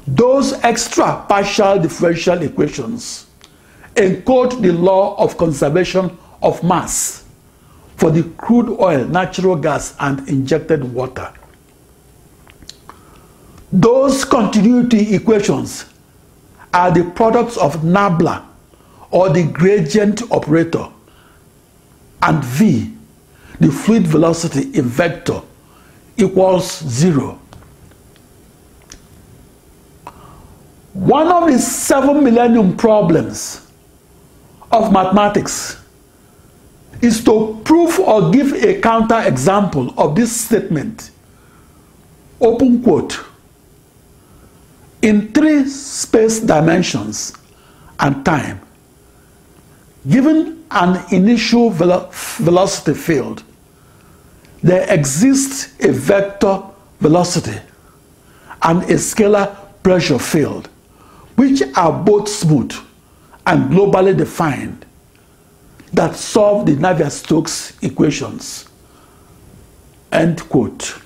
Those 0.07 0.53
extra 0.65 1.25
partial 1.29 1.79
differential 1.79 2.43
equations 2.43 3.27
encode 3.95 4.61
the 4.63 4.73
law 4.73 5.17
of 5.17 5.37
conservation 5.37 6.17
of 6.43 6.63
mass 6.63 7.25
for 7.97 8.11
the 8.11 8.23
crude 8.37 8.79
oil, 8.79 9.05
natural 9.07 9.57
gas, 9.57 9.97
and 10.01 10.29
injected 10.29 10.85
water. 10.93 11.33
Those 13.73 14.25
continuity 14.25 15.15
equations 15.15 15.87
are 16.73 16.91
the 16.91 17.11
products 17.13 17.57
of 17.57 17.77
Nabla 17.77 18.45
or 19.17 19.31
the 19.31 19.45
gradient 19.45 20.31
operator 20.31 20.87
and 22.21 22.45
V, 22.45 22.93
the 23.59 23.73
fluid 23.73 24.07
velocity 24.07 24.79
in 24.79 24.85
vector, 24.85 25.41
equals 26.19 26.83
zero. 26.83 27.41
One 30.93 31.29
of 31.29 31.51
the 31.51 31.59
seven 31.59 32.23
millennium 32.23 32.77
problems 32.77 33.73
of 34.71 34.93
mathematics 34.93 35.83
is 37.01 37.25
to 37.25 37.59
prove 37.65 37.99
or 37.99 38.31
give 38.31 38.53
a 38.53 38.83
counter 38.83 39.23
example 39.23 39.95
of 39.97 40.15
this 40.15 40.31
statement, 40.31 41.11
open 42.39 42.83
quote, 42.83 43.19
in 45.01 45.33
three 45.33 45.65
space 45.65 46.39
dimensions 46.39 47.33
and 47.99 48.23
time, 48.23 48.61
given 50.09 50.65
an 50.70 51.05
initial 51.12 51.70
velo 51.70 52.09
velocity 52.12 52.95
field, 52.95 53.43
there 54.62 54.87
exists 54.93 55.74
a 55.85 55.93
vector 55.93 56.62
velocity 57.01 57.59
and 58.62 58.83
a 58.85 58.95
scalar 58.95 59.57
pressure 59.83 60.19
field, 60.19 60.69
which 61.37 61.62
are 61.77 61.93
both 61.93 62.28
smooth 62.28 62.73
and 63.47 63.70
globally 63.70 64.16
defined 64.16 64.85
that 65.93 66.16
solve 66.16 66.66
the 66.66 66.73
Navier-Stokes 66.73 67.83
equations. 67.83 68.69
End 70.11 70.41
quote. 70.49 70.99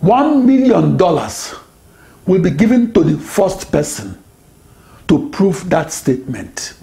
One 0.00 0.46
million 0.46 0.96
dollars 0.96 1.54
will 2.26 2.40
be 2.40 2.50
given 2.50 2.92
to 2.94 3.02
the 3.04 3.18
first 3.18 3.70
person 3.70 4.23
to 5.08 5.28
prove 5.30 5.68
that 5.70 5.92
statement. 5.92 6.74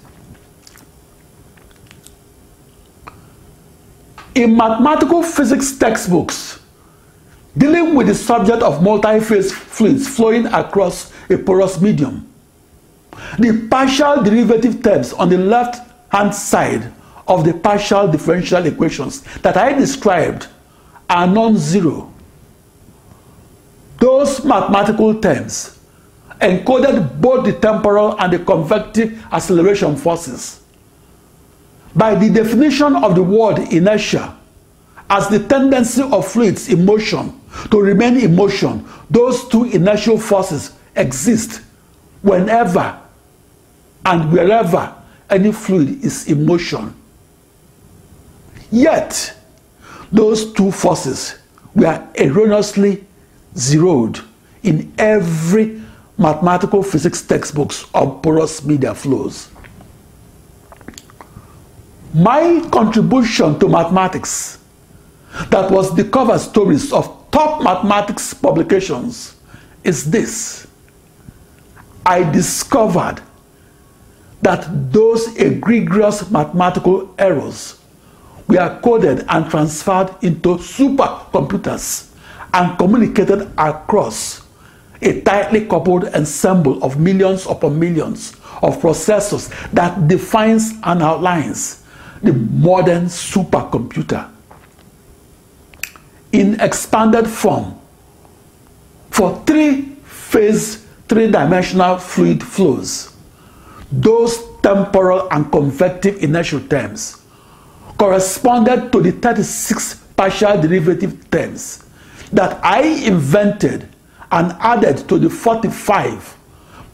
In 4.36 4.56
mathematical 4.56 5.24
physics 5.24 5.78
textbooks, 5.78 6.62
dealing 7.58 7.96
with 7.96 8.08
the 8.08 8.16
subject 8.16 8.64
of 8.64 8.82
multi-phase 8.82 9.52
fluids 9.52 10.08
flowing 10.08 10.46
across 10.48 11.12
a 11.30 11.38
porous 11.38 11.82
medium, 11.82 12.32
the 13.40 13.68
partial 13.70 14.24
derivative 14.24 14.82
terms 14.82 15.12
on 15.14 15.30
the 15.30 15.38
left 15.38 15.92
hand 16.12 16.34
side 16.34 16.92
of 17.28 17.44
the 17.44 17.54
partial 17.54 18.08
differential 18.08 18.66
equations 18.66 19.22
that 19.42 19.58
I 19.58 19.74
described 19.74 20.48
are 21.10 21.28
non-zero. 21.28 22.12
Those 24.00 24.44
mathematical 24.44 25.20
terms 25.20 25.78
encoded 26.42 27.22
both 27.22 27.46
the 27.46 27.54
temporal 27.54 28.20
and 28.20 28.34
the 28.34 28.40
convective 28.40 29.24
acceleration 29.32 29.96
forces. 29.96 30.62
By 31.96 32.16
the 32.16 32.30
definition 32.30 32.96
of 32.96 33.16
the 33.16 33.24
word 33.24 33.60
inertia 33.72 34.38
as 35.10 35.28
the 35.28 35.40
tendency 35.48 36.02
of 36.02 36.28
fluids 36.28 36.70
in 36.70 36.86
motion 36.86 37.40
to 37.70 37.82
remain 37.82 38.18
in 38.18 38.36
motion, 38.36 38.86
those 39.10 39.48
two 39.50 39.66
inertial 39.66 40.18
forces 40.18 40.74
exist 40.96 41.62
whenever 42.22 42.98
and 44.06 44.32
wherever 44.32 44.96
any 45.30 45.52
fluid 45.52 46.04
is 46.04 46.28
in 46.28 46.46
motion. 46.46 46.94
Yet, 48.72 49.36
those 50.12 50.54
two 50.54 50.72
forces 50.72 51.38
were 51.76 52.08
erroneously 52.16 53.06
zeroed 53.56 54.20
in 54.64 54.94
every 54.98 55.81
mathematical 56.22 56.84
physics 56.84 57.22
textbooks 57.24 57.86
of 57.96 58.22
porous 58.22 58.64
media 58.64 58.94
flows. 58.94 59.50
My 62.14 62.62
contribution 62.72 63.58
to 63.60 63.68
mathematics 63.68 64.60
that 65.50 65.72
was 65.72 65.96
the 65.96 66.04
cover 66.04 66.38
stories 66.38 66.94
of 66.94 67.08
top 67.32 67.64
mathematics 67.64 68.34
publications 68.34 69.36
is 69.84 70.12
this. 70.12 70.68
I 72.06 72.30
discovered 72.32 73.22
that 74.42 74.68
those 74.92 75.36
egregious 75.38 76.30
mathematical 76.30 77.14
errors 77.18 77.80
were 78.48 78.80
coded 78.84 79.26
and 79.30 79.50
transferred 79.50 80.14
into 80.22 80.58
supercomputers 80.58 82.12
and 82.54 82.78
communicated 82.78 83.50
across 83.58 84.41
a 85.02 85.22
tightly 85.22 85.66
coupled 85.66 86.06
ensemble 86.16 86.84
of 86.84 87.00
millions 87.00 87.46
upon 87.48 87.80
millions 87.80 88.34
of 88.62 88.80
processors 88.80 89.50
that 89.72 90.08
defines 90.08 90.74
and 90.84 91.02
outlines 91.02 91.84
the 92.22 92.34
modern 92.34 93.06
supercomputer. 93.06 94.30
In 96.32 96.60
expanded 96.62 97.28
form, 97.28 97.80
for 99.10 99.44
three 99.46 99.82
phase, 100.04 100.86
three 101.10 101.30
dimensional 101.30 101.98
fluid 101.98 102.44
flows, 102.44 103.14
those 103.92 104.38
temporal 104.62 105.28
and 105.32 105.52
convective 105.52 106.22
inertial 106.24 106.62
terms 106.62 107.22
corresponded 107.98 108.92
to 108.92 109.02
the 109.02 109.12
36 109.12 109.96
partial 110.16 110.62
derivative 110.62 111.30
terms 111.30 111.84
that 112.32 112.64
I 112.64 112.84
invented 113.06 113.91
and 114.32 114.54
added 114.60 115.08
to 115.10 115.20
the 115.20 115.30
45 115.30 116.38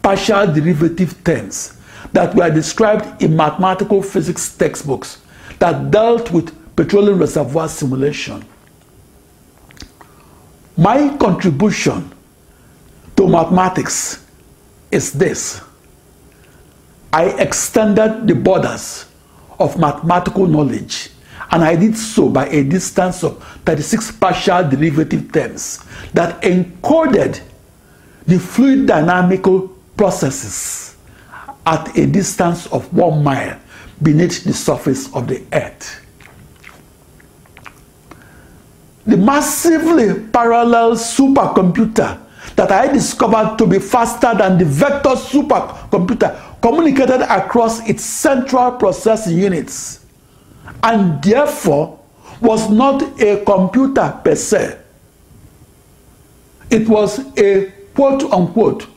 partial 0.01 0.47
derivative 0.53 1.23
terms 1.23 1.77
that 2.13 2.33
were 2.35 2.49
described 2.49 3.21
in 3.21 3.35
mathematical 3.35 4.01
physics 4.01 4.55
textbooks 4.55 5.21
that 5.59 5.91
dealt 5.91 6.31
with 6.31 6.53
petroleum 6.75 7.19
reservoir 7.19 7.67
simulation. 7.67 8.43
My 10.77 11.15
contribution 11.17 12.13
to 13.15 13.27
mathematics 13.27 14.25
is 14.91 15.11
this. 15.11 15.61
I 17.11 17.25
extended 17.41 18.27
the 18.27 18.35
borders 18.35 19.05
of 19.59 19.77
mathematical 19.79 20.45
knowledge 20.45 21.09
and 21.51 21.63
I 21.63 21.75
did 21.75 21.97
so 21.97 22.29
by 22.29 22.47
a 22.47 22.63
distance 22.63 23.23
of 23.23 23.41
36 23.65 24.11
partial 24.13 24.69
derivative 24.69 25.31
terms 25.31 25.83
that 26.13 26.41
encoded 26.41 27.41
the 28.25 28.39
fluid 28.39 28.87
dynamical 28.87 29.69
processes 29.95 30.95
at 31.65 31.97
a 31.97 32.05
distance 32.05 32.67
of 32.67 32.93
one 32.93 33.23
mile 33.23 33.59
beneath 34.01 34.43
the 34.43 34.53
surface 34.53 35.13
of 35.15 35.27
the 35.27 35.43
earth. 35.53 36.03
The 39.05 39.15
massively 39.17 40.27
parallel 40.29 40.91
supercomputer 40.95 42.19
that 42.55 42.71
I 42.71 42.91
discovered 42.91 43.57
to 43.57 43.65
be 43.65 43.79
faster 43.79 44.33
than 44.35 44.57
the 44.57 44.65
vector 44.65 45.11
supercomputer 45.11 46.61
communicated 46.61 47.21
across 47.21 47.87
its 47.87 48.03
central 48.03 48.71
processing 48.73 49.37
units 49.37 50.06
and 50.83 51.21
therefore 51.23 51.99
was 52.41 52.69
not 52.69 53.01
a 53.21 53.43
computer 53.43 54.19
per 54.23 54.35
se. 54.35 54.77
It 56.69 56.87
was 56.87 57.19
a 57.37 57.71
quote 57.95 58.23
unquote 58.31 58.87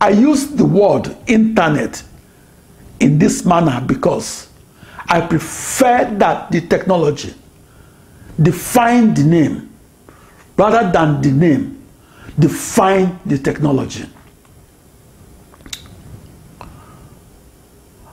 I 0.00 0.10
use 0.10 0.48
the 0.48 0.64
word 0.64 1.16
internet 1.26 2.02
in 3.00 3.18
this 3.18 3.44
manner 3.44 3.82
because 3.86 4.48
I 5.08 5.20
prefer 5.20 6.04
that 6.18 6.50
the 6.50 6.60
technology 6.60 7.34
define 8.40 9.12
the 9.12 9.24
name 9.24 9.70
rather 10.56 10.90
than 10.90 11.20
the 11.20 11.32
name 11.32 11.86
define 12.38 13.18
the 13.26 13.38
technology. 13.38 14.06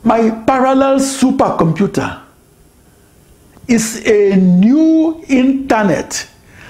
My 0.08 0.30
parallel 0.30 1.00
supercomputer 1.00 2.22
is 3.68 4.08
a 4.08 4.38
new 4.38 5.22
internet 5.28 6.26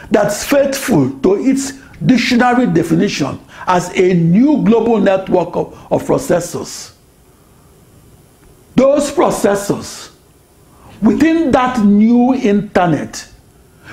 that's 0.10 0.44
faithful 0.44 1.12
to 1.20 1.36
its 1.46 1.74
dictionary 2.04 2.66
definition 2.66 3.40
as 3.68 3.96
a 3.96 4.16
new 4.16 4.64
global 4.64 5.00
network 5.00 5.56
of, 5.56 5.78
of 5.92 6.02
processors. 6.08 6.96
Those 8.76 9.12
processors 9.12 10.16
within 11.00 11.52
that 11.52 11.86
new 11.86 12.34
internet 12.34 13.30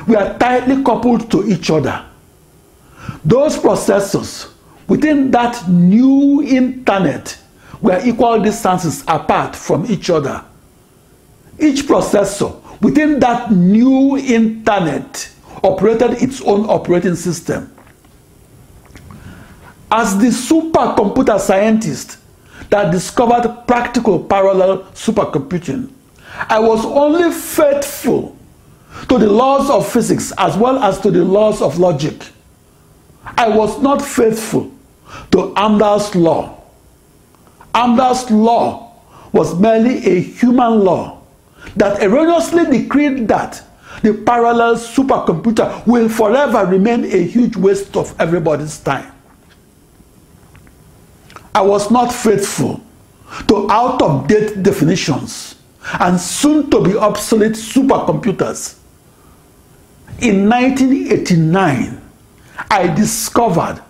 were 0.09 0.39
tightly 0.39 0.83
coupled 0.83 1.31
to 1.33 1.47
each 1.47 1.69
other. 1.71 2.03
Those 3.23 3.59
processors 3.59 4.51
within 4.89 5.31
that 5.33 5.69
new 5.69 6.43
internet 6.43 7.44
were 7.81 8.01
equal 8.05 8.41
distances 8.41 9.03
apart 9.09 9.57
from 9.57 9.87
each 9.87 10.11
other. 10.11 10.45
Each 11.59 11.83
processor 11.83 12.61
within 12.81 13.21
that 13.21 13.53
new 13.53 14.17
internet 14.17 15.31
operated 15.63 16.23
its 16.23 16.41
own 16.43 16.67
operating 16.69 17.15
system. 17.15 17.71
As 19.91 20.19
the 20.19 20.27
supercomputer 20.27 21.39
scientist 21.39 22.19
that 22.71 22.91
discovered 22.91 23.65
practical 23.67 24.23
parallel 24.23 24.85
supercomputing, 24.93 25.91
I 26.37 26.59
was 26.59 26.85
only 26.85 27.33
faithful 27.33 28.37
to 29.09 29.19
the 29.19 29.31
laws 29.31 29.71
of 29.71 29.91
physics 29.91 30.33
as 30.39 30.57
well 30.57 30.79
as 30.83 31.01
to 31.01 31.11
the 31.11 31.25
laws 31.25 31.63
of 31.63 31.79
logic. 31.79 32.29
I 33.25 33.49
was 33.49 33.81
not 33.81 34.03
faithful 34.03 34.73
to 35.31 35.39
Amdahl's 35.55 36.15
law 36.15 36.54
Amdahl's 37.75 38.31
law 38.31 38.93
was 39.33 39.59
merely 39.59 40.05
a 40.07 40.21
human 40.21 40.85
law 40.85 41.21
that 41.77 42.03
erroneously 42.03 42.67
decreed 42.67 43.27
that 43.29 43.63
the 44.03 44.15
parallel 44.15 44.77
supercomputer 44.77 45.87
will 45.87 46.09
forever 46.09 46.67
remain 46.67 47.05
a 47.05 47.23
huge 47.25 47.57
waste 47.57 47.97
of 47.97 48.15
everybody's 48.21 48.79
time. 48.79 49.13
I 51.55 51.63
was 51.63 51.91
not 51.91 52.13
faithful 52.13 52.81
to 53.49 53.71
out 53.71 54.03
of 54.03 54.29
date 54.29 54.63
definitions 54.63 55.57
and 56.01 56.21
soon 56.21 56.71
to 56.71 56.83
be 56.83 56.97
obsolete 56.97 57.53
supercomputers. 57.53 58.77
In 60.21 60.49
1989, 60.49 62.01
I 62.71 62.87
discovered 62.89 63.83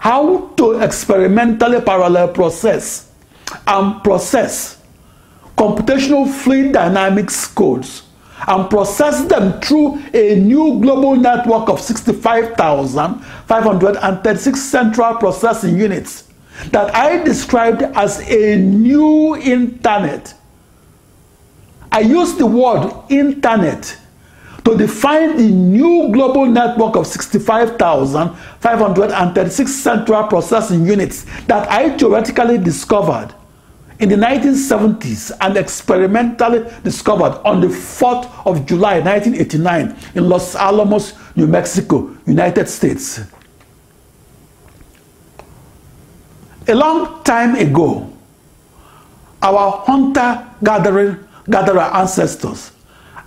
how 0.00 0.48
to 0.56 0.80
experimentally 0.80 1.80
parallel 1.82 2.28
process 2.28 3.12
and 3.66 4.02
process 4.02 4.78
computational 5.58 6.26
fluid 6.26 6.72
dynamics 6.72 7.46
codes 7.46 8.04
and 8.48 8.70
process 8.70 9.26
them 9.26 9.60
through 9.60 10.02
a 10.14 10.36
new 10.36 10.80
global 10.80 11.16
network 11.16 11.68
of 11.68 11.78
65,536 11.78 14.62
central 14.62 15.16
processing 15.16 15.76
units 15.76 16.30
that 16.70 16.94
I 16.94 17.22
described 17.22 17.82
as 17.82 18.20
a 18.30 18.56
new 18.56 19.36
internet. 19.36 20.32
I 21.92 22.00
use 22.00 22.36
the 22.36 22.46
word 22.46 22.90
internet 23.10 23.98
to 24.64 24.76
define 24.76 25.36
the 25.36 25.48
new 25.50 26.10
global 26.12 26.46
network 26.46 26.94
of 26.96 27.06
65,536 27.06 29.74
central 29.74 30.24
processing 30.24 30.84
units 30.86 31.24
that 31.46 31.70
I 31.70 31.96
theoretically 31.96 32.58
discovered 32.58 33.32
in 34.00 34.08
the 34.08 34.16
1970s 34.16 35.30
and 35.40 35.56
experimentally 35.56 36.68
discovered 36.82 37.40
on 37.44 37.60
the 37.60 37.68
4th 37.68 38.28
of 38.46 38.66
July 38.66 39.00
1989 39.00 39.96
in 40.14 40.28
Los 40.28 40.54
Alamos, 40.54 41.14
New 41.36 41.46
Mexico, 41.46 42.14
United 42.26 42.68
States. 42.68 43.20
A 46.68 46.74
long 46.74 47.22
time 47.24 47.56
ago, 47.56 48.12
our 49.42 49.82
hunter-gatherer 49.86 51.18
ancestors 51.94 52.72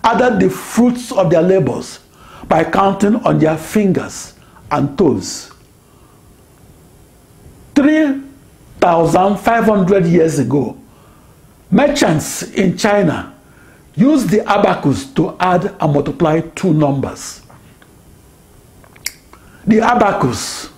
added 0.04 0.40
the 0.40 0.50
fruits 0.50 1.12
of 1.12 1.30
their 1.30 1.42
labors 1.42 2.00
by 2.48 2.64
counting 2.64 3.18
on 3.18 3.40
their 3.40 3.58
fingers 3.58 4.36
and 4.72 4.98
toes. 4.98 5.52
3,500 7.76 10.06
years 10.06 10.40
ago, 10.40 10.78
merchants 11.72 12.44
in 12.54 12.78
China 12.78 13.34
used 13.96 14.30
the 14.30 14.48
abacus 14.50 15.06
to 15.14 15.36
add 15.40 15.76
and 15.80 15.94
multiply 15.94 16.42
two 16.56 16.74
numbers. 16.74 17.42
The 19.66 19.80
abacus 19.82 20.70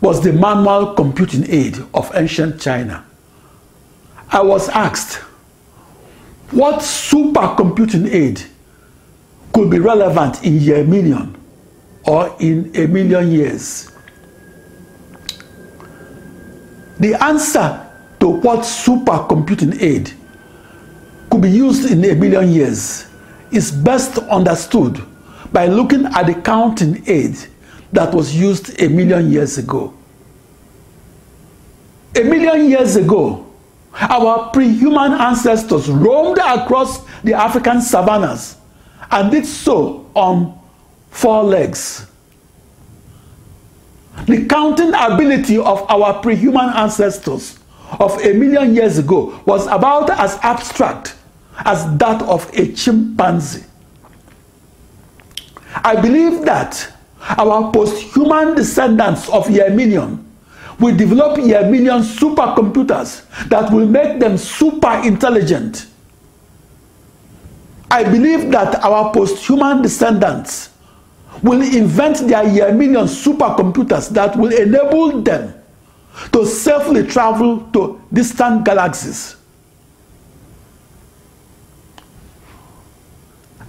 was 0.00 0.22
the 0.22 0.32
manual 0.32 0.94
computing 0.94 1.44
aid 1.50 1.76
of 1.92 2.10
ancient 2.14 2.60
China. 2.60 3.04
I 4.30 4.42
was 4.42 4.68
asked, 4.68 5.14
what 6.50 6.80
supercomputing 6.80 8.12
aid 8.12 8.42
could 9.58 9.70
be 9.70 9.80
relevant 9.80 10.44
in 10.44 10.56
a 10.72 10.84
million 10.84 11.36
or 12.04 12.32
in 12.38 12.70
a 12.76 12.86
million 12.86 13.28
years? 13.28 13.90
The 17.00 17.20
answer 17.20 17.84
to 18.20 18.28
what 18.28 18.60
supercomputing 18.60 19.82
aid 19.82 20.12
could 21.28 21.42
be 21.42 21.50
used 21.50 21.90
in 21.90 22.04
a 22.04 22.14
million 22.14 22.52
years 22.52 23.08
is 23.50 23.72
best 23.72 24.18
understood 24.18 25.04
by 25.52 25.66
looking 25.66 26.04
at 26.06 26.26
the 26.26 26.34
counting 26.34 27.02
aid 27.08 27.36
that 27.92 28.14
was 28.14 28.32
used 28.36 28.80
a 28.80 28.88
million 28.88 29.28
years 29.28 29.58
ago. 29.58 29.92
A 32.14 32.22
million 32.22 32.70
years 32.70 32.94
ago, 32.94 33.44
our 33.92 34.50
pre-human 34.52 35.14
ancestors 35.14 35.88
roamed 35.90 36.38
across 36.38 37.00
the 37.22 37.34
African 37.34 37.80
savannas 37.82 38.54
and 39.10 39.30
did 39.30 39.46
so 39.46 40.10
on 40.14 40.58
four 41.10 41.42
legs. 41.42 42.06
The 44.26 44.46
counting 44.46 44.92
ability 44.94 45.58
of 45.58 45.88
our 45.90 46.20
pre-human 46.20 46.70
ancestors 46.70 47.58
of 48.00 48.20
a 48.24 48.34
million 48.34 48.74
years 48.74 48.98
ago 48.98 49.40
was 49.46 49.66
about 49.68 50.10
as 50.10 50.36
abstract 50.42 51.14
as 51.64 51.96
that 51.98 52.22
of 52.22 52.50
a 52.54 52.72
chimpanzee. 52.72 53.64
I 55.76 56.00
believe 56.00 56.44
that 56.44 56.92
our 57.20 57.72
post-human 57.72 58.54
descendants 58.54 59.28
of 59.28 59.48
year 59.50 59.70
million 59.70 60.24
will 60.78 60.96
develop 60.96 61.38
year 61.38 61.68
million 61.68 62.00
supercomputers 62.02 63.26
that 63.48 63.72
will 63.72 63.86
make 63.86 64.18
them 64.20 64.36
super 64.38 65.00
intelligent. 65.04 65.86
I 67.90 68.04
believe 68.04 68.50
that 68.52 68.82
our 68.84 69.12
post-human 69.12 69.82
descendants 69.82 70.70
will 71.42 71.62
invent 71.62 72.28
their 72.28 72.46
year 72.46 72.72
million 72.72 73.06
supercomputers 73.06 74.10
that 74.10 74.36
will 74.36 74.52
enable 74.52 75.22
them 75.22 75.54
to 76.32 76.44
safely 76.44 77.06
travel 77.06 77.60
to 77.72 78.00
distant 78.12 78.64
galaxies. 78.64 79.36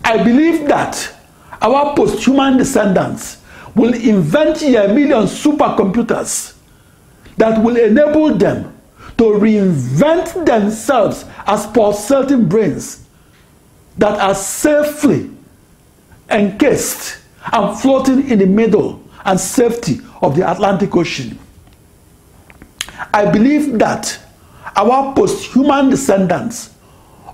I 0.03 0.17
believe 0.23 0.67
that 0.67 1.13
our 1.61 1.95
post-human 1.95 2.57
descendants 2.57 3.37
will 3.75 3.93
invent 3.93 4.61
year 4.61 4.87
million 4.87 5.23
supercomputers 5.25 6.55
that 7.37 7.61
will 7.63 7.77
enable 7.77 8.33
them 8.35 8.75
to 9.17 9.23
reinvent 9.23 10.45
themselves 10.45 11.25
as 11.45 11.67
pulsating 11.67 12.49
brains 12.49 13.05
that 13.99 14.19
are 14.19 14.33
safely 14.35 15.29
encased 16.29 17.19
and 17.51 17.77
floating 17.79 18.29
in 18.29 18.39
the 18.39 18.45
middle 18.45 19.03
and 19.25 19.39
safety 19.39 19.99
of 20.21 20.35
the 20.35 20.49
Atlantic 20.49 20.95
Ocean. 20.95 21.37
I 23.13 23.29
believe 23.29 23.77
that 23.79 24.19
our 24.75 25.13
post-human 25.13 25.89
descendants 25.89 26.75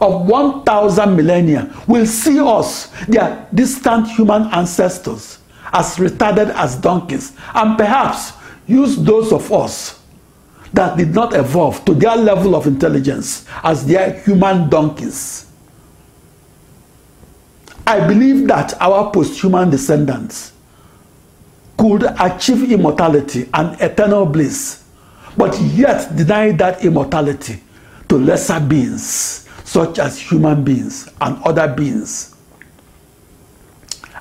of 0.01 0.27
1,000 0.27 1.15
millennia 1.15 1.73
will 1.87 2.05
see 2.05 2.39
us, 2.39 2.87
their 3.07 3.47
distant 3.53 4.07
human 4.07 4.43
ancestors, 4.53 5.39
as 5.71 5.95
retarded 5.97 6.49
as 6.55 6.75
donkeys, 6.75 7.33
and 7.53 7.77
perhaps 7.77 8.33
use 8.67 8.97
those 8.97 9.31
of 9.31 9.51
us 9.51 9.99
that 10.73 10.97
did 10.97 11.13
not 11.13 11.35
evolve 11.35 11.85
to 11.85 11.93
their 11.93 12.15
level 12.15 12.55
of 12.55 12.67
intelligence 12.67 13.45
as 13.63 13.85
their 13.85 14.19
human 14.21 14.69
donkeys. 14.69 15.44
I 17.87 18.07
believe 18.07 18.47
that 18.47 18.73
our 18.81 19.11
post-human 19.11 19.69
descendants 19.69 20.53
could 21.77 22.03
achieve 22.19 22.71
immortality 22.71 23.49
and 23.53 23.79
eternal 23.81 24.25
bliss, 24.25 24.83
but 25.37 25.59
yet 25.61 26.15
deny 26.15 26.51
that 26.53 26.83
immortality 26.83 27.61
to 28.09 28.17
lesser 28.17 28.59
beings, 28.59 29.47
such 29.63 29.99
as 29.99 30.17
human 30.17 30.63
beings 30.63 31.09
and 31.21 31.41
other 31.43 31.67
beings. 31.67 32.35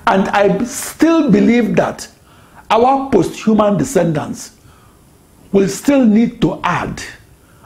And 0.07 0.29
I 0.29 0.63
still 0.65 1.31
believe 1.31 1.77
that 1.77 2.07
our 2.71 3.11
post-human 3.11 3.79
descendants 3.79 4.57
will 5.53 5.69
still 5.69 6.05
need 6.05 6.41
to 6.43 6.61
add 6.63 7.03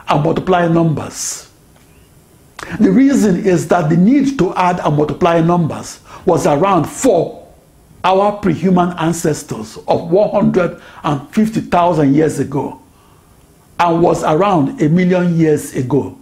and 0.07 0.23
multiply 0.23 0.67
numbers. 0.67 1.48
The 2.79 2.91
reason 2.91 3.45
is 3.45 3.67
that 3.69 3.89
the 3.89 3.97
need 3.97 4.37
to 4.39 4.53
add 4.55 4.79
and 4.79 4.95
multiply 4.95 5.41
numbers 5.41 5.99
was 6.25 6.45
around 6.45 6.85
for 6.85 7.47
our 8.03 8.33
pre-human 8.33 8.91
ancestors 8.97 9.77
of 9.87 10.11
150,000 10.11 12.13
years 12.13 12.39
ago 12.39 12.81
and 13.79 14.01
was 14.01 14.23
around 14.23 14.81
a 14.81 14.89
million 14.89 15.37
years 15.37 15.75
ago 15.75 16.17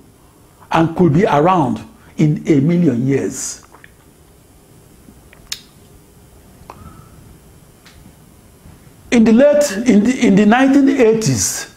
and 0.72 0.96
could 0.96 1.14
be 1.14 1.26
around 1.26 1.82
in 2.18 2.44
a 2.48 2.60
million 2.60 3.06
years. 3.06 3.64
In 9.12 9.24
the 9.24 9.32
late 9.32 9.72
in 9.88 10.04
the, 10.04 10.28
in 10.28 10.36
the 10.36 10.44
1980s, 10.44 11.74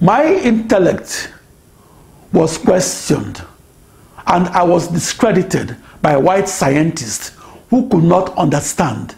my 0.00 0.24
intellect 0.24 1.32
was 2.32 2.58
questioned 2.58 3.42
and 4.30 4.46
I 4.48 4.62
was 4.62 4.86
discredited 4.88 5.76
by 6.00 6.16
white 6.16 6.48
scientists 6.48 7.36
who 7.68 7.88
could 7.88 8.04
not 8.04 8.36
understand 8.38 9.16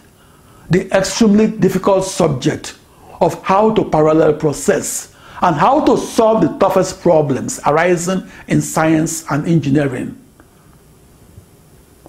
the 0.69 0.91
extremely 0.95 1.47
difficult 1.47 2.03
subject 2.03 2.75
of 3.21 3.41
how 3.43 3.73
to 3.75 3.85
parallel 3.85 4.33
process 4.33 5.15
and 5.41 5.55
how 5.55 5.85
to 5.85 5.97
solve 5.97 6.41
the 6.41 6.57
toughest 6.57 7.01
problems 7.01 7.59
arising 7.67 8.23
in 8.47 8.59
science 8.61 9.23
and 9.29 9.47
engineering. 9.47 10.17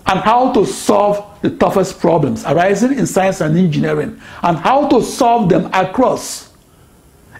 And 0.07 0.21
how 0.21 0.53
to 0.53 0.65
solve 0.65 1.39
the 1.43 1.51
toughest 1.51 2.01
problems 2.01 2.45
arising 2.45 2.99
in 2.99 3.07
science 3.07 3.41
and 3.41 3.57
engineering 3.57 4.21
and 4.43 4.57
how 4.57 4.89
to 4.89 5.03
solve 5.03 5.49
them 5.51 5.67
across 5.75 6.53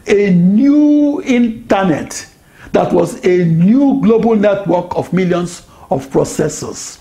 a 0.07 0.31
new 0.31 1.23
internet 1.23 2.27
that 2.75 2.93
was 2.93 3.25
a 3.25 3.45
new 3.45 4.01
global 4.03 4.35
network 4.35 4.97
of 4.97 5.13
millions 5.13 5.67
of 5.91 6.09
processors. 6.11 7.01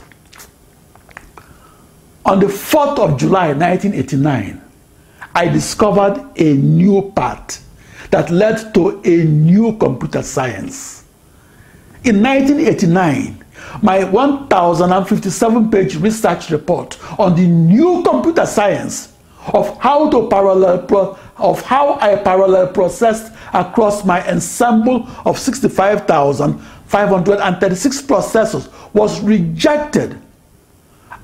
On 2.25 2.39
the 2.39 2.45
4th 2.45 2.99
of 2.99 3.19
July 3.19 3.47
1989, 3.53 4.61
I 5.35 5.47
discovered 5.47 6.23
a 6.37 6.53
new 6.53 7.11
path 7.15 7.67
that 8.11 8.29
led 8.29 8.73
to 8.75 9.01
a 9.03 9.23
new 9.25 9.75
computer 9.77 10.21
science. 10.21 11.05
In 12.03 12.21
1989, 12.21 13.43
my 13.81 14.03
1057 14.03 15.71
page 15.71 15.95
research 15.95 16.51
report 16.51 16.99
on 17.19 17.35
the 17.35 17.47
new 17.47 18.03
computer 18.03 18.45
science 18.45 19.12
of 19.47 19.77
how 19.79 20.09
to 20.09 20.29
parallel 20.29 20.83
pro 20.83 21.17
of 21.37 21.61
how 21.61 21.97
I 21.99 22.15
parallel 22.15 22.67
processed 22.67 23.33
across 23.53 24.05
my 24.05 24.25
ensemble 24.29 25.07
of 25.25 25.39
65,536 25.39 28.01
processors 28.03 28.69
was 28.93 29.19
rejected. 29.21 30.19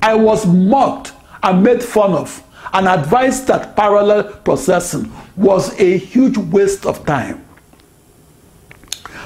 I 0.01 0.15
was 0.15 0.47
mocked 0.47 1.13
and 1.43 1.61
made 1.63 1.83
fun 1.83 2.13
of 2.13 2.41
and 2.73 2.87
advised 2.87 3.45
that 3.47 3.75
parallel 3.75 4.23
processing 4.23 5.11
was 5.35 5.77
a 5.79 5.97
huge 5.97 6.37
waste 6.37 6.85
of 6.85 7.05
time. 7.05 7.43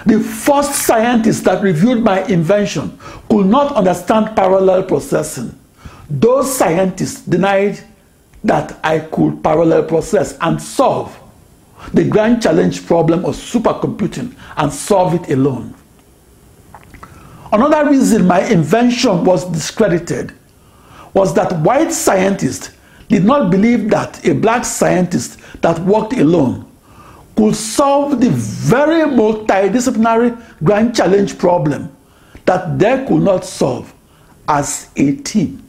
The 0.06 0.20
first 0.20 0.74
scientists 0.74 1.42
that 1.42 1.64
reviewed 1.64 2.04
my 2.04 2.24
invention 2.26 3.00
could 3.30 3.46
not 3.46 3.74
understand 3.74 4.36
parallel 4.36 4.84
processing. 4.84 5.58
Those 6.10 6.54
scientists 6.54 7.22
denied 7.22 7.80
that 8.44 8.80
I 8.84 9.00
could 9.00 9.44
parallel 9.44 9.84
process 9.84 10.38
and 10.42 10.62
solve 10.62 11.18
the 11.94 12.04
grand 12.04 12.42
challenge 12.42 12.86
problem 12.86 13.26
of 13.26 13.36
supercomputing 13.36 14.36
and 14.58 14.72
solve 14.72 15.14
it 15.16 15.30
alone. 15.32 15.74
Another 17.52 17.90
reason 17.90 18.26
my 18.26 18.42
invention 18.50 19.24
was 19.24 19.46
discredited 19.52 20.34
was 21.14 21.34
that 21.36 21.52
white 21.60 21.92
scientists 21.92 22.72
did 23.10 23.24
not 23.24 23.52
believe 23.52 23.90
that 23.92 24.26
a 24.26 24.34
black 24.34 24.66
scientist 24.66 25.40
that 25.62 25.78
worked 25.80 26.14
alone 26.14 26.66
could 27.36 27.56
solve 27.56 28.20
the 28.20 28.30
very 28.30 29.02
multidisciplinary 29.10 30.40
grand 30.64 30.96
challenge 30.96 31.38
problem 31.38 31.96
that 32.46 32.78
they 32.80 33.06
could 33.08 33.22
not 33.22 33.46
solve 33.46 33.94
as 34.48 34.90
a 34.96 35.16
team. 35.18 35.63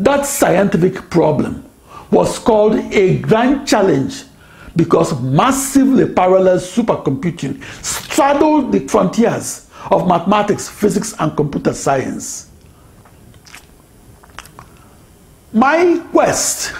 That 0.00 0.24
scientific 0.24 1.10
problem 1.10 1.62
was 2.10 2.38
called 2.38 2.74
a 2.74 3.18
grand 3.18 3.68
challenge 3.68 4.24
because 4.74 5.20
massively 5.20 6.10
parallel 6.10 6.56
supercomputing 6.56 7.62
straddled 7.84 8.72
the 8.72 8.88
frontiers 8.88 9.68
of 9.90 10.08
mathematics, 10.08 10.70
physics, 10.70 11.14
and 11.18 11.36
computer 11.36 11.74
science. 11.74 12.48
My 15.52 16.02
quest 16.12 16.72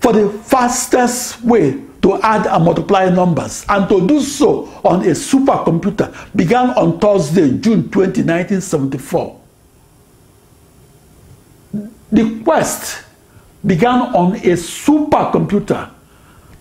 for 0.00 0.14
the 0.14 0.30
fastest 0.44 1.42
way 1.42 1.82
to 2.00 2.18
add 2.22 2.46
and 2.46 2.64
multiply 2.64 3.10
numbers 3.10 3.66
and 3.68 3.86
to 3.90 4.06
do 4.06 4.20
so 4.22 4.64
on 4.84 5.02
a 5.02 5.10
supercomputer 5.10 6.14
began 6.34 6.70
on 6.70 6.98
Thursday, 6.98 7.58
June 7.58 7.90
20, 7.90 8.22
1974. 8.22 9.40
The 12.12 12.40
quest 12.44 13.04
began 13.64 14.14
on 14.14 14.36
a 14.36 14.54
supercomputer 14.54 15.90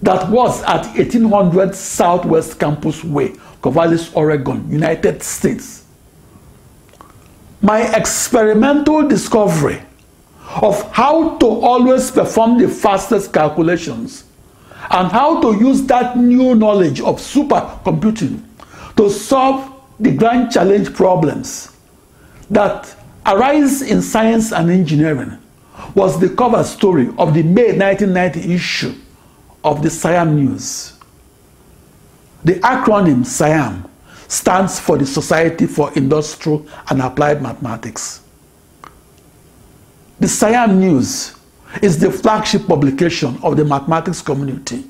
that 0.02 0.30
was 0.30 0.62
at 0.64 0.86
1800 0.96 1.76
Southwest 1.76 2.60
Campus 2.60 3.04
Way, 3.04 3.30
Corvallis, 3.62 4.16
Oregon, 4.16 4.70
United 4.70 5.24
States. 5.24 5.86
My 7.62 7.82
experimental 7.96 9.08
discovery 9.08 9.82
of 10.62 10.92
how 10.92 11.38
to 11.38 11.46
always 11.46 12.12
perform 12.12 12.60
the 12.60 12.68
fastest 12.68 13.34
calculations 13.34 14.26
and 14.92 15.12
how 15.12 15.42
to 15.42 15.58
use 15.58 15.82
that 15.84 16.18
new 16.18 16.56
knowledge 16.56 17.02
of 17.02 17.18
supercomputing 17.18 18.44
to 18.98 19.10
solve 19.10 19.72
the 20.00 20.12
grand 20.12 20.52
challenge 20.52 20.94
problems 20.94 21.76
that 22.50 22.95
arise 23.26 23.82
in 23.82 24.02
science 24.02 24.52
and 24.52 24.70
engineering 24.70 25.38
was 25.94 26.20
the 26.20 26.30
cover 26.30 26.64
story 26.64 27.10
of 27.18 27.34
the 27.34 27.44
May 27.44 27.78
1990 27.78 28.54
issue 28.54 28.96
of 29.64 29.82
the 29.82 29.90
Siam 29.90 30.36
News. 30.36 30.94
The 32.44 32.56
acronym 32.60 33.26
SIAM 33.26 33.90
stands 34.28 34.80
for 34.80 34.98
the 34.98 35.06
Society 35.06 35.66
for 35.66 35.92
Industrial 35.94 36.66
and 36.90 37.02
Applied 37.02 37.42
Mathematics. 37.42 38.22
The 40.20 40.28
Siam 40.28 40.80
News 40.80 41.36
is 41.82 42.00
the 42.00 42.12
flagship 42.12 42.68
publication 42.68 43.38
of 43.44 43.58
the 43.58 43.66
mathematics 43.66 44.22
community. 44.22 44.86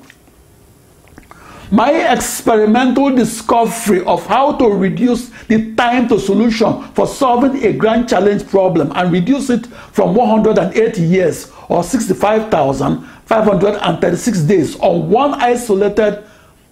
My 1.70 2.12
experimental 2.12 3.14
discovery 3.14 4.04
of 4.04 4.26
how 4.26 4.52
to 4.52 4.68
reduce 4.68 5.30
the 5.48 5.74
time 5.74 6.06
to 6.08 6.20
solution 6.20 6.82
for 6.94 7.06
solving 7.08 7.64
a 7.64 7.72
grand 7.72 8.08
challenge 8.08 8.46
problem 8.48 8.92
and 8.94 9.10
reduce 9.12 9.50
it 9.50 9.66
from 9.66 10.14
180 10.14 11.02
years 11.02 11.50
or 11.68 11.82
65,536 11.82 14.40
days 14.42 14.78
on 14.78 15.10
one 15.10 15.34
isolated 15.34 16.22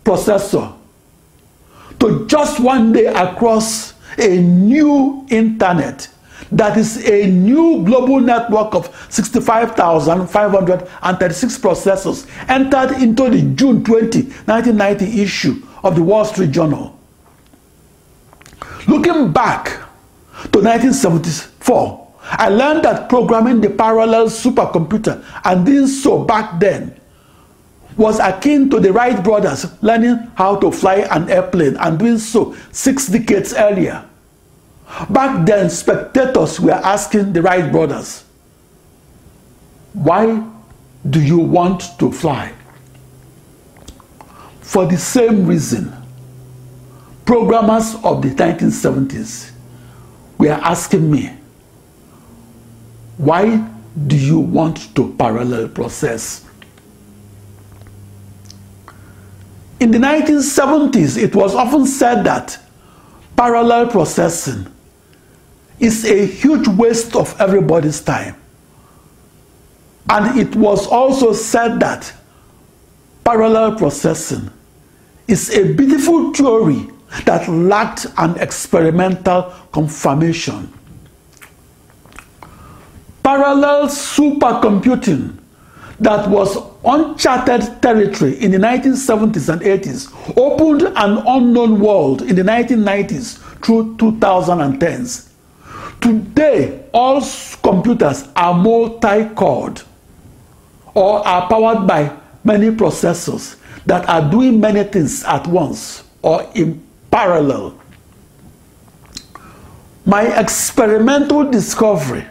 processor 0.05 0.73
to 1.99 2.25
just 2.27 2.61
one 2.61 2.93
day 2.93 3.07
across 3.07 3.95
a 4.19 4.39
new 4.41 5.27
internet 5.31 6.07
that 6.53 6.77
is 6.77 7.05
a 7.09 7.27
new 7.27 7.83
global 7.85 8.21
network 8.21 8.75
of 8.75 8.95
65,536 9.11 11.59
processors 11.59 12.27
entered 12.49 12.93
into 13.03 13.31
the 13.31 13.43
June 13.55 13.83
20, 13.85 14.23
1990 14.23 15.23
issue 15.23 15.63
of 15.83 15.97
the 15.97 16.03
Wall 16.03 16.25
Street 16.25 16.51
Journal. 16.51 16.99
Looking 18.87 19.33
back 19.33 19.67
to 20.53 20.61
1974, 20.61 22.13
I 22.25 22.49
learned 22.49 22.85
that 22.85 23.09
programming 23.09 23.61
the 23.61 23.71
parallel 23.71 24.27
supercomputer 24.27 25.25
and 25.45 25.67
doing 25.67 25.87
so 25.87 26.25
back 26.25 26.61
then 26.61 26.99
was 27.97 28.19
akin 28.19 28.69
to 28.71 28.81
the 28.81 28.93
Wright 28.93 29.23
brothers 29.23 29.67
learning 29.83 30.17
how 30.35 30.57
to 30.57 30.73
fly 30.73 31.07
an 31.11 31.31
airplane 31.31 31.77
and 31.77 31.99
doing 31.99 32.19
so 32.19 32.57
six 32.73 33.07
decades 33.07 33.55
earlier. 33.55 34.05
Back 35.11 35.45
then, 35.45 35.71
spectators 35.71 36.61
were 36.61 36.73
asking 36.73 37.33
the 37.33 37.43
Wright 37.43 37.71
brothers, 37.71 38.25
Why 39.93 40.45
do 41.09 41.21
you 41.21 41.39
want 41.39 41.99
to 41.99 42.13
fly? 42.13 42.53
For 44.61 44.87
the 44.87 44.97
same 44.97 45.47
reason, 45.47 45.93
programmers 47.27 47.97
of 48.05 48.23
the 48.23 48.29
1970s 48.31 49.51
were 50.39 50.53
asking 50.53 51.11
me, 51.11 51.33
Why 53.17 53.69
do 54.07 54.17
you 54.17 54.39
want 54.39 54.95
to 54.95 55.13
parallel 55.19 55.69
process? 55.69 56.45
In 59.81 59.91
the 59.91 59.99
1970s, 59.99 61.21
it 61.21 61.35
was 61.35 61.55
often 61.55 61.85
said 61.85 62.23
that 62.25 62.59
parallel 63.37 63.89
processing 63.89 64.69
is 65.79 66.05
a 66.05 66.27
huge 66.27 66.69
waste 66.69 67.17
of 67.17 67.39
everybody's 67.41 68.01
time. 68.01 68.37
And 70.09 70.39
it 70.39 70.55
was 70.55 70.87
also 70.87 71.33
said 71.33 71.81
that 71.81 72.13
parallel 73.25 73.77
processing 73.77 74.51
is 75.27 75.51
a 75.51 75.73
beautiful 75.73 76.33
theory 76.33 76.89
that 77.25 77.49
lacked 77.49 78.07
an 78.19 78.37
experimental 78.39 79.55
confirmation. 79.73 80.73
Parallel 83.23 83.87
supercomputing 83.87 85.39
that 86.01 86.29
was 86.29 86.59
uncharted 86.85 87.81
territory 87.81 88.35
in 88.43 88.51
the 88.51 88.59
1970s 88.59 89.51
and 89.51 89.63
80s 89.63 90.37
opened 90.37 90.83
an 90.83 91.23
unknown 91.27 91.81
world 91.81 92.23
in 92.23 92.37
the 92.37 92.43
1990s 92.43 93.39
through 93.65 93.97
2010s. 93.97 95.31
Today, 96.05 96.85
all 96.93 97.23
computers 97.63 98.29
are 98.37 98.53
multi-cored 98.53 99.81
or 100.93 101.27
are 101.27 101.49
powered 101.49 101.87
by 101.87 102.15
many 102.45 102.69
processors 102.69 103.57
that 103.87 104.07
are 104.07 104.31
doing 104.31 104.61
many 104.61 104.85
things 104.85 105.25
at 105.25 105.47
once 105.47 106.05
or 106.21 106.47
in 106.55 106.87
parallel. 107.11 107.81
My 110.05 110.25
experimental 110.39 111.51
discovery 111.51 112.27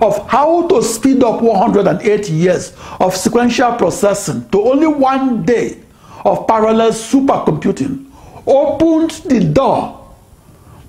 of 0.00 0.28
how 0.30 0.68
to 0.68 0.80
speed 0.80 1.24
up 1.24 1.42
108 1.42 2.28
years 2.28 2.74
of 3.00 3.16
sequential 3.16 3.72
processing 3.72 4.48
to 4.50 4.62
only 4.62 4.86
one 4.86 5.42
day 5.42 5.80
of 6.24 6.46
parallel 6.46 6.92
supercomputing 6.92 8.06
opened 8.46 9.10
the 9.28 9.40
door 9.52 9.97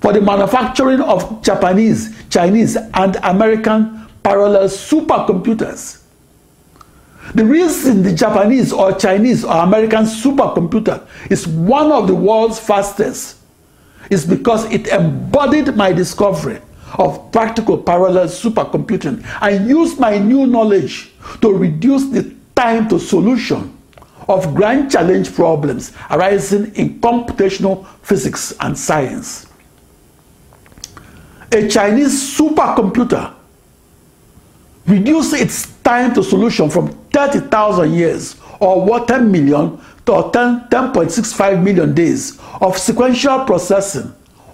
for 0.00 0.12
the 0.12 0.20
manufacturing 0.20 1.00
of 1.00 1.42
Japanese, 1.42 2.14
Chinese, 2.28 2.76
and 2.76 3.16
American 3.22 4.06
parallel 4.22 4.64
supercomputers. 4.68 6.02
The 7.34 7.44
reason 7.44 8.02
the 8.02 8.12
Japanese 8.12 8.72
or 8.72 8.92
Chinese 8.94 9.44
or 9.44 9.52
American 9.62 10.04
supercomputer 10.04 11.06
is 11.30 11.46
one 11.46 11.92
of 11.92 12.08
the 12.08 12.14
world's 12.14 12.58
fastest 12.58 13.36
is 14.10 14.26
because 14.26 14.64
it 14.72 14.88
embodied 14.88 15.76
my 15.76 15.92
discovery 15.92 16.60
of 16.98 17.30
practical 17.30 17.78
parallel 17.78 18.26
supercomputing 18.26 19.24
and 19.42 19.68
used 19.68 20.00
my 20.00 20.18
new 20.18 20.46
knowledge 20.46 21.12
to 21.40 21.52
reduce 21.52 22.06
the 22.06 22.34
time 22.56 22.88
to 22.88 22.98
solution 22.98 23.76
of 24.28 24.52
grand 24.54 24.90
challenge 24.90 25.32
problems 25.32 25.92
arising 26.10 26.74
in 26.74 27.00
computational 27.00 27.86
physics 28.02 28.52
and 28.60 28.76
science 28.76 29.49
a 31.52 31.68
Chinese 31.68 32.38
supercomputer 32.38 33.34
reduced 34.86 35.34
its 35.34 35.66
time 35.82 36.14
to 36.14 36.22
solution 36.22 36.70
from 36.70 36.88
30,000 37.12 37.92
years 37.92 38.36
or 38.60 38.84
what 38.84 39.08
10 39.08 39.30
million 39.30 39.76
to 40.06 40.12
10.65 40.12 41.62
million 41.62 41.94
days 41.94 42.38
of 42.60 42.76
sequential 42.78 43.44
processing 43.44 44.12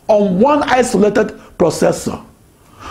on 0.09 0.39
one 0.40 0.62
isolated 0.64 1.28
processor 1.59 2.23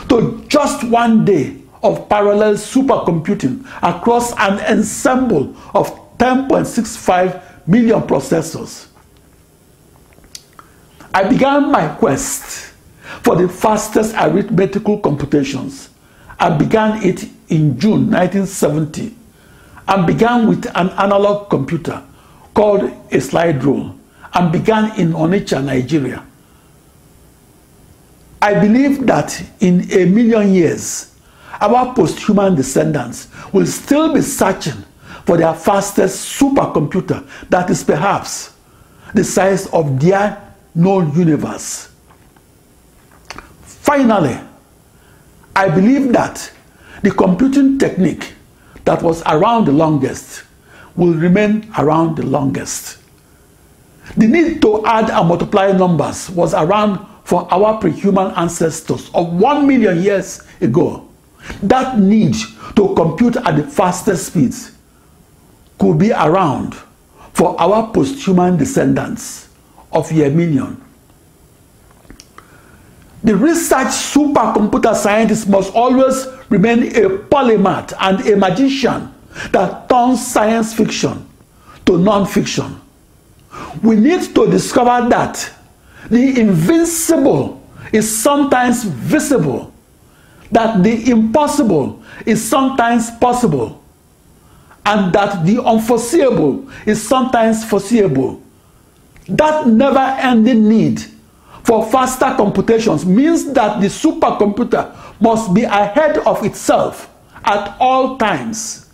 to 0.09 0.43
just 0.47 0.83
one 0.85 1.23
day 1.25 1.61
of 1.83 2.09
parallel 2.09 2.55
supercomputing 2.55 3.65
across 3.81 4.31
an 4.33 4.59
ensemble 4.71 5.55
of 5.73 5.87
10.65 6.17 7.67
million 7.67 8.01
processors. 8.01 8.87
I 11.13 11.23
began 11.29 11.71
my 11.71 11.87
quest 11.87 12.74
for 13.23 13.35
the 13.35 13.47
fastest 13.47 14.15
arithmetical 14.15 14.99
computations. 14.99 15.89
I 16.39 16.49
began 16.55 17.01
it 17.03 17.23
in 17.49 17.79
June 17.79 18.09
1970 18.11 19.15
and 19.87 20.07
began 20.07 20.47
with 20.47 20.65
an 20.75 20.89
analog 20.91 21.49
computer 21.49 22.03
called 22.53 22.91
a 23.11 23.21
slide 23.21 23.63
rule 23.63 23.95
and 24.33 24.51
began 24.51 24.99
in 24.99 25.13
Onitsha, 25.13 25.63
Nigeria. 25.63 26.25
I 28.41 28.53
believe 28.59 29.05
that 29.07 29.41
in 29.59 29.89
a 29.91 30.05
million 30.05 30.53
years, 30.53 31.15
our 31.61 31.93
post-human 31.95 32.55
descendants 32.55 33.27
will 33.53 33.65
still 33.65 34.13
be 34.13 34.21
searching 34.21 34.83
for 35.25 35.37
their 35.37 35.53
fastest 35.53 36.39
supercomputer 36.39 37.27
that 37.49 37.69
is 37.69 37.83
perhaps 37.83 38.53
the 39.13 39.23
size 39.23 39.67
of 39.67 39.99
their 39.99 40.41
known 40.75 41.15
universe. 41.17 41.89
Finally, 43.85 44.37
I 45.55 45.69
believe 45.69 46.11
that 46.13 46.51
the 47.03 47.11
computing 47.11 47.77
technique 47.77 48.33
that 48.83 49.01
was 49.01 49.21
around 49.27 49.65
the 49.65 49.71
longest 49.71 50.43
will 50.95 51.13
remain 51.13 51.71
around 51.77 52.17
the 52.17 52.25
longest. 52.25 52.97
The 54.17 54.27
need 54.27 54.61
to 54.63 54.85
add 54.85 55.09
and 55.09 55.27
multiply 55.27 55.71
numbers 55.71 56.29
was 56.29 56.53
around 56.53 57.05
for 57.23 57.47
our 57.53 57.79
pre-human 57.79 58.31
ancestors 58.31 59.09
of 59.13 59.33
1 59.33 59.67
million 59.67 60.01
years 60.01 60.41
ago. 60.61 61.07
that 61.63 61.99
need 61.99 62.35
to 62.75 62.93
compute 62.95 63.35
at 63.37 63.55
the 63.55 63.63
fastest 63.63 64.27
speeds 64.27 64.71
could 65.77 65.97
be 65.97 66.11
around 66.11 66.75
for 67.33 67.59
our 67.59 67.91
posthuman 67.93 68.57
descendants 68.57 69.49
of 69.91 70.09
Yerminion. 70.09 70.77
The 73.25 73.35
research 73.35 73.87
supercomputer 73.87 74.93
scientist 74.93 75.49
must 75.49 75.73
always 75.73 76.27
remain 76.49 76.83
a 76.95 77.09
polymath 77.09 77.91
and 77.99 78.23
a 78.27 78.37
magician 78.37 79.11
that 79.51 79.89
turns 79.89 80.25
science 80.25 80.75
fiction 80.75 81.27
to 81.87 81.97
non-fiction. 81.97 82.79
We 83.81 83.95
need 83.95 84.35
to 84.35 84.45
discover 84.45 85.09
that 85.09 85.51
the 86.07 86.39
invincible 86.39 87.63
is 87.91 88.15
sometimes 88.15 88.83
visible, 88.83 89.73
that 90.51 90.83
the 90.83 91.09
impossible 91.09 92.03
is 92.27 92.47
sometimes 92.47 93.09
possible, 93.09 93.81
and 94.85 95.11
that 95.13 95.43
the 95.47 95.63
unforeseeable 95.63 96.69
is 96.85 97.01
sometimes 97.01 97.65
foreseeable. 97.65 98.39
That 99.27 99.65
never 99.65 99.97
ending 99.97 100.69
need 100.69 101.03
for 101.65 101.83
faster 101.89 102.31
computations 102.37 103.07
means 103.07 103.51
that 103.53 103.81
the 103.81 103.87
supercomputer 103.87 104.95
must 105.19 105.51
be 105.51 105.63
ahead 105.63 106.19
of 106.19 106.45
itself 106.45 107.09
at 107.43 107.75
all 107.79 108.17
times. 108.17 108.87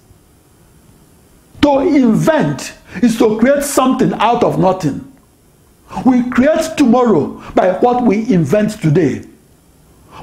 To 1.63 1.79
invent 1.79 2.73
is 3.03 3.17
to 3.17 3.37
create 3.39 3.63
something 3.63 4.13
out 4.13 4.43
of 4.45 4.57
nothing. 4.57 5.05
We 6.05 6.29
create 6.29 6.77
tomorrow 6.77 7.43
by 7.53 7.73
what 7.73 8.03
we 8.03 8.31
invent 8.33 8.81
today. 8.81 9.25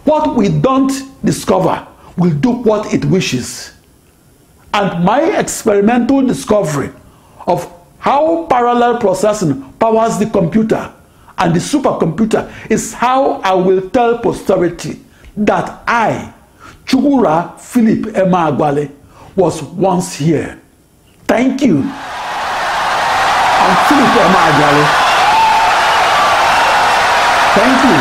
What 0.04 0.34
we 0.34 0.48
don't 0.48 0.92
discover 1.22 1.86
will 2.16 2.34
do 2.34 2.50
what 2.50 2.94
it 2.94 3.04
wishes. 3.04 3.74
And 4.72 5.04
my 5.04 5.38
experimental 5.38 6.22
discovery 6.22 6.92
of 7.46 7.70
how 7.98 8.46
parallel 8.46 9.00
processing 9.00 9.70
powers 9.74 10.18
the 10.18 10.26
computer 10.30 10.94
and 11.38 11.54
the 11.54 11.58
supercomputer 11.60 12.50
is 12.70 12.92
how 12.92 13.40
I 13.40 13.54
will 13.54 13.88
tell 13.90 14.18
posterity 14.18 15.00
that 15.36 15.82
I, 15.86 16.34
Chugura 16.84 17.58
Philip 17.58 18.14
Emeagwali, 18.14 18.90
was 19.36 19.62
once 19.62 20.16
here. 20.16 20.60
Thank 21.26 21.62
you. 21.62 21.78
I'm 23.60 23.76
Philip 23.86 24.12
Emeagwali. 24.18 24.84
Thank 27.54 27.78
you. 27.84 27.98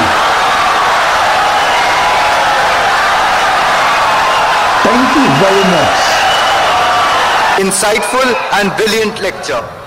Thank 4.88 5.10
you 5.16 5.26
very 5.44 5.66
much. 5.76 6.00
Insightful 7.60 8.28
and 8.54 8.76
brilliant 8.78 9.22
lecture. 9.22 9.87